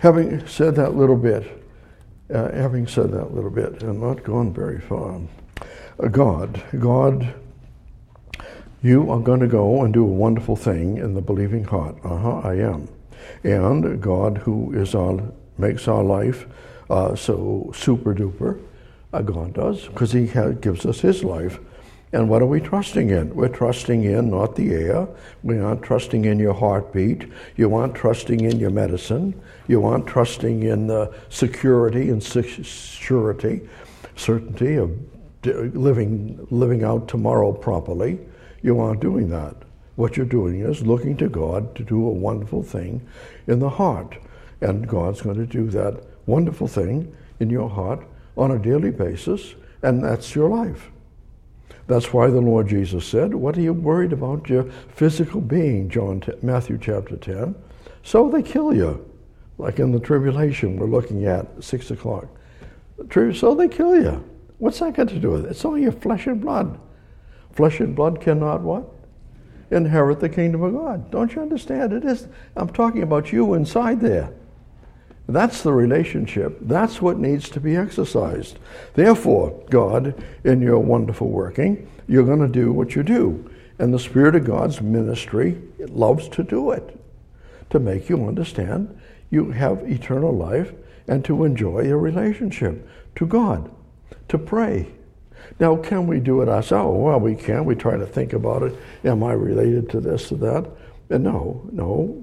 having 0.00 0.46
said 0.46 0.74
that 0.76 0.94
little 0.94 1.16
bit, 1.16 1.63
uh, 2.32 2.50
having 2.52 2.86
said 2.86 3.10
that 3.12 3.24
a 3.24 3.34
little 3.34 3.50
bit, 3.50 3.82
and 3.82 4.00
not 4.00 4.24
gone 4.24 4.52
very 4.52 4.80
far, 4.80 5.20
uh, 6.02 6.08
God, 6.08 6.62
God, 6.78 7.34
you 8.82 9.10
are 9.10 9.20
going 9.20 9.40
to 9.40 9.46
go 9.46 9.82
and 9.82 9.94
do 9.94 10.02
a 10.02 10.06
wonderful 10.06 10.56
thing 10.56 10.98
in 10.98 11.14
the 11.14 11.22
believing 11.22 11.64
heart. 11.64 11.96
Uh 12.04 12.16
huh, 12.16 12.40
I 12.44 12.54
am. 12.54 12.88
And 13.42 14.00
God, 14.02 14.38
who 14.38 14.72
is 14.72 14.94
our, 14.94 15.20
makes 15.56 15.88
our 15.88 16.04
life 16.04 16.46
uh, 16.90 17.14
so 17.14 17.70
super 17.74 18.14
duper, 18.14 18.60
uh, 19.12 19.22
God 19.22 19.54
does, 19.54 19.86
because 19.86 20.12
He 20.12 20.26
gives 20.60 20.84
us 20.84 21.00
His 21.00 21.24
life. 21.24 21.58
And 22.14 22.28
what 22.28 22.42
are 22.42 22.46
we 22.46 22.60
trusting 22.60 23.10
in? 23.10 23.34
We're 23.34 23.48
trusting 23.48 24.04
in 24.04 24.30
not 24.30 24.54
the 24.54 24.72
air. 24.72 25.08
We 25.42 25.58
aren't 25.58 25.82
trusting 25.82 26.24
in 26.24 26.38
your 26.38 26.54
heartbeat. 26.54 27.28
You 27.56 27.74
aren't 27.74 27.96
trusting 27.96 28.40
in 28.40 28.60
your 28.60 28.70
medicine. 28.70 29.34
You 29.66 29.84
aren't 29.84 30.06
trusting 30.06 30.62
in 30.62 30.86
the 30.86 31.12
security 31.28 32.10
and 32.10 32.22
surety, 32.22 33.68
certainty 34.14 34.76
of 34.76 34.96
living, 35.44 36.46
living 36.50 36.84
out 36.84 37.08
tomorrow 37.08 37.52
properly. 37.52 38.20
You 38.62 38.78
aren't 38.78 39.00
doing 39.00 39.28
that. 39.30 39.56
what 39.96 40.16
you're 40.16 40.26
doing 40.26 40.60
is 40.60 40.82
looking 40.82 41.16
to 41.16 41.28
God 41.28 41.74
to 41.76 41.82
do 41.82 42.06
a 42.06 42.12
wonderful 42.12 42.62
thing 42.62 43.06
in 43.46 43.58
the 43.58 43.68
heart. 43.68 44.16
And 44.60 44.88
God's 44.88 45.22
going 45.22 45.36
to 45.36 45.46
do 45.46 45.68
that 45.70 46.02
wonderful 46.26 46.68
thing 46.68 47.14
in 47.40 47.50
your 47.50 47.68
heart 47.68 48.06
on 48.36 48.52
a 48.52 48.58
daily 48.58 48.90
basis, 48.90 49.54
and 49.82 50.02
that's 50.02 50.34
your 50.34 50.48
life. 50.48 50.90
That's 51.86 52.12
why 52.12 52.28
the 52.28 52.40
Lord 52.40 52.68
Jesus 52.68 53.06
said, 53.06 53.34
What 53.34 53.58
are 53.58 53.60
you 53.60 53.72
worried 53.72 54.12
about 54.12 54.48
your 54.48 54.64
physical 54.94 55.40
being? 55.40 55.88
John 55.88 56.22
Matthew 56.42 56.78
chapter 56.78 57.16
10. 57.16 57.54
So 58.02 58.28
they 58.30 58.42
kill 58.42 58.74
you, 58.74 59.10
like 59.58 59.78
in 59.78 59.92
the 59.92 60.00
tribulation 60.00 60.76
we're 60.76 60.86
looking 60.86 61.26
at, 61.26 61.46
6 61.62 61.90
o'clock. 61.90 62.26
So 63.32 63.54
they 63.54 63.68
kill 63.68 64.00
you. 64.00 64.24
What's 64.58 64.78
that 64.78 64.94
got 64.94 65.08
to 65.08 65.18
do 65.18 65.30
with 65.30 65.46
it? 65.46 65.50
It's 65.50 65.64
only 65.64 65.82
your 65.82 65.92
flesh 65.92 66.26
and 66.26 66.40
blood. 66.40 66.78
Flesh 67.52 67.80
and 67.80 67.94
blood 67.94 68.20
cannot 68.20 68.62
what? 68.62 68.84
Inherit 69.70 70.20
the 70.20 70.28
kingdom 70.28 70.62
of 70.62 70.72
God. 70.74 71.10
Don't 71.10 71.34
you 71.34 71.42
understand? 71.42 71.92
It 71.92 72.04
is. 72.04 72.28
I'm 72.56 72.68
talking 72.68 73.02
about 73.02 73.32
you 73.32 73.54
inside 73.54 74.00
there. 74.00 74.32
That's 75.26 75.62
the 75.62 75.72
relationship. 75.72 76.58
That's 76.60 77.00
what 77.00 77.18
needs 77.18 77.48
to 77.50 77.60
be 77.60 77.76
exercised. 77.76 78.58
Therefore, 78.94 79.58
God, 79.70 80.22
in 80.44 80.60
your 80.60 80.78
wonderful 80.78 81.28
working, 81.28 81.90
you're 82.06 82.26
going 82.26 82.40
to 82.40 82.48
do 82.48 82.72
what 82.72 82.94
you 82.94 83.02
do. 83.02 83.50
And 83.78 83.92
the 83.92 83.98
Spirit 83.98 84.36
of 84.36 84.44
God's 84.44 84.80
ministry 84.80 85.60
loves 85.78 86.28
to 86.28 86.42
do 86.42 86.70
it, 86.72 87.00
to 87.70 87.78
make 87.78 88.08
you 88.08 88.26
understand 88.26 88.98
you 89.30 89.50
have 89.50 89.90
eternal 89.90 90.32
life 90.32 90.72
and 91.08 91.24
to 91.24 91.44
enjoy 91.44 91.82
your 91.82 91.98
relationship 91.98 92.88
to 93.16 93.26
God, 93.26 93.70
to 94.28 94.38
pray. 94.38 94.92
Now, 95.58 95.76
can 95.76 96.06
we 96.06 96.20
do 96.20 96.40
it 96.42 96.48
ourselves? 96.48 96.98
Well, 96.98 97.20
we 97.20 97.34
can. 97.34 97.64
We 97.64 97.74
try 97.74 97.96
to 97.96 98.06
think 98.06 98.32
about 98.32 98.62
it. 98.62 98.74
Am 99.04 99.22
I 99.22 99.32
related 99.32 99.90
to 99.90 100.00
this 100.00 100.30
or 100.32 100.36
that? 100.36 100.70
And 101.10 101.24
no, 101.24 101.68
no. 101.72 102.22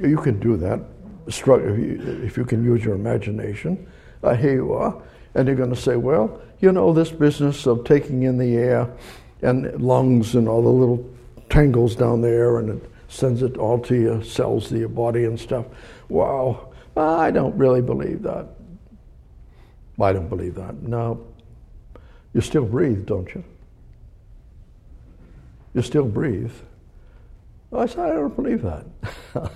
You 0.00 0.16
can 0.18 0.40
do 0.40 0.56
that 0.56 0.80
if 1.26 2.36
you 2.36 2.44
can 2.44 2.64
use 2.64 2.84
your 2.84 2.94
imagination. 2.94 3.86
Uh, 4.22 4.34
here 4.34 4.54
you 4.54 4.72
are. 4.72 5.02
And 5.34 5.46
you're 5.46 5.56
going 5.56 5.74
to 5.74 5.80
say, 5.80 5.96
well, 5.96 6.40
you 6.60 6.72
know, 6.72 6.92
this 6.92 7.10
business 7.10 7.66
of 7.66 7.84
taking 7.84 8.22
in 8.22 8.38
the 8.38 8.56
air 8.56 8.90
and 9.42 9.80
lungs 9.80 10.34
and 10.34 10.48
all 10.48 10.62
the 10.62 10.68
little 10.68 11.08
tangles 11.48 11.94
down 11.94 12.22
there 12.22 12.58
and 12.58 12.82
it 12.82 12.90
sends 13.08 13.42
it 13.42 13.56
all 13.56 13.78
to 13.78 13.94
your 13.94 14.22
cells 14.22 14.68
to 14.68 14.78
your 14.78 14.88
body 14.88 15.24
and 15.24 15.38
stuff. 15.38 15.66
Wow, 16.08 16.72
I 16.96 17.30
don't 17.30 17.56
really 17.56 17.82
believe 17.82 18.22
that. 18.22 18.46
I 20.00 20.12
don't 20.12 20.28
believe 20.28 20.54
that. 20.54 20.82
No. 20.82 21.26
You 22.32 22.40
still 22.40 22.64
breathe, 22.64 23.06
don't 23.06 23.32
you? 23.34 23.44
You 25.74 25.82
still 25.82 26.04
breathe. 26.04 26.52
I 27.72 27.86
said, 27.86 27.98
I 27.98 28.12
don't 28.14 28.34
believe 28.34 28.62
that. 28.62 28.86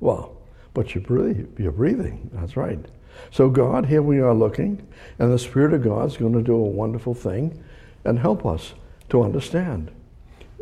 well, 0.00 0.36
but 0.74 0.94
you 0.94 1.00
breathe, 1.00 1.58
you're 1.58 1.72
breathing. 1.72 2.30
That's 2.32 2.56
right. 2.56 2.84
So, 3.30 3.48
God, 3.48 3.86
here 3.86 4.02
we 4.02 4.20
are 4.20 4.34
looking, 4.34 4.86
and 5.18 5.32
the 5.32 5.38
Spirit 5.38 5.72
of 5.72 5.82
God 5.82 6.08
is 6.08 6.16
going 6.16 6.34
to 6.34 6.42
do 6.42 6.54
a 6.54 6.58
wonderful 6.58 7.14
thing 7.14 7.62
and 8.04 8.18
help 8.18 8.44
us 8.44 8.74
to 9.08 9.22
understand. 9.22 9.90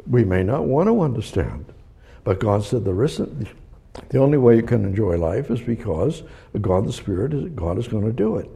We 0.07 0.25
may 0.25 0.42
not 0.42 0.66
want 0.66 0.88
to 0.88 1.01
understand, 1.01 1.66
but 2.23 2.40
God 2.40 2.64
said 2.64 2.87
isn't. 2.87 3.49
The 4.09 4.18
only 4.18 4.38
way 4.38 4.57
you 4.57 4.62
can 4.62 4.85
enjoy 4.85 5.16
life 5.16 5.51
is 5.51 5.61
because 5.61 6.23
God 6.61 6.87
the 6.87 6.92
Spirit, 6.92 7.55
God 7.55 7.79
is 7.79 7.88
going 7.88 8.05
to 8.05 8.12
do 8.12 8.37
it. 8.37 8.49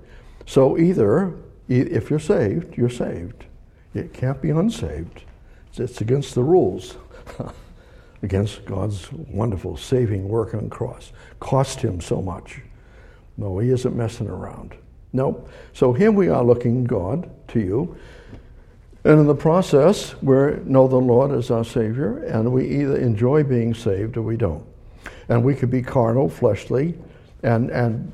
So 0.46 0.78
either, 0.78 1.34
if 1.68 2.10
you're 2.10 2.18
saved, 2.18 2.76
you're 2.76 2.88
saved. 2.88 3.44
It 3.94 4.12
can't 4.12 4.40
be 4.40 4.50
unsaved. 4.50 5.24
It's 5.76 6.00
against 6.00 6.34
the 6.34 6.42
rules, 6.42 6.96
against 8.22 8.64
God's 8.64 9.10
wonderful 9.12 9.76
saving 9.76 10.28
work 10.28 10.54
on 10.54 10.68
cross. 10.68 11.12
Cost 11.40 11.80
him 11.80 12.00
so 12.00 12.20
much. 12.20 12.60
No, 13.36 13.58
he 13.58 13.70
isn't 13.70 13.96
messing 13.96 14.28
around. 14.28 14.74
No. 15.12 15.48
So 15.72 15.92
here 15.92 16.10
we 16.10 16.28
are 16.28 16.42
looking, 16.42 16.84
God, 16.84 17.30
to 17.48 17.60
you. 17.60 17.96
And 19.04 19.20
in 19.20 19.26
the 19.26 19.34
process, 19.34 20.20
we 20.22 20.34
know 20.64 20.88
the 20.88 20.96
Lord 20.96 21.30
as 21.30 21.50
our 21.50 21.64
Savior, 21.64 22.24
and 22.24 22.52
we 22.52 22.68
either 22.68 22.96
enjoy 22.96 23.44
being 23.44 23.72
saved 23.72 24.16
or 24.16 24.22
we 24.22 24.36
don't 24.36 24.66
and 25.28 25.44
we 25.44 25.54
could 25.54 25.70
be 25.70 25.82
carnal, 25.82 26.28
fleshly, 26.28 26.94
and 27.42 27.70
and 27.70 28.12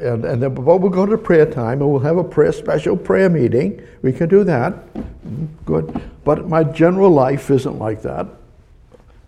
and, 0.00 0.24
and 0.24 0.42
then, 0.42 0.54
but 0.54 0.78
we'll 0.78 0.90
go 0.90 1.06
to 1.06 1.16
prayer 1.16 1.46
time 1.46 1.80
and 1.80 1.90
we'll 1.90 2.00
have 2.00 2.16
a 2.16 2.24
prayer, 2.24 2.52
special 2.52 2.96
prayer 2.96 3.30
meeting. 3.30 3.80
We 4.02 4.12
can 4.12 4.28
do 4.28 4.44
that. 4.44 4.74
Mm, 4.94 5.48
good. 5.64 6.02
But 6.24 6.48
my 6.48 6.64
general 6.64 7.10
life 7.10 7.50
isn't 7.50 7.78
like 7.78 8.02
that. 8.02 8.26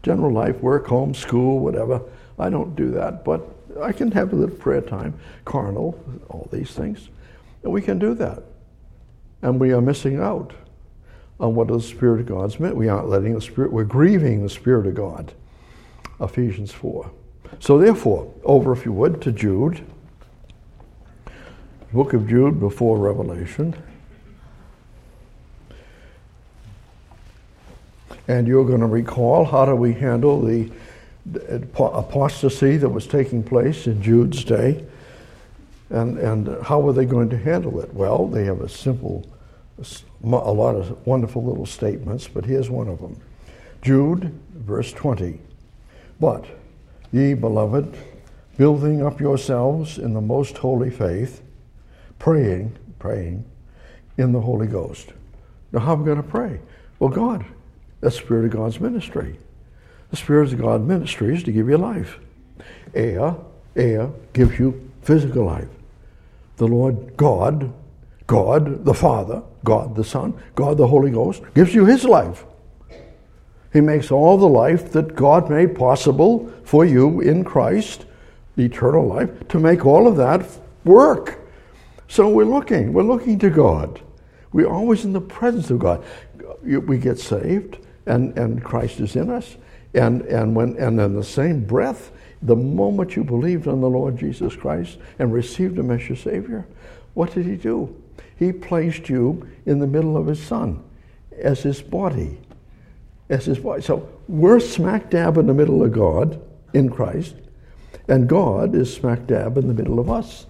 General 0.03 0.33
life, 0.33 0.61
work, 0.61 0.87
home, 0.87 1.15
school, 1.15 1.61
whatever. 1.61 2.03
I 2.39 2.51
don't 2.51 2.75
do 2.75 2.91
that. 2.93 3.25
But 3.25 3.49
I 3.81 3.93
can 3.93 4.11
have 4.13 4.33
a 4.33 4.37
little 4.37 4.57
prayer 4.57 4.81
time, 4.81 5.15
carnal, 5.45 5.99
all 6.29 6.49
these 6.53 6.73
things. 6.73 7.09
And 7.63 7.73
we 7.73 7.83
can 7.83 7.99
do 7.99 8.15
that. 8.15 8.43
And 9.43 9.61
we 9.61 9.73
are 9.73 9.81
missing 9.81 10.21
out 10.21 10.53
on 11.41 11.55
what 11.55 11.69
the 11.69 11.81
Spirit 11.81 12.21
of 12.21 12.27
God's 12.27 12.61
meant. 12.61 12.77
We 12.77 12.89
aren't 12.89 13.09
letting 13.09 13.35
the 13.35 13.41
Spirit, 13.41 13.73
we're 13.73 13.85
grieving 13.85 14.43
the 14.43 14.51
Spirit 14.51 14.87
of 14.87 14.95
God. 14.95 15.33
Ephesians 16.21 16.73
4. 16.73 17.11
So, 17.59 17.79
therefore, 17.79 18.33
over, 18.45 18.73
if 18.73 18.85
you 18.85 18.93
would, 18.93 19.21
to 19.23 19.33
Jude, 19.33 19.85
book 21.93 22.13
of 22.15 22.29
Jude 22.29 22.59
before 22.59 22.97
Revelation. 22.97 23.75
And 28.29 28.47
you're 28.47 28.65
going 28.65 28.81
to 28.81 28.87
recall 28.87 29.45
how 29.45 29.65
do 29.65 29.75
we 29.75 29.93
handle 29.93 30.41
the 30.41 30.71
apostasy 31.77 32.77
that 32.77 32.89
was 32.89 33.07
taking 33.07 33.43
place 33.43 33.87
in 33.87 34.03
Jude's 34.03 34.45
day. 34.45 34.85
And, 35.91 36.19
and 36.19 36.63
how 36.63 36.81
were 36.81 36.93
they 36.93 37.05
going 37.05 37.29
to 37.31 37.39
handle 37.39 37.81
it? 37.81 37.93
Well, 37.93 38.27
they 38.27 38.45
have 38.45 38.61
a 38.61 38.69
simple, 38.69 39.27
a 40.23 40.27
lot 40.27 40.75
of 40.75 41.07
wonderful 41.07 41.45
little 41.45 41.67
statements, 41.67 42.29
but 42.29 42.45
here's 42.45 42.71
one 42.71 42.89
of 42.89 43.01
them. 43.01 43.21
Jude, 43.83 44.33
verse 44.55 44.93
20. 44.93 45.39
But, 46.19 46.47
ye 47.13 47.35
beloved, 47.35 47.95
building 48.57 49.05
up 49.05 49.21
yourselves 49.21 49.99
in 49.99 50.15
the 50.15 50.21
most 50.21 50.57
holy 50.57 50.91
faith, 50.91 51.43
praying, 52.19 52.79
praying 52.99 53.45
in 54.17 54.33
the 54.33 54.41
Holy 54.41 54.67
Ghost. 54.67 55.13
Now, 55.73 55.81
how 55.81 55.95
are 55.95 55.97
we 55.97 56.05
going 56.05 56.23
to 56.23 56.29
pray? 56.29 56.61
Well, 56.99 57.11
God, 57.11 57.45
that's 58.03 58.17
the 58.17 58.23
Spirit 58.23 58.47
of 58.47 58.51
God's 58.51 58.81
ministry. 58.81 59.39
The 60.11 60.17
Spirit 60.17 60.53
of 60.53 60.61
God's 60.61 60.85
ministry 60.87 61.35
is 61.35 61.43
to 61.45 61.53
give 61.53 61.69
you 61.69 61.79
life. 61.79 62.19
Air, 62.95 63.37
air 63.77 64.11
gives 64.33 64.59
you 64.59 64.91
physical 65.03 65.45
life. 65.47 65.69
The 66.57 66.67
Lord 66.67 67.17
God, 67.17 67.73
God 68.27 68.85
the 68.85 68.93
Father, 68.93 69.43
God 69.65 69.95
the 69.95 70.05
Son, 70.05 70.35
God 70.57 70.77
the 70.79 70.87
Holy 70.89 71.11
Ghost 71.13 71.43
gives 71.55 71.75
you 71.75 71.87
His 71.87 72.05
life. 72.05 72.45
He 73.73 73.81
makes 73.81 74.11
all 74.11 74.37
the 74.37 74.49
life 74.49 74.93
that 74.93 75.15
God 75.15 75.49
made 75.49 75.75
possible 75.75 76.53
for 76.65 76.85
you 76.85 77.21
in 77.21 77.45
Christ, 77.45 78.05
eternal 78.59 79.07
life, 79.07 79.49
to 79.49 79.61
make 79.61 79.87
all 79.87 80.09
of 80.09 80.17
that 80.17 80.45
work. 80.85 81.39
So 82.09 82.29
we're 82.29 82.45
looking, 82.45 82.93
we're 82.93 83.05
looking 83.05 83.39
to 83.39 83.49
God. 83.49 84.01
We're 84.53 84.69
always 84.69 85.05
in 85.05 85.13
the 85.13 85.21
presence 85.21 85.71
of 85.71 85.79
God. 85.79 86.05
We 86.63 86.99
get 86.99 87.19
saved, 87.19 87.79
and, 88.07 88.37
and 88.39 88.63
Christ 88.63 89.01
is 89.01 89.17
in 89.17 89.31
us. 89.31 89.57
And, 89.95 90.23
and, 90.23 90.55
when, 90.55 90.77
and 90.79 90.99
in 91.01 91.15
the 91.15 91.25
same 91.25 91.65
breath, 91.65 92.13
the 92.41 92.57
moment 92.57 93.15
you 93.15 93.25
believed 93.25 93.69
on 93.69 93.81
the 93.81 93.91
Lord 93.91 94.19
Jesus 94.19 94.57
Christ 94.57 94.99
and 95.19 95.33
received 95.33 95.79
Him 95.79 95.91
as 95.91 96.09
your 96.09 96.17
Savior, 96.17 96.67
what 97.15 97.35
did 97.35 97.47
He 97.47 97.57
do? 97.57 97.95
He 98.37 98.53
placed 98.53 99.09
you 99.09 99.49
in 99.67 99.79
the 99.79 99.87
middle 99.87 100.17
of 100.17 100.27
His 100.27 100.43
Son 100.43 100.83
as 101.39 101.63
His 101.63 101.83
body 101.83 102.39
as 103.33 103.47
his 103.47 103.59
body. 103.59 103.83
So 103.83 104.09
we're 104.29 104.61
smack 104.61 105.11
dab 105.11 105.39
in 105.39 105.47
the 105.47 105.55
middle 105.55 105.83
of 105.83 105.93
God 105.93 106.41
in 106.75 106.91
Christ, 106.91 107.35
and 108.07 108.29
God 108.29 108.75
is 108.75 108.93
smack 108.93 109.27
dab 109.27 109.57
in 109.57 109.69
the 109.69 109.75
middle 109.75 109.99
of 109.99 110.11
us. 110.11 110.47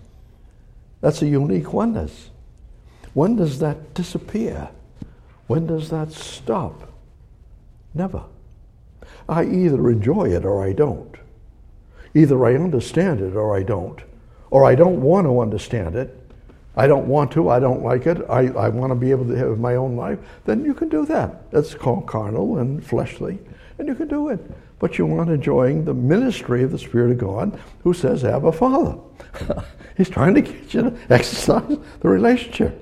That's 1.00 1.22
a 1.22 1.26
unique 1.26 1.72
oneness. 1.72 2.30
When 3.14 3.36
does 3.36 3.60
that 3.60 3.94
disappear? 3.94 4.68
When 5.46 5.66
does 5.66 5.90
that 5.90 6.12
stop? 6.12 6.91
Never. 7.94 8.24
I 9.28 9.44
either 9.44 9.90
enjoy 9.90 10.30
it 10.30 10.44
or 10.44 10.64
I 10.64 10.72
don't. 10.72 11.16
Either 12.14 12.44
I 12.44 12.54
understand 12.54 13.20
it 13.20 13.34
or 13.34 13.56
I 13.56 13.62
don't. 13.62 14.00
Or 14.50 14.64
I 14.64 14.74
don't 14.74 15.00
want 15.00 15.26
to 15.26 15.40
understand 15.40 15.96
it 15.96 16.22
I 16.74 16.86
don't 16.86 17.06
want 17.06 17.30
to, 17.32 17.50
I 17.50 17.60
don't 17.60 17.82
like 17.82 18.06
it, 18.06 18.18
I, 18.30 18.48
I 18.48 18.68
want 18.70 18.92
to 18.92 18.94
be 18.94 19.10
able 19.10 19.26
to 19.26 19.36
have 19.36 19.58
my 19.58 19.74
own 19.74 19.94
life, 19.96 20.18
then 20.46 20.64
you 20.64 20.72
can 20.72 20.88
do 20.88 21.04
that. 21.06 21.50
That's 21.50 21.74
called 21.74 22.06
carnal 22.06 22.58
and 22.58 22.84
fleshly, 22.84 23.38
and 23.78 23.86
you 23.86 23.94
can 23.94 24.08
do 24.08 24.30
it. 24.30 24.40
But 24.78 24.96
you 24.96 25.04
want 25.04 25.30
enjoying 25.30 25.84
the 25.84 25.94
ministry 25.94 26.62
of 26.62 26.70
the 26.70 26.78
Spirit 26.78 27.12
of 27.12 27.18
God 27.18 27.60
who 27.82 27.92
says, 27.92 28.24
Abba 28.24 28.52
Father. 28.52 28.98
He's 29.96 30.08
trying 30.08 30.34
to 30.34 30.40
get 30.40 30.72
you 30.72 30.82
to 30.82 30.98
exercise 31.10 31.78
the 32.00 32.08
relationship. 32.08 32.78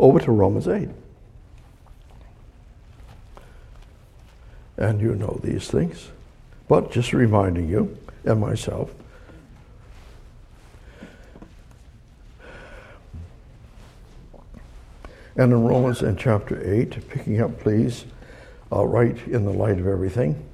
Over 0.00 0.20
to 0.20 0.32
Romans 0.32 0.68
8. 0.68 0.88
And 4.78 5.00
you 5.00 5.14
know 5.14 5.38
these 5.42 5.68
things. 5.68 6.08
But 6.68 6.90
just 6.90 7.12
reminding 7.12 7.68
you 7.68 7.96
and 8.24 8.40
myself. 8.40 8.90
And 15.36 15.52
in 15.52 15.64
Romans 15.64 16.02
in 16.02 16.16
chapter 16.16 16.60
8, 16.60 17.08
picking 17.08 17.40
up, 17.40 17.60
please, 17.60 18.06
uh, 18.72 18.84
right 18.84 19.16
in 19.28 19.44
the 19.44 19.52
light 19.52 19.78
of 19.78 19.86
everything. 19.86 20.44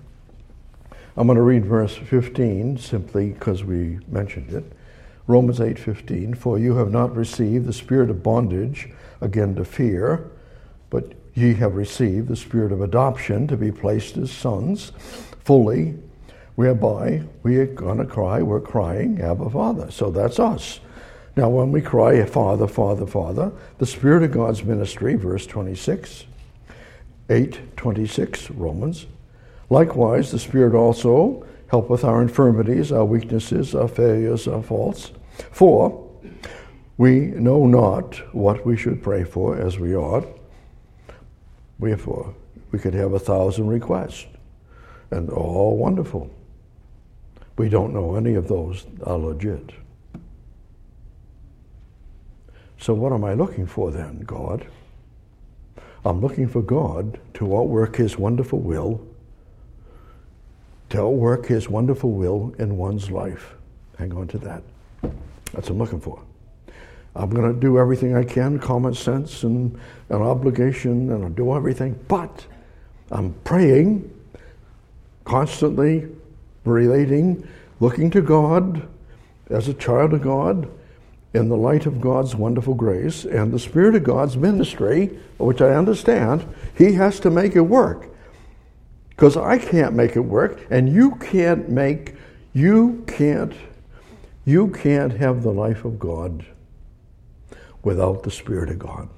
I'm 1.16 1.26
going 1.26 1.37
to 1.37 1.42
read 1.42 1.64
verse 1.64 1.96
15 1.96 2.78
simply 2.78 3.30
because 3.30 3.64
we 3.64 4.00
mentioned 4.08 4.52
it. 4.52 4.64
Romans 5.26 5.58
8:15 5.58 6.37
For 6.37 6.58
you 6.58 6.76
have 6.76 6.90
not 6.90 7.16
received 7.16 7.66
the 7.66 7.72
spirit 7.72 8.10
of 8.10 8.22
bondage 8.22 8.90
again 9.22 9.54
to 9.54 9.64
fear 9.64 10.30
but 10.90 11.12
ye 11.35 11.55
have 11.55 11.75
received 11.75 12.29
the 12.29 12.37
spirit 12.37 12.73
of 12.73 12.81
adoption 12.81 13.47
to 13.47 13.57
be 13.57 13.73
placed 13.73 14.16
as 14.16 14.31
sons 14.31 14.92
fully 15.44 15.94
whereby 16.55 17.23
we 17.42 17.57
are 17.57 17.66
going 17.66 17.99
to 17.99 18.05
cry 18.05 18.40
we're 18.40 18.61
crying 18.61 19.20
Abba 19.20 19.51
Father 19.51 19.90
so 19.90 20.11
that's 20.11 20.38
us 20.38 20.81
now 21.37 21.49
when 21.49 21.73
we 21.73 21.81
cry 21.81 22.25
Father 22.25 22.68
Father 22.68 23.07
Father 23.07 23.53
the 23.79 23.87
spirit 23.87 24.23
of 24.23 24.33
God's 24.33 24.64
ministry 24.64 25.14
verse 25.14 25.47
26 25.47 26.25
8:26 27.29 28.51
Romans 28.55 29.07
likewise 29.70 30.31
the 30.31 30.38
spirit 30.38 30.75
also 30.75 31.44
help 31.75 31.90
with 31.90 32.05
our 32.05 32.23
infirmities, 32.23 32.92
our 32.92 33.05
weaknesses, 33.05 33.75
our 33.75 33.88
failures, 33.88 34.47
our 34.47 34.62
faults. 34.62 35.11
For 35.51 36.09
we 36.97 37.27
know 37.27 37.66
not 37.66 38.14
what 38.33 38.64
we 38.64 38.77
should 38.77 39.03
pray 39.03 39.25
for 39.25 39.57
as 39.57 39.77
we 39.77 39.97
ought. 39.97 40.25
Wherefore, 41.78 42.30
uh, 42.30 42.60
we 42.70 42.78
could 42.78 42.94
have 42.94 43.12
a 43.12 43.18
thousand 43.18 43.68
requests, 43.68 44.26
and 45.10 45.30
all 45.30 45.76
wonderful. 45.76 46.30
We 47.56 47.68
don't 47.68 47.94
know 47.94 48.16
any 48.16 48.34
of 48.34 48.48
those 48.48 48.87
are 49.04 49.18
legit. 49.18 49.70
So, 52.78 52.94
what 52.94 53.12
am 53.12 53.24
I 53.24 53.34
looking 53.34 53.66
for 53.66 53.90
then, 53.90 54.20
God? 54.20 54.66
I'm 56.04 56.20
looking 56.20 56.48
for 56.48 56.62
God 56.62 57.18
to 57.34 57.56
outwork 57.56 57.96
His 57.96 58.18
wonderful 58.18 58.60
will 58.60 59.06
to 60.90 61.08
work 61.08 61.46
His 61.46 61.68
wonderful 61.68 62.12
will 62.12 62.54
in 62.58 62.76
one's 62.76 63.10
life. 63.10 63.54
Hang 63.98 64.12
on 64.14 64.28
to 64.28 64.38
that. 64.38 64.62
That's 65.52 65.68
what 65.68 65.70
I'm 65.70 65.78
looking 65.78 66.00
for. 66.00 66.20
I'm 67.16 67.31
going 67.31 67.53
to 67.53 67.59
do 67.59 67.79
everything 67.79 68.16
I 68.16 68.24
can, 68.24 68.59
common 68.59 68.94
sense 68.94 69.44
and 69.44 69.79
an 70.09 70.22
obligation, 70.22 71.12
and 71.12 71.24
I'll 71.24 71.31
do 71.31 71.55
everything, 71.55 71.98
but 72.09 72.46
I'm 73.11 73.35
praying, 73.44 74.11
constantly 75.24 76.09
relating, 76.64 77.46
looking 77.79 78.11
to 78.11 78.20
God 78.20 78.88
as 79.48 79.68
a 79.68 79.74
child 79.74 80.12
of 80.12 80.22
God 80.22 80.68
in 81.35 81.48
the 81.48 81.57
light 81.57 81.87
of 81.87 82.00
God's 82.00 82.35
wonderful 82.35 82.74
grace 82.74 83.24
and 83.24 83.53
the 83.53 83.59
Spirit 83.59 83.94
of 83.94 84.05
God's 84.05 84.37
ministry, 84.37 85.18
which 85.38 85.61
I 85.61 85.74
understand, 85.74 86.46
He 86.77 86.94
has 86.94 87.20
to 87.20 87.31
make 87.31 87.55
it 87.55 87.61
work. 87.61 88.09
Because 89.11 89.37
I 89.37 89.59
can't 89.59 89.94
make 89.94 90.16
it 90.16 90.20
work, 90.20 90.66
and 90.70 90.92
you 90.92 91.12
can't 91.16 91.68
make, 91.68 92.14
you 92.53 93.05
can't, 93.07 93.53
you 94.44 94.68
can't 94.68 95.12
have 95.12 95.44
the 95.44 95.53
life 95.53 95.85
of 95.85 96.00
God 96.00 96.44
without 97.85 98.23
the 98.23 98.31
Spirit 98.31 98.70
of 98.70 98.79
God. 98.79 99.09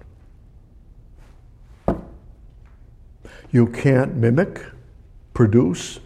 You 3.52 3.66
can't 3.68 4.16
mimic, 4.16 4.60
produce, 5.32 6.00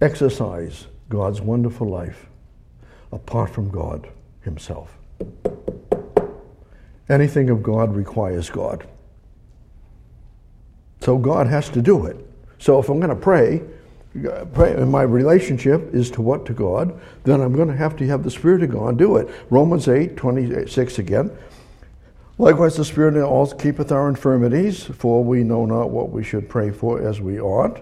exercise 0.00 0.86
God's 1.08 1.40
wonderful 1.40 1.88
life 1.88 2.26
apart 3.10 3.50
from 3.50 3.70
God 3.70 4.08
Himself. 4.42 4.96
Anything 7.08 7.50
of 7.50 7.62
God 7.62 7.94
requires 7.94 8.48
God. 8.48 8.86
So 11.00 11.18
God 11.18 11.46
has 11.48 11.68
to 11.70 11.82
do 11.82 12.06
it. 12.06 12.16
So 12.58 12.78
if 12.78 12.88
I'm 12.88 13.00
going 13.00 13.10
to 13.10 13.16
pray, 13.16 13.62
pray, 14.54 14.72
and 14.72 14.90
my 14.90 15.02
relationship 15.02 15.92
is 15.94 16.10
to 16.12 16.22
what? 16.22 16.46
To 16.46 16.52
God, 16.52 16.98
then 17.24 17.40
I'm 17.40 17.54
going 17.54 17.68
to 17.68 17.76
have 17.76 17.96
to 17.96 18.06
have 18.06 18.22
the 18.22 18.30
Spirit 18.30 18.62
of 18.62 18.70
God 18.70 18.98
do 18.98 19.16
it. 19.16 19.28
Romans 19.50 19.88
8, 19.88 20.16
26 20.16 20.98
again. 20.98 21.30
Likewise, 22.42 22.76
the 22.76 22.84
Spirit 22.84 23.16
also 23.22 23.56
keepeth 23.56 23.92
our 23.92 24.08
infirmities, 24.08 24.82
for 24.82 25.22
we 25.22 25.44
know 25.44 25.64
not 25.64 25.90
what 25.90 26.10
we 26.10 26.24
should 26.24 26.48
pray 26.48 26.72
for 26.72 27.00
as 27.00 27.20
we 27.20 27.40
ought. 27.40 27.80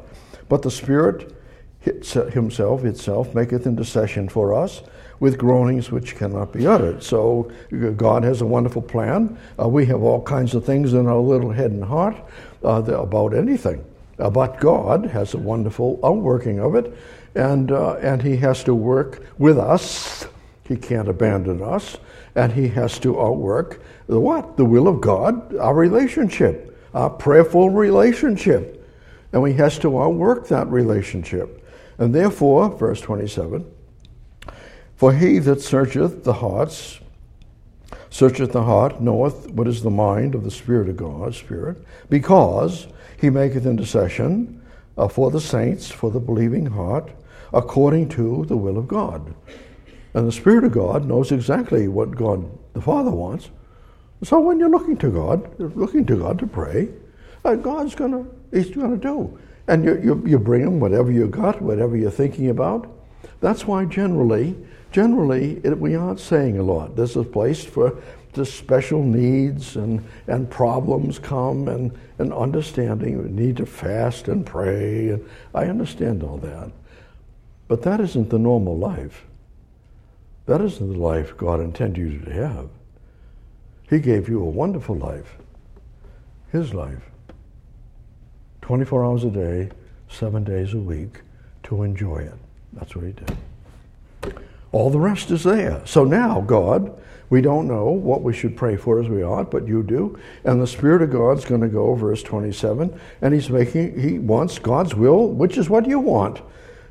But 0.50 0.60
the 0.60 0.70
Spirit 0.70 1.34
himself, 1.80 2.84
itself, 2.84 3.34
maketh 3.34 3.66
intercession 3.66 4.28
for 4.28 4.52
us 4.52 4.82
with 5.18 5.38
groanings 5.38 5.90
which 5.90 6.14
cannot 6.14 6.52
be 6.52 6.66
uttered. 6.66 7.02
So 7.02 7.50
God 7.96 8.22
has 8.22 8.42
a 8.42 8.46
wonderful 8.46 8.82
plan. 8.82 9.38
Uh, 9.58 9.66
we 9.66 9.86
have 9.86 10.02
all 10.02 10.20
kinds 10.20 10.54
of 10.54 10.62
things 10.62 10.92
in 10.92 11.06
our 11.06 11.16
little 11.16 11.52
head 11.52 11.70
and 11.70 11.82
heart 11.82 12.16
uh, 12.62 12.82
about 12.82 13.32
anything. 13.32 13.82
Uh, 14.18 14.28
but 14.28 14.60
God 14.60 15.06
has 15.06 15.32
a 15.32 15.38
wonderful 15.38 15.98
outworking 16.04 16.60
of 16.60 16.74
it, 16.74 16.94
and, 17.34 17.72
uh, 17.72 17.94
and 17.94 18.20
He 18.20 18.36
has 18.36 18.62
to 18.64 18.74
work 18.74 19.24
with 19.38 19.56
us. 19.56 20.26
He 20.70 20.76
can't 20.76 21.08
abandon 21.08 21.62
us, 21.62 21.96
and 22.36 22.52
He 22.52 22.68
has 22.68 23.00
to 23.00 23.20
outwork 23.20 23.82
the 24.06 24.20
what? 24.20 24.56
The 24.56 24.64
will 24.64 24.86
of 24.86 25.00
God, 25.00 25.56
our 25.56 25.74
relationship, 25.74 26.78
our 26.94 27.10
prayerful 27.10 27.70
relationship. 27.70 28.88
And 29.32 29.44
He 29.48 29.54
has 29.54 29.80
to 29.80 30.00
outwork 30.00 30.46
that 30.46 30.68
relationship. 30.68 31.66
And 31.98 32.14
therefore, 32.14 32.70
verse 32.70 33.00
27 33.00 33.68
For 34.94 35.12
he 35.12 35.40
that 35.40 35.60
searcheth 35.60 36.22
the 36.22 36.34
hearts, 36.34 37.00
searcheth 38.08 38.52
the 38.52 38.62
heart, 38.62 39.00
knoweth 39.00 39.50
what 39.50 39.66
is 39.66 39.82
the 39.82 39.90
mind 39.90 40.36
of 40.36 40.44
the 40.44 40.52
Spirit 40.52 40.88
of 40.88 40.96
God, 40.96 41.34
Spirit, 41.34 41.84
because 42.08 42.86
he 43.20 43.28
maketh 43.28 43.66
intercession 43.66 44.62
uh, 44.96 45.08
for 45.08 45.32
the 45.32 45.40
saints, 45.40 45.90
for 45.90 46.12
the 46.12 46.20
believing 46.20 46.66
heart, 46.66 47.10
according 47.52 48.08
to 48.10 48.44
the 48.46 48.56
will 48.56 48.78
of 48.78 48.86
God. 48.86 49.34
And 50.14 50.26
the 50.26 50.32
Spirit 50.32 50.64
of 50.64 50.72
God 50.72 51.06
knows 51.06 51.32
exactly 51.32 51.88
what 51.88 52.16
God 52.16 52.50
the 52.72 52.80
Father 52.80 53.10
wants. 53.10 53.50
So 54.22 54.40
when 54.40 54.58
you're 54.58 54.70
looking 54.70 54.96
to 54.98 55.10
God, 55.10 55.58
looking 55.58 56.04
to 56.06 56.16
God 56.16 56.38
to 56.40 56.46
pray, 56.46 56.88
uh, 57.44 57.54
God's 57.54 57.94
gonna 57.94 58.26
He's 58.52 58.70
gonna 58.70 58.96
do. 58.96 59.38
And 59.68 59.84
you, 59.84 60.00
you, 60.02 60.22
you 60.26 60.38
bring 60.38 60.62
Him 60.62 60.80
whatever 60.80 61.12
you 61.12 61.28
got, 61.28 61.62
whatever 61.62 61.96
you're 61.96 62.10
thinking 62.10 62.50
about. 62.50 62.90
That's 63.40 63.66
why 63.66 63.84
generally, 63.84 64.56
generally 64.90 65.60
it, 65.64 65.78
we 65.78 65.94
aren't 65.94 66.20
saying 66.20 66.58
a 66.58 66.62
lot. 66.62 66.96
There's 66.96 67.16
a 67.16 67.22
place 67.22 67.64
for 67.64 68.02
the 68.32 68.44
special 68.44 69.02
needs 69.02 69.76
and, 69.76 70.04
and 70.26 70.50
problems 70.50 71.18
come 71.18 71.68
and, 71.68 71.96
and 72.18 72.32
understanding. 72.32 73.22
We 73.22 73.30
need 73.30 73.56
to 73.56 73.66
fast 73.66 74.28
and 74.28 74.44
pray. 74.44 75.10
And 75.10 75.28
I 75.54 75.64
understand 75.64 76.22
all 76.22 76.36
that. 76.38 76.70
But 77.68 77.82
that 77.82 78.00
isn't 78.00 78.30
the 78.30 78.38
normal 78.38 78.76
life. 78.76 79.24
That 80.46 80.60
isn't 80.60 80.92
the 80.92 80.98
life 80.98 81.36
God 81.36 81.60
intended 81.60 82.12
you 82.12 82.18
to 82.20 82.32
have. 82.32 82.68
He 83.88 83.98
gave 83.98 84.28
you 84.28 84.40
a 84.40 84.48
wonderful 84.48 84.96
life, 84.96 85.36
His 86.52 86.72
life. 86.74 87.02
24 88.62 89.04
hours 89.04 89.24
a 89.24 89.30
day, 89.30 89.70
seven 90.08 90.44
days 90.44 90.74
a 90.74 90.78
week 90.78 91.22
to 91.64 91.82
enjoy 91.82 92.18
it. 92.18 92.34
That's 92.72 92.94
what 92.94 93.04
He 93.04 93.12
did. 93.12 94.38
All 94.72 94.90
the 94.90 95.00
rest 95.00 95.30
is 95.30 95.42
there. 95.42 95.82
So 95.84 96.04
now, 96.04 96.40
God, 96.40 96.96
we 97.30 97.40
don't 97.40 97.66
know 97.66 97.90
what 97.90 98.22
we 98.22 98.32
should 98.32 98.56
pray 98.56 98.76
for 98.76 99.00
as 99.00 99.08
we 99.08 99.24
ought, 99.24 99.50
but 99.50 99.66
you 99.66 99.82
do. 99.82 100.18
And 100.44 100.60
the 100.60 100.66
Spirit 100.66 101.02
of 101.02 101.10
God's 101.10 101.44
going 101.44 101.60
to 101.60 101.68
go, 101.68 101.94
verse 101.94 102.22
27, 102.22 102.98
and 103.22 103.34
He's 103.34 103.50
making, 103.50 103.98
He 103.98 104.18
wants 104.18 104.58
God's 104.58 104.94
will, 104.94 105.28
which 105.28 105.56
is 105.56 105.70
what 105.70 105.86
you 105.86 105.98
want. 105.98 106.40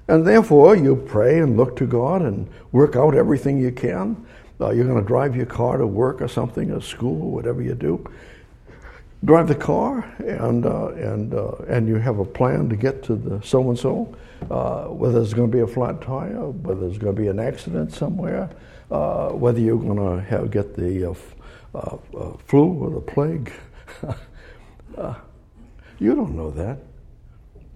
And 0.10 0.26
therefore, 0.26 0.76
you 0.76 0.96
pray 0.96 1.40
and 1.40 1.56
look 1.56 1.76
to 1.76 1.86
God 1.86 2.24
and 2.24 2.50
work 2.72 2.96
out 2.96 3.14
everything 3.14 3.60
you 3.60 3.72
can. 3.72 4.26
Uh, 4.60 4.72
you're 4.72 4.88
going 4.88 5.00
to 5.00 5.08
drive 5.08 5.36
your 5.36 5.46
car 5.46 5.78
to 5.78 5.86
work 5.86 6.20
or 6.20 6.28
something, 6.28 6.72
or 6.72 6.82
school, 6.82 7.30
whatever 7.30 7.62
you 7.62 7.76
do. 7.76 8.04
Drive 9.24 9.48
the 9.48 9.54
car, 9.54 10.04
and 10.18 10.66
uh, 10.66 10.88
and 10.88 11.36
uh, 11.36 11.52
and 11.68 11.88
you 11.88 11.98
have 11.98 12.18
a 12.18 12.26
plan 12.26 12.70
to 12.70 12.76
get 12.76 13.04
to 13.04 13.16
the 13.16 13.40
so 13.46 13.70
and 13.70 13.78
so. 13.78 14.16
Whether 14.90 15.20
there's 15.20 15.36
going 15.36 15.52
to 15.52 15.56
be 15.56 15.62
a 15.62 15.68
flat 15.68 16.02
tire, 16.02 16.50
whether 16.50 16.82
there's 16.82 16.98
going 16.98 17.16
to 17.16 17.22
be 17.22 17.28
an 17.28 17.40
accident 17.40 17.94
somewhere, 17.94 18.50
uh, 18.90 19.30
whether 19.30 19.60
you're 19.60 19.78
going 19.78 20.18
to 20.18 20.24
have, 20.24 20.50
get 20.50 20.74
the 20.76 21.12
uh, 21.12 21.14
uh, 21.78 21.98
flu 22.48 22.66
or 22.66 22.90
the 22.90 23.02
plague. 23.02 23.54
You 26.02 26.16
don't 26.16 26.34
know 26.34 26.50
that, 26.52 26.80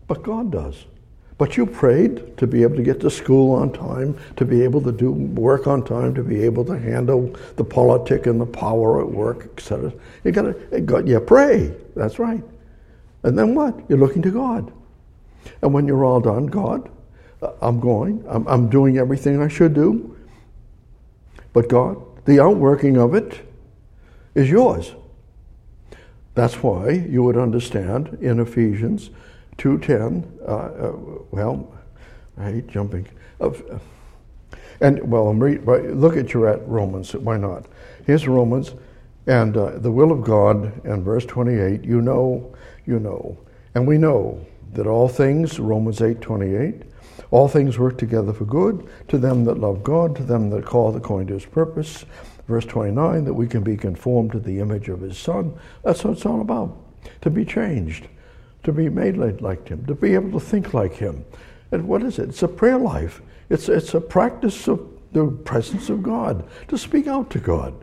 but 0.07 0.23
God 0.23 0.49
does. 0.49 0.86
But 1.43 1.57
you 1.57 1.65
prayed 1.65 2.37
to 2.37 2.47
be 2.47 2.63
able 2.63 2.77
to 2.77 2.83
get 2.83 3.01
to 3.01 3.11
school 3.11 3.51
on 3.51 3.73
time, 3.73 4.17
to 4.37 4.45
be 4.45 4.61
able 4.61 4.79
to 4.79 4.93
do 4.93 5.11
work 5.11 5.67
on 5.67 5.83
time, 5.83 6.15
to 6.15 6.23
be 6.23 6.41
able 6.41 6.63
to 6.63 6.79
handle 6.79 7.35
the 7.57 7.65
politic 7.65 8.27
and 8.27 8.39
the 8.39 8.45
power 8.45 9.01
at 9.01 9.11
work, 9.11 9.49
etc. 9.57 9.91
You 10.23 10.31
got 10.31 10.43
to, 10.43 10.55
eh, 10.71 11.01
you 11.05 11.19
pray. 11.19 11.75
That's 11.97 12.17
right. 12.17 12.41
And 13.23 13.37
then 13.37 13.55
what? 13.55 13.77
You're 13.89 13.97
looking 13.97 14.21
to 14.21 14.31
God. 14.31 14.71
And 15.61 15.73
when 15.73 15.85
you're 15.85 16.05
all 16.05 16.21
done, 16.21 16.45
God, 16.45 16.89
I'm 17.61 17.81
going, 17.81 18.23
I'm, 18.29 18.47
I'm 18.47 18.69
doing 18.69 18.97
everything 18.97 19.41
I 19.41 19.49
should 19.49 19.73
do. 19.73 20.15
But 21.51 21.67
God, 21.67 22.01
the 22.23 22.41
outworking 22.41 22.95
of 22.95 23.15
it 23.15 23.45
is 24.33 24.49
yours. 24.49 24.95
That's 26.35 26.63
why 26.63 26.91
you 26.91 27.21
would 27.21 27.35
understand 27.35 28.17
in 28.21 28.39
Ephesians 28.39 29.09
2.10, 29.57 30.23
uh, 30.41 30.51
uh, 30.51 31.23
well, 31.31 31.73
I 32.37 32.51
hate 32.51 32.67
jumping. 32.67 33.07
Uh, 33.39 33.51
and, 34.81 35.09
well, 35.09 35.27
I'm 35.27 35.39
re- 35.39 35.59
look 35.59 36.17
at 36.17 36.33
you 36.33 36.47
at 36.47 36.67
Romans, 36.67 37.13
why 37.13 37.37
not? 37.37 37.65
Here's 38.05 38.27
Romans, 38.27 38.73
and 39.27 39.55
uh, 39.55 39.77
the 39.77 39.91
will 39.91 40.11
of 40.11 40.23
God, 40.23 40.85
and 40.85 41.03
verse 41.03 41.25
28, 41.25 41.83
you 41.83 42.01
know, 42.01 42.53
you 42.85 42.99
know. 42.99 43.37
And 43.75 43.87
we 43.87 43.97
know 43.97 44.45
that 44.73 44.87
all 44.87 45.07
things, 45.07 45.59
Romans 45.59 45.99
8.28, 45.99 46.83
all 47.31 47.47
things 47.47 47.79
work 47.79 47.97
together 47.97 48.33
for 48.33 48.45
good 48.45 48.87
to 49.07 49.17
them 49.17 49.45
that 49.45 49.59
love 49.59 49.83
God, 49.83 50.15
to 50.17 50.23
them 50.23 50.49
that 50.51 50.65
call 50.65 50.95
according 50.95 51.27
to 51.27 51.33
his 51.33 51.45
purpose. 51.45 52.05
Verse 52.47 52.65
29, 52.65 53.23
that 53.23 53.33
we 53.33 53.47
can 53.47 53.63
be 53.63 53.77
conformed 53.77 54.33
to 54.33 54.39
the 54.39 54.59
image 54.59 54.89
of 54.89 55.01
his 55.01 55.17
son. 55.17 55.57
That's 55.83 56.03
what 56.03 56.13
it's 56.13 56.25
all 56.25 56.41
about. 56.41 56.77
To 57.21 57.29
be 57.29 57.45
changed, 57.45 58.07
to 58.64 58.72
be 58.72 58.89
made 58.89 59.18
like 59.18 59.68
him, 59.68 59.86
to 59.86 59.95
be 59.95 60.14
able 60.14 60.39
to 60.39 60.45
think 60.45 60.74
like 60.74 60.93
him. 60.93 61.26
And 61.72 61.88
what 61.88 62.03
is 62.03 62.20
it? 62.20 62.30
It's 62.30 62.43
a 62.43 62.47
prayer 62.47 62.78
life. 62.78 63.22
It's, 63.49 63.70
it's 63.70 63.93
a 63.93 64.01
practice 64.01 64.68
of 64.68 64.88
the 65.11 65.28
presence 65.28 65.89
of 65.89 66.01
God, 66.01 66.47
to 66.70 66.78
speak 66.78 67.07
out 67.07 67.30
to 67.32 67.39
God. 67.39 67.74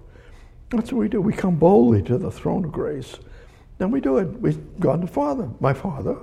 That's 0.70 0.92
what 0.92 1.00
we 1.00 1.08
do. 1.08 1.20
We 1.20 1.32
come 1.32 1.56
boldly 1.56 2.02
to 2.02 2.18
the 2.18 2.30
throne 2.30 2.64
of 2.64 2.72
grace. 2.72 3.16
And 3.78 3.92
we 3.92 4.00
do 4.00 4.18
it. 4.18 4.26
We 4.40 4.52
God 4.78 5.02
the 5.02 5.06
Father, 5.06 5.48
my 5.58 5.72
Father, 5.72 6.16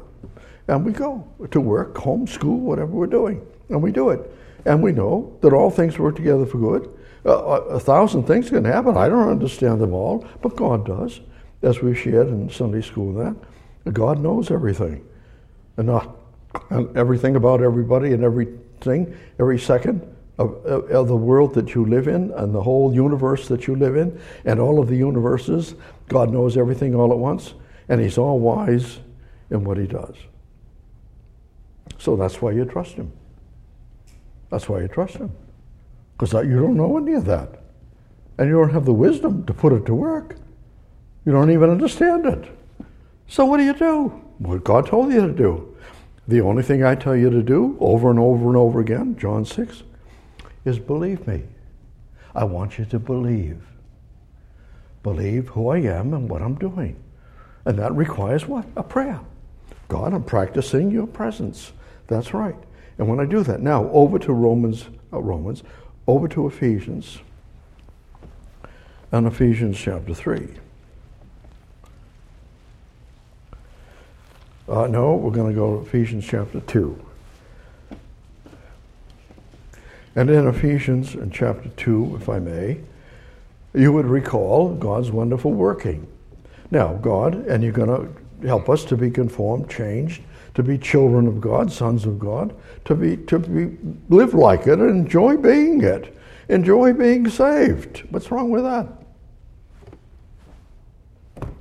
and 0.68 0.86
we 0.86 0.92
go 0.92 1.28
to 1.50 1.60
work, 1.60 1.98
home, 1.98 2.28
school, 2.28 2.60
whatever 2.60 2.92
we're 2.92 3.08
doing, 3.08 3.46
and 3.70 3.82
we 3.82 3.92
do 3.92 4.12
it. 4.12 4.32
And 4.66 4.84
we 4.84 4.92
know 4.92 5.38
that 5.42 5.54
all 5.54 5.72
things 5.72 5.98
work 5.98 6.16
together 6.16 6.46
for 6.46 6.60
good. 6.60 6.94
Uh, 7.26 7.62
a 7.70 7.80
thousand 7.80 8.24
things 8.24 8.50
can 8.50 8.64
happen. 8.64 8.96
I 8.96 9.10
don't 9.10 9.30
understand 9.30 9.82
them 9.82 9.94
all, 9.94 10.26
but 10.42 10.56
God 10.56 10.86
does, 10.86 11.20
as 11.64 11.82
we 11.82 11.96
shared 11.96 12.28
in 12.28 12.50
Sunday 12.50 12.82
school. 12.82 13.14
That 13.14 13.36
God 13.94 14.20
knows 14.20 14.52
everything, 14.52 15.06
and 15.78 15.88
not 15.88 16.18
and 16.70 16.96
everything 16.98 17.36
about 17.36 17.62
everybody 17.62 18.14
and 18.14 18.24
everything, 18.24 19.16
every 19.40 19.60
second 19.60 20.02
of, 20.40 20.54
of, 20.66 21.08
the 21.08 21.16
world 21.16 21.54
that 21.56 21.74
you 21.74 21.86
live 21.86 22.08
in 22.08 22.32
and 22.32 22.54
the 22.54 22.62
whole 22.62 22.94
universe 22.94 23.48
that 23.48 23.68
you 23.68 23.76
live 23.76 23.96
in 23.96 24.20
and 24.46 24.60
all 24.60 24.80
of 24.80 24.88
the 24.88 24.96
universes. 24.96 25.76
God 26.08 26.32
knows 26.32 26.58
everything 26.58 26.96
all 26.96 27.12
at 27.12 27.18
once, 27.18 27.54
and 27.90 28.00
He's 28.00 28.18
all 28.18 28.40
wise 28.40 29.00
in 29.50 29.64
what 29.64 29.78
He 29.78 29.88
does. 29.88 30.16
So 31.98 32.16
that's 32.16 32.42
why 32.42 32.52
you 32.52 32.66
trust 32.66 32.94
Him. 32.94 33.12
That's 34.50 34.70
why 34.70 34.82
you 34.82 34.88
trust 34.88 35.16
Him. 35.16 35.32
Because 36.18 36.34
you 36.34 36.60
don't 36.60 36.78
know 36.78 36.98
any 36.98 37.14
of 37.14 37.26
that. 37.26 37.64
And 38.38 38.48
you 38.48 38.56
don't 38.56 38.72
have 38.72 38.86
the 38.86 38.94
wisdom 38.94 39.46
to 39.46 39.54
put 39.54 39.74
it 39.74 39.86
to 39.88 39.96
work. 39.96 40.36
You 41.26 41.32
don't 41.32 41.52
even 41.52 41.70
understand 41.70 42.26
it. 42.26 42.57
So 43.28 43.46
what 43.46 43.58
do 43.58 43.64
you 43.64 43.74
do? 43.74 44.08
What 44.40 44.64
God 44.64 44.88
told 44.88 45.12
you 45.12 45.28
to 45.28 45.34
do. 45.34 45.76
The 46.28 46.42
only 46.42 46.64
thing 46.64 46.84
I 46.84 46.96
tell 46.96 47.16
you 47.16 47.30
to 47.30 47.42
do 47.42 47.78
over 47.80 48.10
and 48.10 48.20
over 48.20 48.48
and 48.48 48.58
over 48.58 48.80
again, 48.80 49.18
John 49.18 49.46
6, 49.46 49.84
is 50.66 50.80
believe 50.80 51.26
me. 51.28 51.44
I 52.36 52.44
want 52.44 52.78
you 52.78 52.86
to 52.86 53.00
believe. 53.00 53.62
Believe 55.04 55.50
who 55.50 55.70
I 55.70 55.80
am 55.80 56.14
and 56.14 56.30
what 56.30 56.42
I'm 56.42 56.56
doing. 56.56 57.02
And 57.66 57.78
that 57.80 57.96
requires 57.96 58.46
what? 58.46 58.66
A 58.76 58.84
prayer. 58.84 59.20
God, 59.88 60.14
I'm 60.14 60.24
practicing 60.24 60.92
your 60.92 61.08
presence. 61.08 61.72
That's 62.08 62.34
right. 62.34 62.58
And 62.98 63.08
when 63.08 63.20
I 63.20 63.26
do 63.26 63.44
that, 63.44 63.62
now 63.62 63.90
over 63.92 64.20
to 64.20 64.34
Romans, 64.34 64.88
uh, 65.14 65.22
Romans, 65.22 65.64
over 66.08 66.28
to 66.30 66.48
Ephesians, 66.48 67.20
and 69.12 69.28
Ephesians 69.28 69.78
chapter 69.78 70.14
3. 70.14 70.50
Uh, 74.68 74.86
no, 74.88 75.16
we're 75.16 75.32
going 75.32 75.50
to 75.50 75.56
go 75.56 75.78
to 75.78 75.88
Ephesians 75.88 76.26
chapter 76.28 76.60
2. 76.60 77.06
And 80.18 80.30
in 80.30 80.48
Ephesians 80.48 81.16
in 81.16 81.32
chapter 81.32 81.70
2, 81.78 82.18
if 82.20 82.28
I 82.28 82.40
may, 82.40 82.82
you 83.74 83.94
would 83.94 84.06
recall 84.06 84.74
God's 84.74 85.10
wonderful 85.10 85.54
working. 85.54 86.06
Now, 86.70 86.96
God, 86.96 87.36
and 87.48 87.64
you're 87.64 87.72
going 87.72 87.88
to 88.42 88.48
help 88.48 88.68
us 88.68 88.84
to 88.86 88.98
be 88.98 89.10
conformed, 89.10 89.70
changed, 89.70 90.22
to 90.56 90.64
be 90.64 90.78
children 90.78 91.28
of 91.28 91.40
God, 91.40 91.72
sons 91.72 92.06
of 92.06 92.20
God, 92.20 92.54
to 92.86 92.96
be 92.96 93.16
to 93.18 93.40
be 93.40 93.78
live 94.10 94.34
like 94.34 94.62
it 94.68 94.80
and 94.80 94.90
enjoy 94.90 95.38
being 95.38 95.82
it. 95.82 96.18
Enjoy 96.50 96.94
being 96.94 97.30
saved. 97.30 98.04
What's 98.10 98.32
wrong 98.32 98.50
with 98.50 98.64
that? 98.64 98.88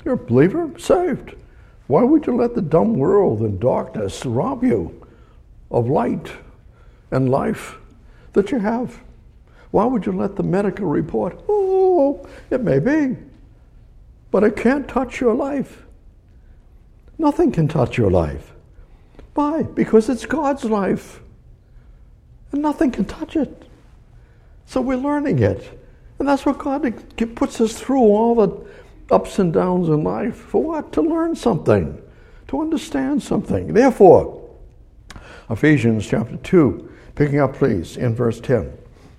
You're 0.05 0.15
a 0.15 0.17
believer, 0.17 0.71
saved. 0.79 1.35
Why 1.87 2.03
would 2.03 2.27
you 2.27 2.37
let 2.37 2.55
the 2.55 2.63
dumb 2.63 2.95
world 2.95 3.41
and 3.41 3.61
darkness 3.61 4.25
rob 4.27 4.65
you 4.65 5.07
of 5.71 5.89
light 5.89 6.33
and 7.11 7.31
life? 7.31 7.77
that 8.37 8.53
you 8.53 8.59
have. 8.61 9.03
Why 9.73 9.87
would 9.87 10.07
you 10.07 10.13
let 10.13 10.37
the 10.37 10.43
medical 10.45 10.87
report, 10.87 11.41
oh, 11.49 12.25
it 12.51 12.63
may 12.63 12.79
be, 12.79 13.17
but 14.31 14.45
it 14.45 14.57
can't 14.57 14.87
touch 14.87 15.21
your 15.21 15.35
life? 15.35 15.85
Nothing 17.19 17.51
can 17.51 17.67
touch 17.67 17.99
your 17.99 18.11
life. 18.11 18.53
Why? 19.35 19.63
Because 19.63 20.09
it's 20.09 20.27
God's 20.27 20.65
life. 20.65 21.21
And 22.53 22.63
nothing 22.63 22.91
can 22.91 23.07
touch 23.07 23.37
it. 23.37 23.65
So 24.67 24.81
we're 24.81 24.97
learning 24.97 25.39
it. 25.39 25.81
And 26.19 26.29
that's 26.29 26.47
what 26.47 26.59
God 26.59 26.83
puts 27.35 27.61
us 27.61 27.73
through 27.73 28.01
all 28.01 28.35
the 28.35 28.67
ups 29.11 29.39
and 29.39 29.53
downs 29.53 29.89
in 29.89 30.03
life. 30.05 30.37
For 30.37 30.63
what? 30.63 30.93
To 30.93 31.03
learn 31.03 31.37
something, 31.37 32.01
to 32.49 32.61
understand 32.61 33.23
something. 33.23 33.73
Therefore, 33.73 34.43
Ephesians 35.49 36.07
chapter 36.07 36.37
2, 36.37 36.91
Picking 37.17 37.41
up, 37.41 37.55
please, 37.55 37.97
in 37.97 38.15
verse 38.15 38.41
10. 38.41 38.71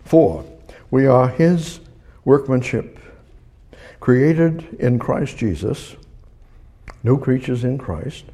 For 0.05 0.45
we 0.91 1.07
are 1.07 1.27
his 1.27 1.79
workmanship, 2.23 2.99
created 3.99 4.77
in 4.79 4.99
Christ 4.99 5.35
Jesus, 5.35 5.95
new 7.03 7.19
creatures 7.19 7.63
in 7.63 7.79
Christ, 7.79 8.25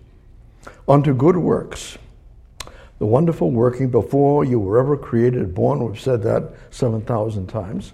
unto 0.87 1.13
good 1.13 1.37
works. 1.37 1.97
The 2.99 3.05
wonderful 3.05 3.51
working 3.51 3.89
before 3.89 4.43
you 4.43 4.59
were 4.59 4.77
ever 4.77 4.97
created, 4.97 5.55
born, 5.55 5.79
we've 5.83 5.99
said 5.99 6.21
that 6.23 6.51
7,000 6.71 7.47
times. 7.47 7.93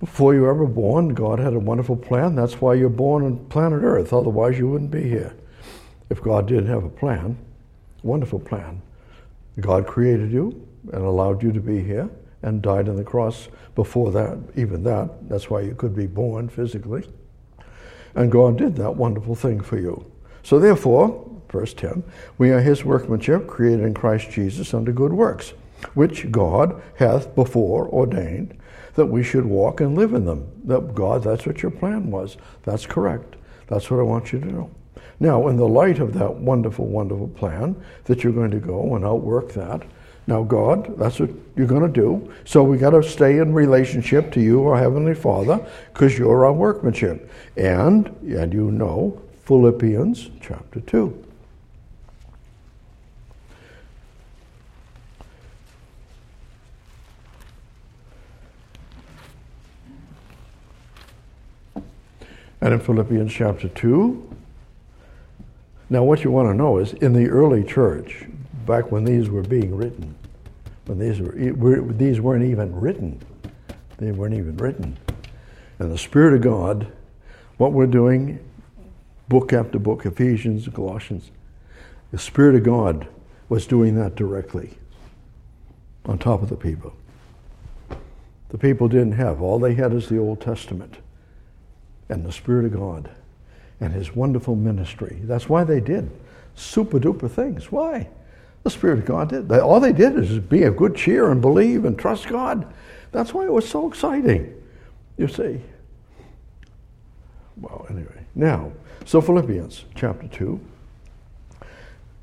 Before 0.00 0.32
you 0.32 0.42
were 0.42 0.50
ever 0.50 0.66
born, 0.66 1.08
God 1.14 1.40
had 1.40 1.54
a 1.54 1.58
wonderful 1.58 1.96
plan. 1.96 2.36
That's 2.36 2.60
why 2.60 2.74
you're 2.74 2.88
born 2.88 3.24
on 3.24 3.44
planet 3.46 3.82
Earth. 3.82 4.12
Otherwise, 4.12 4.58
you 4.58 4.68
wouldn't 4.68 4.92
be 4.92 5.02
here. 5.02 5.34
If 6.08 6.22
God 6.22 6.46
didn't 6.46 6.68
have 6.68 6.84
a 6.84 6.88
plan, 6.88 7.36
wonderful 8.02 8.38
plan. 8.38 8.80
God 9.60 9.86
created 9.86 10.30
you 10.30 10.66
and 10.92 11.02
allowed 11.02 11.42
you 11.42 11.52
to 11.52 11.60
be 11.60 11.82
here 11.82 12.08
and 12.42 12.62
died 12.62 12.88
on 12.88 12.96
the 12.96 13.04
cross 13.04 13.48
before 13.74 14.12
that, 14.12 14.38
even 14.56 14.84
that. 14.84 15.28
That's 15.28 15.50
why 15.50 15.62
you 15.62 15.74
could 15.74 15.96
be 15.96 16.06
born 16.06 16.48
physically. 16.48 17.04
And 18.14 18.30
God 18.30 18.56
did 18.56 18.76
that 18.76 18.96
wonderful 18.96 19.34
thing 19.34 19.60
for 19.60 19.78
you. 19.78 20.10
So 20.44 20.58
therefore, 20.58 21.28
verse 21.50 21.74
10, 21.74 22.04
we 22.38 22.50
are 22.50 22.60
his 22.60 22.84
workmanship, 22.84 23.46
created 23.48 23.84
in 23.84 23.94
Christ 23.94 24.30
Jesus 24.30 24.72
unto 24.72 24.92
good 24.92 25.12
works, 25.12 25.52
which 25.94 26.30
God 26.30 26.82
hath 26.96 27.34
before 27.34 27.88
ordained 27.88 28.58
that 28.94 29.06
we 29.06 29.22
should 29.22 29.46
walk 29.46 29.80
and 29.80 29.94
live 29.94 30.12
in 30.12 30.24
them. 30.24 30.50
That 30.64 30.94
God, 30.94 31.22
that's 31.22 31.46
what 31.46 31.62
your 31.62 31.70
plan 31.70 32.10
was. 32.10 32.36
That's 32.64 32.84
correct. 32.84 33.36
That's 33.68 33.90
what 33.90 34.00
I 34.00 34.02
want 34.02 34.32
you 34.32 34.40
to 34.40 34.46
know. 34.46 34.70
Now, 35.20 35.48
in 35.48 35.56
the 35.56 35.68
light 35.68 35.98
of 35.98 36.14
that 36.14 36.34
wonderful, 36.34 36.86
wonderful 36.86 37.28
plan 37.28 37.76
that 38.04 38.22
you're 38.22 38.32
going 38.32 38.50
to 38.50 38.58
go 38.58 38.96
and 38.96 39.04
outwork 39.04 39.52
that, 39.52 39.82
now 40.26 40.42
God, 40.42 40.98
that's 40.98 41.20
what 41.20 41.30
you're 41.56 41.66
going 41.66 41.82
to 41.82 41.88
do. 41.88 42.32
So 42.44 42.62
we 42.62 42.76
got 42.76 42.90
to 42.90 43.02
stay 43.02 43.38
in 43.38 43.54
relationship 43.54 44.30
to 44.32 44.40
you, 44.40 44.66
our 44.66 44.78
Heavenly 44.78 45.14
Father, 45.14 45.64
because 45.92 46.18
you're 46.18 46.44
our 46.44 46.52
workmanship. 46.52 47.30
And, 47.56 48.08
and 48.28 48.52
you 48.52 48.70
know, 48.70 49.20
Philippians 49.44 50.30
chapter 50.40 50.80
2. 50.80 51.27
And 62.60 62.74
in 62.74 62.80
Philippians 62.80 63.32
chapter 63.32 63.68
2, 63.68 64.36
now, 65.90 66.04
what 66.04 66.22
you 66.22 66.30
want 66.30 66.48
to 66.50 66.54
know 66.54 66.76
is 66.78 66.92
in 66.92 67.14
the 67.14 67.28
early 67.28 67.64
church, 67.64 68.26
back 68.66 68.92
when 68.92 69.04
these 69.04 69.30
were 69.30 69.42
being 69.42 69.74
written, 69.74 70.14
when 70.84 70.98
these 70.98 71.18
were 71.18 71.32
these 71.92 72.20
weren't 72.20 72.44
even 72.44 72.78
written, 72.78 73.18
they 73.96 74.12
weren't 74.12 74.34
even 74.34 74.56
written. 74.58 74.98
And 75.78 75.90
the 75.90 75.96
Spirit 75.96 76.34
of 76.34 76.42
God, 76.42 76.92
what 77.56 77.72
we're 77.72 77.86
doing, 77.86 78.38
book 79.28 79.54
after 79.54 79.78
book, 79.78 80.04
Ephesians, 80.04 80.68
Colossians, 80.68 81.30
The 82.10 82.18
Spirit 82.18 82.56
of 82.56 82.64
God 82.64 83.08
was 83.48 83.66
doing 83.66 83.94
that 83.94 84.14
directly 84.14 84.76
on 86.04 86.18
top 86.18 86.42
of 86.42 86.50
the 86.50 86.56
people. 86.56 86.94
The 88.50 88.58
people 88.58 88.88
didn't 88.88 89.12
have. 89.12 89.40
All 89.40 89.58
they 89.58 89.74
had 89.74 89.94
is 89.94 90.08
the 90.10 90.18
Old 90.18 90.42
Testament 90.42 90.98
and 92.08 92.24
the 92.24 92.32
Spirit 92.32 92.66
of 92.66 92.74
God 92.74 93.10
and 93.80 93.92
His 93.92 94.14
wonderful 94.14 94.56
ministry. 94.56 95.20
That's 95.24 95.48
why 95.48 95.64
they 95.64 95.80
did 95.80 96.10
super 96.58 96.98
duper 96.98 97.30
things. 97.30 97.70
Why? 97.70 98.08
The 98.64 98.70
Spirit 98.70 98.98
of 98.98 99.04
God 99.06 99.30
did. 99.30 99.48
They, 99.48 99.60
all 99.60 99.80
they 99.80 99.92
did 99.92 100.18
is 100.18 100.38
be 100.38 100.64
of 100.64 100.76
good 100.76 100.96
cheer 100.96 101.30
and 101.30 101.40
believe 101.40 101.84
and 101.84 101.98
trust 101.98 102.28
God. 102.28 102.72
That's 103.12 103.32
why 103.32 103.44
it 103.44 103.52
was 103.52 103.68
so 103.68 103.88
exciting. 103.88 104.54
You 105.16 105.28
see. 105.28 105.60
Well, 107.56 107.86
anyway. 107.88 108.26
Now, 108.34 108.72
so 109.04 109.20
Philippians 109.20 109.84
chapter 109.94 110.28
2. 110.28 110.60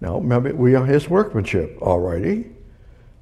Now, 0.01 0.17
remember, 0.17 0.53
we 0.53 0.75
are 0.75 0.85
His 0.85 1.09
workmanship, 1.09 1.79
alrighty. 1.79 2.51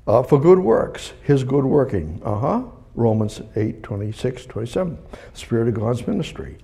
Uh, 0.06 0.22
for 0.22 0.40
good 0.40 0.60
works, 0.60 1.14
His 1.24 1.44
good 1.44 1.64
working. 1.64 2.22
Uh 2.26 2.40
huh. 2.40 2.64
Romans 2.96 3.42
8, 3.56 3.84
26, 3.84 4.46
27. 4.46 4.98
Spirit 5.34 5.68
of 5.70 5.74
God's 5.74 6.06
ministry. 6.08 6.58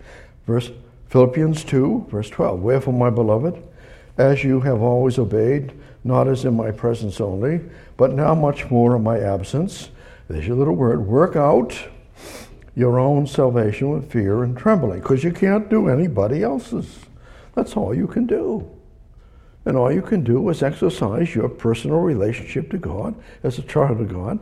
Verse 0.46 0.72
Philippians 1.08 1.64
2, 1.64 2.08
verse 2.10 2.30
12. 2.30 2.62
Wherefore, 2.62 2.94
my 2.94 3.10
beloved, 3.10 3.62
as 4.18 4.44
you 4.44 4.60
have 4.62 4.82
always 4.82 5.18
obeyed, 5.18 5.74
not 6.04 6.28
as 6.28 6.46
in 6.46 6.56
my 6.56 6.72
presence 6.72 7.20
only, 7.20 7.62
but 7.98 8.14
now 8.14 8.36
much 8.36 8.70
more 8.70 8.96
in 8.96 9.04
my 9.04 9.20
absence. 9.20 9.90
There's 10.28 10.48
your 10.48 10.56
little 10.56 10.76
word. 10.76 11.06
Work 11.06 11.36
out 11.36 11.78
your 12.76 13.00
own 13.00 13.28
salvation 13.28 13.90
with 13.90 14.12
fear 14.12 14.44
and 14.44 14.58
trembling, 14.58 15.02
because 15.02 15.24
you 15.24 15.32
can't 15.32 15.70
do 15.70 15.90
anybody 15.90 16.44
else's. 16.44 17.00
That's 17.56 17.76
all 17.76 17.94
you 17.94 18.08
can 18.08 18.26
do. 18.26 18.70
And 19.66 19.76
all 19.76 19.92
you 19.92 20.02
can 20.02 20.24
do 20.24 20.48
is 20.50 20.64
exercise 20.64 21.36
your 21.36 21.50
personal 21.50 22.00
relationship 22.00 22.72
to 22.72 22.78
God 22.78 23.16
as 23.44 23.58
a 23.58 23.64
child 23.64 24.00
of 24.00 24.08
God. 24.08 24.40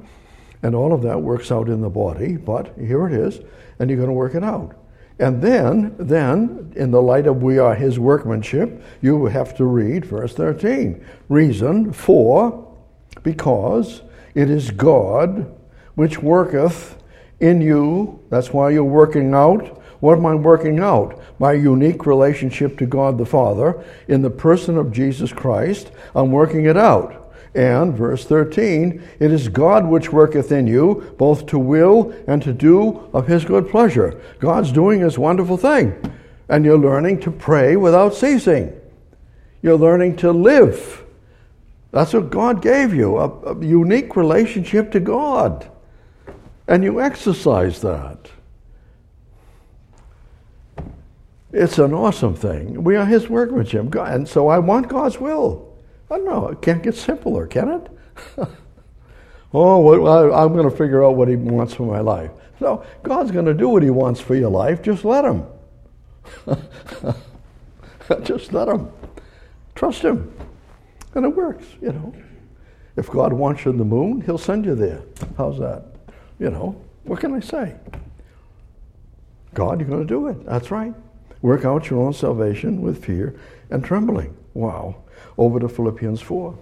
And 0.64 0.76
all 0.76 0.94
of 0.94 1.04
that 1.04 1.22
works 1.22 1.52
out 1.52 1.70
in 1.70 1.82
the 1.82 1.90
body, 1.90 2.36
but 2.36 2.76
here 2.78 3.08
it 3.08 3.14
is, 3.14 3.40
and 3.80 3.90
you're 3.90 3.98
going 3.98 4.10
to 4.10 4.14
work 4.14 4.36
it 4.36 4.44
out. 4.44 4.76
And 5.20 5.42
then, 5.42 5.96
then, 5.98 6.74
in 6.76 6.92
the 6.92 7.02
light 7.02 7.26
of 7.26 7.42
we 7.42 7.58
are 7.58 7.74
his 7.74 7.98
workmanship, 7.98 8.84
you 9.02 9.26
have 9.26 9.56
to 9.58 9.66
read 9.66 10.06
verse 10.06 10.34
13. 10.34 11.04
Reason 11.28 11.92
for, 11.92 12.76
because 13.24 14.02
it 14.36 14.50
is 14.50 14.70
God 14.70 15.52
which 15.96 16.22
worketh 16.22 17.02
in 17.40 17.62
you. 17.62 18.20
That's 18.30 18.54
why 18.54 18.70
you're 18.70 18.84
working 18.84 19.34
out. 19.34 19.82
What 20.00 20.20
am 20.20 20.28
I 20.28 20.36
working 20.36 20.80
out? 20.80 21.20
My 21.40 21.54
unique 21.54 22.06
relationship 22.06 22.78
to 22.78 22.86
God 22.86 23.18
the 23.18 23.26
Father 23.26 23.84
in 24.08 24.22
the 24.22 24.30
person 24.30 24.78
of 24.78 24.92
Jesus 24.92 25.34
Christ. 25.34 25.92
I'm 26.16 26.32
working 26.32 26.66
it 26.66 26.78
out. 26.78 27.27
And, 27.56 27.96
verse 27.96 28.26
13, 28.26 29.02
it 29.20 29.32
is 29.32 29.50
God 29.50 29.88
which 29.88 30.12
worketh 30.12 30.52
in 30.52 30.68
you, 30.68 31.16
both 31.18 31.46
to 31.48 31.58
will 31.58 32.14
and 32.28 32.42
to 32.44 32.54
do 32.54 33.10
of 33.14 33.28
his 33.28 33.46
good 33.46 33.70
pleasure. 33.70 34.22
God's 34.40 34.72
doing 34.72 35.00
his 35.00 35.18
wonderful 35.18 35.58
thing. 35.58 35.96
And 36.50 36.64
you're 36.64 36.78
learning 36.78 37.22
to 37.22 37.32
pray 37.32 37.76
without 37.76 38.14
ceasing. 38.14 38.80
You're 39.62 39.78
learning 39.78 40.18
to 40.18 40.32
live. 40.32 41.04
That's 41.92 42.14
what 42.14 42.30
God 42.30 42.62
gave 42.62 42.94
you 42.94 43.18
a, 43.18 43.54
a 43.54 43.66
unique 43.66 44.16
relationship 44.16 44.92
to 44.92 45.00
God. 45.00 45.70
And 46.68 46.84
you 46.84 47.02
exercise 47.02 47.82
that. 47.82 48.30
It's 51.52 51.80
an 51.80 51.94
awesome 51.94 52.36
thing. 52.36 52.84
We 52.84 52.96
are 52.98 53.06
His 53.06 53.30
workmanship. 53.30 53.96
And 53.96 54.28
so 54.28 54.48
I 54.48 54.60
want 54.60 54.90
God's 54.90 55.20
will. 55.20 55.67
Oh, 56.10 56.16
I 56.16 56.18
don't 56.18 56.26
know. 56.26 56.48
It 56.50 56.62
can't 56.62 56.84
get 56.84 56.96
simpler, 56.96 57.48
can 57.48 57.70
it? 57.70 57.92
oh, 59.54 60.34
I'm 60.34 60.54
going 60.54 60.70
to 60.70 60.76
figure 60.76 61.04
out 61.04 61.16
what 61.16 61.28
He 61.28 61.36
wants 61.36 61.74
for 61.74 61.84
my 61.84 62.00
life. 62.00 62.32
No, 62.60 62.84
God's 63.04 63.32
going 63.32 63.46
to 63.46 63.54
do 63.54 63.70
what 63.70 63.84
He 63.84 63.90
wants 63.90 64.20
for 64.20 64.36
your 64.36 64.50
life. 64.50 64.82
Just 64.82 65.06
let 65.06 65.26
Him. 65.26 65.46
Just 68.24 68.54
let 68.54 68.68
Him. 68.68 68.90
Trust 69.76 70.02
Him. 70.02 70.34
And 71.14 71.26
it 71.26 71.36
works, 71.36 71.66
you 71.82 71.92
know. 71.92 72.14
If 72.96 73.10
God 73.10 73.32
wants 73.34 73.66
you 73.66 73.72
in 73.72 73.78
the 73.78 73.86
moon, 73.86 74.22
He'll 74.22 74.38
send 74.38 74.66
you 74.66 74.76
there. 74.76 75.04
How's 75.38 75.60
that? 75.60 75.86
You 76.40 76.50
know, 76.50 76.82
what 77.04 77.20
can 77.20 77.34
I 77.34 77.40
say? 77.40 77.76
God, 79.54 79.80
you're 79.80 79.90
going 79.90 80.02
to 80.02 80.08
do 80.08 80.28
it. 80.28 80.46
That's 80.46 80.72
right. 80.72 80.94
Work 81.42 81.66
out 81.66 81.90
your 81.90 82.06
own 82.06 82.14
salvation 82.14 82.82
with 82.82 83.04
fear 83.04 83.40
and 83.70 83.84
trembling. 83.84 84.36
Wow 84.58 84.96
over 85.38 85.60
to 85.60 85.70
Philippians 85.70 86.22
4. 86.22 86.58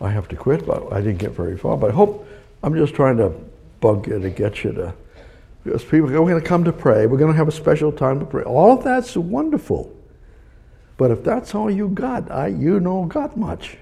I 0.00 0.10
have 0.10 0.28
to 0.28 0.36
quit, 0.36 0.66
but 0.66 0.92
I 0.92 1.00
didn't 1.00 1.18
get 1.18 1.32
very 1.32 1.56
far. 1.56 1.76
But 1.76 1.90
I 1.90 1.94
hope 1.94 2.28
I'm 2.62 2.74
just 2.74 2.94
trying 2.94 3.16
to 3.16 3.32
bug 3.80 4.06
you 4.06 4.18
to 4.18 4.30
get 4.30 4.62
you 4.62 4.72
to. 4.72 4.94
Because 5.64 5.82
people 5.82 6.08
are 6.08 6.12
going 6.12 6.40
to 6.40 6.46
come 6.46 6.64
to 6.64 6.72
pray. 6.72 7.06
We're 7.06 7.18
going 7.18 7.32
to 7.32 7.36
have 7.36 7.48
a 7.48 7.52
special 7.52 7.90
time 7.90 8.20
to 8.20 8.26
pray. 8.26 8.42
All 8.42 8.78
of 8.78 8.84
that's 8.84 9.16
wonderful. 9.16 9.92
But 10.96 11.10
if 11.10 11.24
that's 11.24 11.54
all 11.54 11.70
you 11.70 11.88
got, 11.88 12.30
I, 12.30 12.48
you 12.48 12.78
don't 12.78 13.08
got 13.08 13.36
much. 13.36 13.78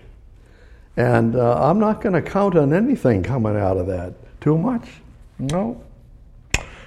And 0.96 1.36
uh, 1.36 1.68
I'm 1.68 1.78
not 1.78 2.00
going 2.00 2.14
to 2.14 2.22
count 2.22 2.56
on 2.56 2.72
anything 2.72 3.22
coming 3.22 3.56
out 3.56 3.76
of 3.76 3.86
that. 3.88 4.14
Too 4.40 4.56
much? 4.56 4.88
No. 5.38 5.82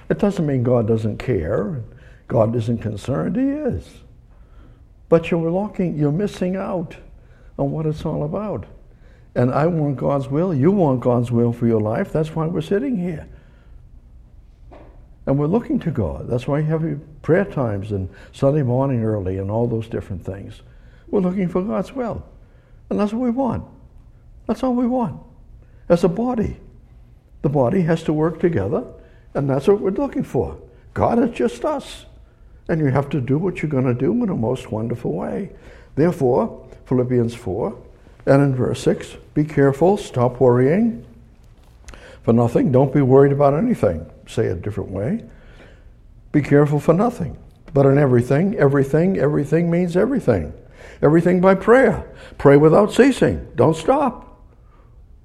It 0.08 0.18
doesn't 0.18 0.46
mean 0.46 0.62
God 0.62 0.88
doesn't 0.88 1.18
care. 1.18 1.82
God 2.26 2.56
isn't 2.56 2.78
concerned. 2.78 3.36
He 3.36 3.42
is. 3.42 3.86
But 5.08 5.30
you're 5.30 5.72
you're 5.78 6.12
missing 6.12 6.56
out 6.56 6.96
on 7.58 7.70
what 7.70 7.86
it's 7.86 8.04
all 8.04 8.24
about. 8.24 8.66
And 9.34 9.52
I 9.52 9.66
want 9.66 9.96
God's 9.96 10.28
will. 10.28 10.52
You 10.52 10.70
want 10.70 11.00
God's 11.00 11.30
will 11.30 11.52
for 11.52 11.66
your 11.66 11.80
life. 11.80 12.12
That's 12.12 12.34
why 12.34 12.46
we're 12.46 12.60
sitting 12.60 12.96
here. 12.96 13.28
And 15.26 15.38
we're 15.38 15.46
looking 15.46 15.78
to 15.80 15.90
God. 15.90 16.28
That's 16.28 16.48
why 16.48 16.60
you 16.60 16.64
have 16.66 17.22
prayer 17.22 17.44
times 17.44 17.92
and 17.92 18.08
Sunday 18.32 18.62
morning 18.62 19.04
early 19.04 19.38
and 19.38 19.50
all 19.50 19.66
those 19.66 19.86
different 19.86 20.24
things. 20.24 20.62
We're 21.08 21.20
looking 21.20 21.48
for 21.48 21.62
God's 21.62 21.92
will. 21.92 22.26
And 22.90 22.98
that's 22.98 23.12
what 23.12 23.22
we 23.22 23.30
want. 23.30 23.64
That's 24.46 24.62
all 24.62 24.74
we 24.74 24.86
want. 24.86 25.20
As 25.88 26.04
a 26.04 26.08
body, 26.08 26.56
the 27.42 27.48
body 27.48 27.82
has 27.82 28.02
to 28.04 28.12
work 28.12 28.40
together, 28.40 28.84
and 29.34 29.48
that's 29.48 29.68
what 29.68 29.80
we're 29.80 29.90
looking 29.90 30.24
for. 30.24 30.58
God 30.94 31.18
is 31.18 31.36
just 31.36 31.64
us. 31.64 32.06
And 32.68 32.80
you 32.80 32.86
have 32.86 33.08
to 33.10 33.20
do 33.20 33.38
what 33.38 33.62
you're 33.62 33.70
going 33.70 33.86
to 33.86 33.94
do 33.94 34.12
in 34.22 34.28
a 34.28 34.36
most 34.36 34.70
wonderful 34.70 35.12
way. 35.12 35.50
Therefore, 35.94 36.66
Philippians 36.86 37.34
4 37.34 37.76
and 38.26 38.42
in 38.42 38.54
verse 38.54 38.80
6, 38.82 39.16
be 39.34 39.44
careful, 39.44 39.96
stop 39.96 40.40
worrying 40.40 41.04
for 42.22 42.32
nothing. 42.32 42.70
Don't 42.70 42.92
be 42.92 43.00
worried 43.00 43.32
about 43.32 43.54
anything. 43.54 44.04
Say 44.26 44.46
it 44.46 44.58
a 44.58 44.60
different 44.60 44.90
way. 44.90 45.24
Be 46.30 46.42
careful 46.42 46.78
for 46.78 46.92
nothing. 46.92 47.38
But 47.72 47.86
in 47.86 47.98
everything, 47.98 48.54
everything, 48.56 49.18
everything 49.18 49.70
means 49.70 49.96
everything. 49.96 50.52
Everything 51.00 51.40
by 51.40 51.54
prayer. 51.54 52.06
Pray 52.36 52.56
without 52.56 52.92
ceasing. 52.92 53.50
Don't 53.54 53.76
stop. 53.76 54.44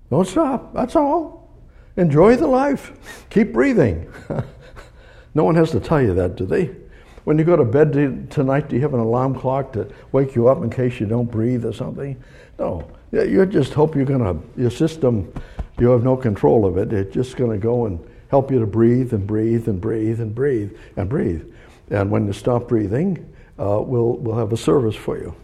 Don't 0.10 0.28
stop. 0.28 0.74
That's 0.74 0.96
all. 0.96 1.50
Enjoy 1.98 2.36
the 2.36 2.48
life. 2.48 2.92
Keep 3.30 3.54
breathing. 3.54 4.12
no 5.34 5.44
one 5.44 5.56
has 5.56 5.72
to 5.72 5.80
tell 5.80 6.02
you 6.02 6.14
that, 6.14 6.36
do 6.36 6.46
they? 6.46 6.76
When 7.24 7.38
you 7.38 7.46
go 7.46 7.56
to 7.56 7.64
bed 7.64 8.30
tonight, 8.30 8.68
do 8.68 8.76
you 8.76 8.82
have 8.82 8.94
an 8.94 9.00
alarm 9.00 9.40
clock 9.40 9.74
to 9.74 9.90
wake 10.12 10.36
you 10.36 10.48
up 10.48 10.62
in 10.62 10.70
case 10.70 11.00
you 11.00 11.06
don't 11.06 11.30
breathe 11.32 11.66
or 11.66 11.74
something? 11.74 12.22
No. 12.60 12.90
You 13.12 13.46
just 13.46 13.74
hope 13.74 13.96
you're 13.96 14.06
going 14.06 14.24
to, 14.24 14.62
your 14.62 14.72
system, 14.72 15.32
you 15.80 15.90
have 15.90 16.04
no 16.04 16.18
control 16.18 16.66
of 16.66 16.78
it. 16.78 16.92
It's 16.92 17.14
just 17.14 17.38
going 17.38 17.52
to 17.52 17.58
go 17.58 17.86
and 17.86 18.00
help 18.30 18.52
you 18.52 18.60
to 18.60 18.66
breathe 18.66 19.14
and 19.14 19.26
breathe 19.26 19.68
and 19.68 19.80
breathe 19.80 20.20
and 20.20 20.34
breathe 20.36 20.76
and 20.98 21.08
breathe. 21.08 21.46
And 21.92 22.10
when 22.10 22.26
you 22.26 22.34
stop 22.34 22.68
breathing, 22.68 23.18
uh, 23.60 23.80
we'll, 23.82 24.18
we'll 24.18 24.38
have 24.38 24.52
a 24.52 24.58
service 24.58 24.96
for 24.96 25.18
you. 25.18 25.36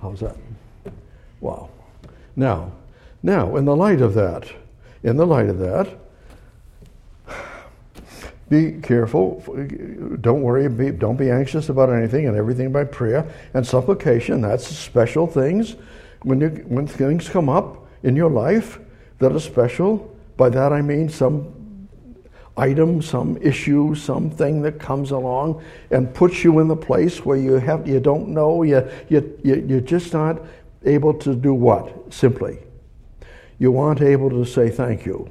How's 0.00 0.20
that? 0.20 0.36
Wow. 1.40 1.70
Now, 2.36 2.72
now, 3.22 3.56
in 3.56 3.64
the 3.64 3.74
light 3.74 4.02
of 4.02 4.14
that, 4.14 4.52
in 5.02 5.16
the 5.16 5.26
light 5.26 5.48
of 5.48 5.58
that, 5.58 5.98
be 8.48 8.72
careful. 8.82 9.42
Don't 10.20 10.42
worry. 10.42 10.68
Be, 10.68 10.90
don't 10.90 11.16
be 11.16 11.30
anxious 11.30 11.68
about 11.68 11.90
anything 11.90 12.26
and 12.26 12.36
everything 12.36 12.72
by 12.72 12.84
prayer 12.84 13.26
and 13.54 13.66
supplication. 13.66 14.40
That's 14.40 14.66
special 14.66 15.26
things. 15.26 15.76
When, 16.22 16.40
you, 16.40 16.48
when 16.68 16.86
things 16.86 17.28
come 17.28 17.48
up 17.48 17.86
in 18.02 18.16
your 18.16 18.30
life 18.30 18.78
that 19.18 19.32
are 19.32 19.40
special, 19.40 20.14
by 20.36 20.50
that 20.50 20.72
I 20.72 20.82
mean 20.82 21.08
some 21.08 21.88
item, 22.56 23.02
some 23.02 23.36
issue, 23.38 23.94
something 23.94 24.62
that 24.62 24.78
comes 24.78 25.10
along 25.10 25.62
and 25.90 26.12
puts 26.14 26.44
you 26.44 26.60
in 26.60 26.68
the 26.68 26.76
place 26.76 27.24
where 27.24 27.36
you 27.36 27.54
have 27.54 27.88
you 27.88 28.00
don't 28.00 28.28
know, 28.28 28.62
you, 28.62 28.88
you, 29.08 29.38
you, 29.42 29.64
you're 29.66 29.80
just 29.80 30.12
not 30.12 30.40
able 30.84 31.14
to 31.14 31.34
do 31.34 31.54
what? 31.54 32.12
Simply. 32.12 32.58
You 33.58 33.78
aren't 33.78 34.02
able 34.02 34.30
to 34.30 34.44
say 34.44 34.68
thank 34.68 35.06
you. 35.06 35.30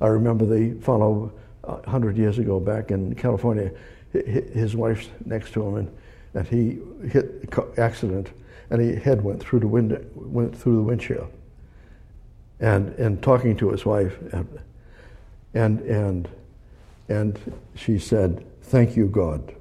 I 0.00 0.08
remember 0.08 0.44
the 0.44 0.78
fellow 0.80 1.32
100 1.66 2.16
years 2.16 2.38
ago 2.38 2.60
back 2.60 2.90
in 2.90 3.14
California, 3.14 3.70
his 4.12 4.76
wife's 4.76 5.08
next 5.24 5.52
to 5.52 5.66
him, 5.66 5.76
and, 5.76 5.96
and 6.34 6.46
he 6.46 6.78
hit 7.08 7.52
accident, 7.78 8.30
and 8.70 8.80
his 8.80 9.02
head 9.02 9.22
went 9.22 9.42
through 9.42 9.60
the 9.60 9.68
window, 9.68 10.04
went 10.14 10.56
through 10.56 10.76
the 10.76 10.82
windshield, 10.82 11.30
and 12.60 12.88
and 12.98 13.22
talking 13.22 13.56
to 13.56 13.70
his 13.70 13.84
wife, 13.84 14.16
and 14.32 14.60
and 15.54 15.80
and, 15.80 16.28
and 17.08 17.38
she 17.74 17.98
said, 17.98 18.44
"Thank 18.62 18.96
you, 18.96 19.06
God, 19.06 19.54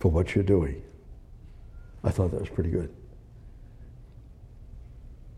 for 0.00 0.10
what 0.10 0.34
you're 0.34 0.44
doing." 0.44 0.82
I 2.04 2.10
thought 2.10 2.30
that 2.32 2.40
was 2.40 2.48
pretty 2.48 2.70
good. 2.70 2.92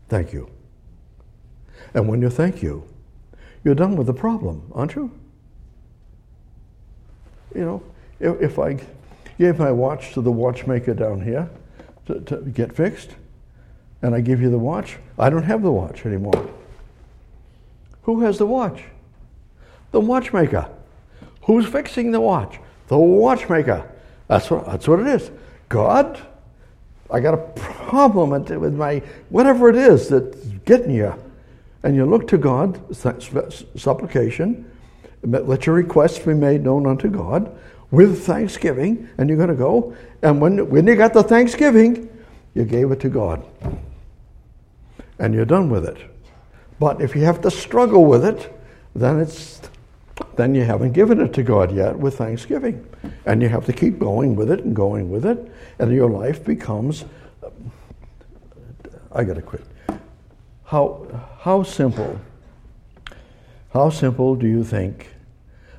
Thank 0.09 0.33
you. 0.33 0.49
And 1.93 2.07
when 2.07 2.21
you 2.21 2.29
thank 2.29 2.61
you, 2.61 2.87
you're 3.65 3.75
done 3.75 3.97
with 3.97 4.07
the 4.07 4.13
problem, 4.13 4.71
aren't 4.73 4.95
you? 4.95 5.11
You 7.53 7.61
know, 7.61 7.83
if, 8.19 8.41
if 8.41 8.59
I 8.59 8.79
gave 9.37 9.59
my 9.59 9.71
watch 9.71 10.13
to 10.13 10.21
the 10.21 10.31
watchmaker 10.31 10.93
down 10.93 11.21
here 11.21 11.49
to, 12.05 12.21
to 12.21 12.37
get 12.37 12.73
fixed, 12.73 13.15
and 14.01 14.13
I 14.13 14.21
give 14.21 14.39
you 14.39 14.51
the 14.51 14.59
watch, 14.59 14.97
I 15.17 15.31
don't 15.31 15.43
have 15.43 15.63
the 15.63 15.71
watch 15.71 16.05
anymore. 16.05 16.47
Who 18.03 18.21
has 18.21 18.37
the 18.37 18.45
watch? 18.45 18.83
The 19.91 19.99
watchmaker. 19.99 20.69
Who's 21.43 21.65
fixing 21.65 22.11
the 22.11 22.21
watch? 22.21 22.59
The 22.87 22.97
watchmaker. 22.97 23.89
That's 24.27 24.51
what, 24.51 24.67
that's 24.67 24.87
what 24.87 24.99
it 24.99 25.07
is. 25.07 25.31
God, 25.69 26.21
I 27.09 27.19
got 27.19 27.33
a 27.33 27.37
problem 27.37 28.29
with 28.29 28.75
my, 28.75 29.01
whatever 29.29 29.69
it 29.69 29.75
is 29.75 30.09
that's 30.09 30.37
getting 30.65 30.91
you. 30.91 31.15
And 31.85 31.95
you 31.95 32.03
look 32.03 32.27
to 32.29 32.39
God, 32.39 32.81
supplication, 32.95 34.71
let 35.21 35.67
your 35.67 35.75
requests 35.75 36.17
be 36.17 36.33
made 36.33 36.63
known 36.63 36.87
unto 36.87 37.07
God 37.07 37.55
with 37.91 38.25
thanksgiving, 38.25 39.07
and 39.19 39.29
you're 39.29 39.37
going 39.37 39.49
to 39.49 39.55
go. 39.55 39.95
And 40.23 40.41
when, 40.41 40.67
when 40.71 40.87
you 40.87 40.95
got 40.95 41.13
the 41.13 41.21
thanksgiving, 41.21 42.09
you 42.55 42.65
gave 42.65 42.91
it 42.91 42.99
to 43.01 43.09
God. 43.09 43.45
And 45.19 45.35
you're 45.35 45.45
done 45.45 45.69
with 45.69 45.85
it. 45.85 45.97
But 46.79 47.01
if 47.01 47.15
you 47.15 47.23
have 47.25 47.41
to 47.41 47.51
struggle 47.51 48.03
with 48.05 48.25
it, 48.25 48.51
then 48.95 49.19
it's 49.19 49.61
then 50.37 50.55
you 50.55 50.63
haven't 50.63 50.93
given 50.93 51.21
it 51.21 51.33
to 51.33 51.43
God 51.43 51.73
yet 51.73 51.97
with 51.97 52.17
thanksgiving. 52.17 52.85
And 53.27 53.43
you 53.43 53.49
have 53.49 53.65
to 53.67 53.73
keep 53.73 53.99
going 53.99 54.35
with 54.35 54.49
it 54.49 54.61
and 54.61 54.75
going 54.75 55.11
with 55.11 55.25
it, 55.25 55.51
and 55.77 55.93
your 55.93 56.09
life 56.09 56.43
becomes 56.43 57.05
I 59.11 59.23
gotta 59.23 59.43
quit. 59.43 59.61
How 60.65 61.07
how 61.41 61.63
simple 61.63 62.19
how 63.71 63.89
simple 63.89 64.35
do 64.35 64.47
you 64.47 64.63
think 64.63 65.09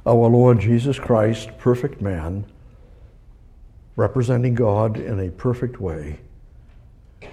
our 0.04 0.28
Lord 0.28 0.60
Jesus 0.60 0.98
Christ, 0.98 1.50
perfect 1.58 2.00
man, 2.00 2.44
representing 3.96 4.54
God 4.54 4.98
in 4.98 5.18
a 5.18 5.30
perfect 5.30 5.80
way, 5.80 6.20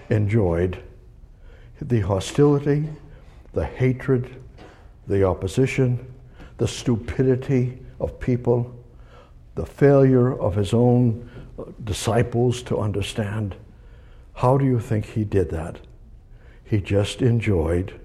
enjoyed 0.10 0.82
the 1.82 2.00
hostility, 2.00 2.88
the 3.52 3.66
hatred, 3.66 4.42
the 5.06 5.24
opposition, 5.24 6.12
the 6.58 6.68
stupidity 6.68 7.78
of 8.00 8.20
people, 8.20 8.74
the 9.56 9.66
failure 9.66 10.40
of 10.40 10.56
his 10.56 10.74
own 10.74 11.30
disciples 11.84 12.64
to 12.64 12.80
understand. 12.80 13.56
How 14.34 14.58
do 14.58 14.66
you 14.66 14.80
think 14.80 15.06
he 15.06 15.24
did 15.24 15.50
that? 15.52 15.80
He 16.74 16.82
just 16.82 17.22
enjoyed 17.22 18.02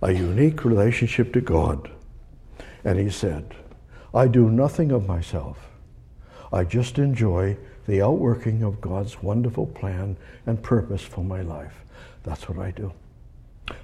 a 0.00 0.12
unique 0.12 0.64
relationship 0.64 1.30
to 1.34 1.42
God. 1.42 1.90
And 2.82 2.98
he 2.98 3.10
said, 3.10 3.54
I 4.14 4.28
do 4.28 4.48
nothing 4.48 4.92
of 4.92 5.06
myself. 5.06 5.58
I 6.50 6.64
just 6.64 6.98
enjoy 6.98 7.58
the 7.86 8.00
outworking 8.00 8.62
of 8.62 8.80
God's 8.80 9.22
wonderful 9.22 9.66
plan 9.66 10.16
and 10.46 10.62
purpose 10.62 11.02
for 11.02 11.22
my 11.22 11.42
life. 11.42 11.84
That's 12.22 12.48
what 12.48 12.58
I 12.58 12.70
do. 12.70 12.94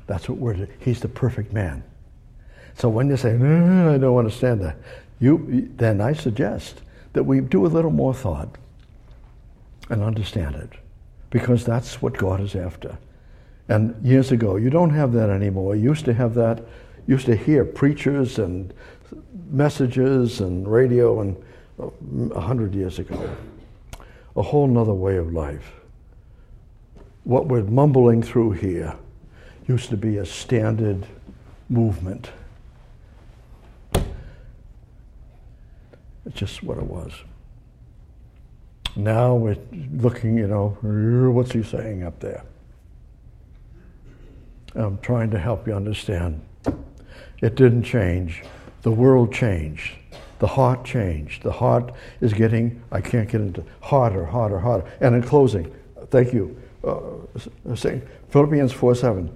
That's 0.06 0.26
what 0.26 0.38
we're 0.38 0.54
doing. 0.54 0.72
He's 0.78 1.00
the 1.00 1.08
perfect 1.08 1.52
man. 1.52 1.84
So 2.78 2.88
when 2.88 3.10
you 3.10 3.18
say, 3.18 3.34
I 3.34 3.98
don't 3.98 4.16
understand 4.16 4.62
that, 4.62 4.78
you, 5.20 5.68
then 5.76 6.00
I 6.00 6.14
suggest 6.14 6.80
that 7.12 7.24
we 7.24 7.42
do 7.42 7.66
a 7.66 7.68
little 7.68 7.90
more 7.90 8.14
thought 8.14 8.56
and 9.90 10.02
understand 10.02 10.54
it 10.54 10.70
because 11.28 11.66
that's 11.66 12.00
what 12.00 12.16
God 12.16 12.40
is 12.40 12.56
after. 12.56 12.96
And 13.68 13.94
years 14.04 14.30
ago, 14.30 14.56
you 14.56 14.70
don't 14.70 14.90
have 14.90 15.12
that 15.12 15.30
anymore. 15.30 15.74
You 15.74 15.90
used 15.90 16.04
to 16.04 16.14
have 16.14 16.34
that, 16.34 16.62
used 17.06 17.26
to 17.26 17.36
hear 17.36 17.64
preachers 17.64 18.38
and 18.38 18.74
messages 19.50 20.40
and 20.40 20.70
radio 20.70 21.20
and 21.20 21.36
uh, 21.80 21.88
a 22.34 22.40
hundred 22.40 22.74
years 22.74 22.98
ago. 22.98 23.36
A 24.36 24.42
whole 24.42 24.66
nother 24.66 24.92
way 24.92 25.16
of 25.16 25.32
life. 25.32 25.72
What 27.24 27.46
we're 27.46 27.62
mumbling 27.62 28.22
through 28.22 28.52
here 28.52 28.94
used 29.66 29.88
to 29.90 29.96
be 29.96 30.18
a 30.18 30.26
standard 30.26 31.06
movement. 31.70 32.30
It's 36.26 36.34
just 36.34 36.62
what 36.62 36.78
it 36.78 36.84
was. 36.84 37.12
Now 38.96 39.34
we're 39.34 39.56
looking, 39.92 40.36
you 40.36 40.46
know, 40.46 40.76
what's 41.32 41.52
he 41.52 41.62
saying 41.62 42.02
up 42.02 42.20
there? 42.20 42.44
I'm 44.74 44.98
trying 44.98 45.30
to 45.30 45.38
help 45.38 45.66
you 45.66 45.74
understand. 45.74 46.40
It 47.40 47.54
didn't 47.54 47.84
change. 47.84 48.42
The 48.82 48.90
world 48.90 49.32
changed. 49.32 49.92
The 50.38 50.46
heart 50.46 50.84
changed. 50.84 51.42
The 51.42 51.52
heart 51.52 51.92
is 52.20 52.32
getting, 52.32 52.82
I 52.90 53.00
can't 53.00 53.28
get 53.28 53.40
into, 53.40 53.64
harder, 53.80 54.24
harder, 54.24 54.58
harder. 54.58 54.90
And 55.00 55.14
in 55.14 55.22
closing, 55.22 55.72
thank 56.10 56.32
you. 56.32 56.60
Uh, 56.82 57.74
saying 57.74 58.02
Philippians 58.30 58.72
4 58.72 58.94
7. 58.94 59.34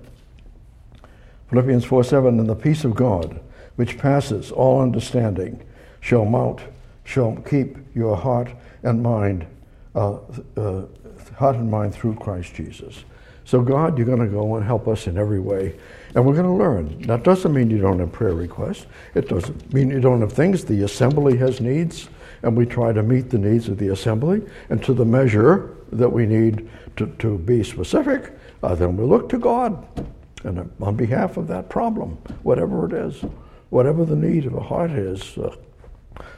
Philippians 1.48 1.84
4 1.84 2.04
7, 2.04 2.38
and 2.40 2.48
the 2.48 2.54
peace 2.54 2.84
of 2.84 2.94
God, 2.94 3.40
which 3.76 3.96
passes 3.96 4.50
all 4.50 4.82
understanding, 4.82 5.62
shall 6.00 6.26
mount 6.26 6.60
shall 7.08 7.36
keep 7.36 7.78
your 7.94 8.14
heart 8.14 8.50
and 8.82 9.02
mind, 9.02 9.46
uh, 9.94 10.18
uh, 10.58 10.82
heart 11.36 11.56
and 11.56 11.70
mind 11.70 11.94
through 11.94 12.14
Christ 12.16 12.54
Jesus. 12.54 13.02
So, 13.48 13.62
God, 13.62 13.96
you're 13.96 14.06
going 14.06 14.18
to 14.18 14.26
go 14.26 14.56
and 14.56 14.66
help 14.66 14.86
us 14.88 15.06
in 15.06 15.16
every 15.16 15.40
way. 15.40 15.74
And 16.14 16.26
we're 16.26 16.34
going 16.34 16.44
to 16.44 16.52
learn. 16.52 17.00
That 17.06 17.22
doesn't 17.22 17.54
mean 17.54 17.70
you 17.70 17.78
don't 17.78 17.98
have 17.98 18.12
prayer 18.12 18.34
requests. 18.34 18.84
It 19.14 19.30
doesn't 19.30 19.72
mean 19.72 19.88
you 19.88 20.00
don't 20.00 20.20
have 20.20 20.34
things. 20.34 20.66
The 20.66 20.82
assembly 20.82 21.38
has 21.38 21.58
needs, 21.58 22.10
and 22.42 22.54
we 22.54 22.66
try 22.66 22.92
to 22.92 23.02
meet 23.02 23.30
the 23.30 23.38
needs 23.38 23.68
of 23.68 23.78
the 23.78 23.88
assembly. 23.88 24.42
And 24.68 24.84
to 24.84 24.92
the 24.92 25.06
measure 25.06 25.74
that 25.92 26.10
we 26.10 26.26
need 26.26 26.68
to, 26.96 27.06
to 27.06 27.38
be 27.38 27.64
specific, 27.64 28.34
uh, 28.62 28.74
then 28.74 28.98
we 28.98 29.04
look 29.06 29.30
to 29.30 29.38
God 29.38 29.82
and 30.44 30.70
on 30.82 30.96
behalf 30.96 31.38
of 31.38 31.48
that 31.48 31.70
problem, 31.70 32.18
whatever 32.42 32.84
it 32.84 32.92
is, 32.92 33.24
whatever 33.70 34.04
the 34.04 34.14
need 34.14 34.44
of 34.44 34.52
a 34.52 34.60
heart 34.60 34.90
is. 34.90 35.38
Uh, 35.38 35.56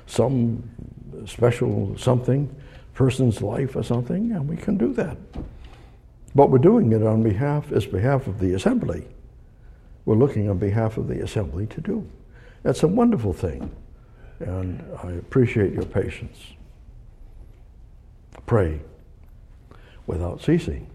some 0.06 0.62
special 1.26 1.98
something, 1.98 2.54
person's 2.94 3.42
life 3.42 3.74
or 3.74 3.82
something, 3.82 4.30
and 4.30 4.48
we 4.48 4.56
can 4.56 4.76
do 4.76 4.92
that. 4.92 5.16
But 6.34 6.50
we're 6.50 6.58
doing 6.58 6.92
it 6.92 7.02
on 7.02 7.22
behalf, 7.22 7.72
as 7.72 7.86
behalf 7.86 8.26
of 8.26 8.38
the 8.38 8.54
assembly. 8.54 9.06
We're 10.04 10.16
looking 10.16 10.48
on 10.48 10.58
behalf 10.58 10.96
of 10.96 11.08
the 11.08 11.22
assembly 11.22 11.66
to 11.68 11.80
do. 11.80 12.08
That's 12.62 12.82
a 12.82 12.88
wonderful 12.88 13.32
thing, 13.32 13.70
and 14.40 14.84
I 15.02 15.12
appreciate 15.12 15.72
your 15.72 15.84
patience. 15.84 16.38
Pray 18.46 18.80
without 20.06 20.42
ceasing. 20.42 20.86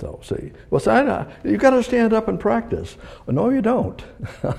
So, 0.00 0.20
see, 0.22 0.52
well, 0.70 0.80
so 0.80 1.26
you've 1.44 1.60
got 1.60 1.70
to 1.70 1.82
stand 1.82 2.12
up 2.12 2.28
and 2.28 2.38
practice. 2.38 2.96
No, 3.26 3.50
you 3.50 3.60
don't. 3.60 4.02
uh, 4.42 4.54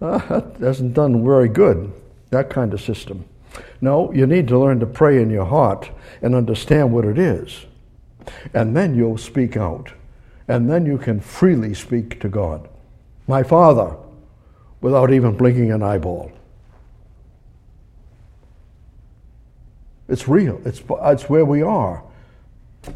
that 0.00 0.56
hasn't 0.60 0.94
done 0.94 1.24
very 1.24 1.48
good 1.48 1.92
that 2.30 2.50
kind 2.50 2.72
of 2.74 2.80
system. 2.80 3.24
No, 3.80 4.12
you 4.12 4.26
need 4.26 4.48
to 4.48 4.58
learn 4.58 4.80
to 4.80 4.86
pray 4.86 5.22
in 5.22 5.30
your 5.30 5.44
heart 5.44 5.90
and 6.22 6.34
understand 6.34 6.92
what 6.92 7.04
it 7.04 7.18
is. 7.18 7.66
And 8.54 8.76
then 8.76 8.94
you'll 8.94 9.18
speak 9.18 9.56
out. 9.56 9.92
And 10.48 10.70
then 10.70 10.86
you 10.86 10.98
can 10.98 11.20
freely 11.20 11.74
speak 11.74 12.20
to 12.20 12.28
God. 12.28 12.68
My 13.26 13.42
Father, 13.42 13.96
without 14.80 15.12
even 15.12 15.36
blinking 15.36 15.72
an 15.72 15.82
eyeball. 15.82 16.30
It's 20.08 20.28
real. 20.28 20.60
It's, 20.64 20.82
it's 20.88 21.28
where 21.28 21.44
we 21.44 21.62
are. 21.62 22.02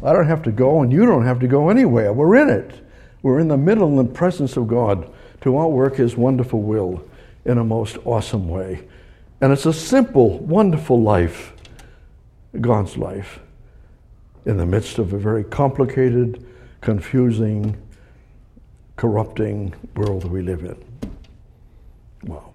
I 0.03 0.13
don't 0.13 0.27
have 0.27 0.43
to 0.43 0.51
go, 0.51 0.81
and 0.81 0.91
you 0.91 1.05
don't 1.05 1.25
have 1.25 1.39
to 1.41 1.47
go 1.47 1.69
anywhere. 1.69 2.13
We're 2.13 2.37
in 2.37 2.49
it. 2.49 2.85
We're 3.21 3.39
in 3.39 3.49
the 3.49 3.57
middle 3.57 3.95
the 3.97 4.05
presence 4.05 4.55
of 4.55 4.67
God 4.67 5.11
to 5.41 5.59
outwork 5.59 5.97
His 5.97 6.15
wonderful 6.15 6.61
will 6.61 7.03
in 7.45 7.57
a 7.57 7.63
most 7.63 7.97
awesome 8.05 8.47
way. 8.47 8.87
And 9.41 9.51
it's 9.51 9.65
a 9.65 9.73
simple, 9.73 10.39
wonderful 10.39 11.01
life, 11.01 11.53
God's 12.59 12.97
life, 12.97 13.39
in 14.45 14.57
the 14.57 14.65
midst 14.65 14.97
of 14.97 15.13
a 15.13 15.17
very 15.17 15.43
complicated, 15.43 16.45
confusing, 16.81 17.77
corrupting 18.95 19.73
world 19.95 20.25
we 20.25 20.41
live 20.41 20.63
in. 20.63 20.77
Wow. 22.23 22.50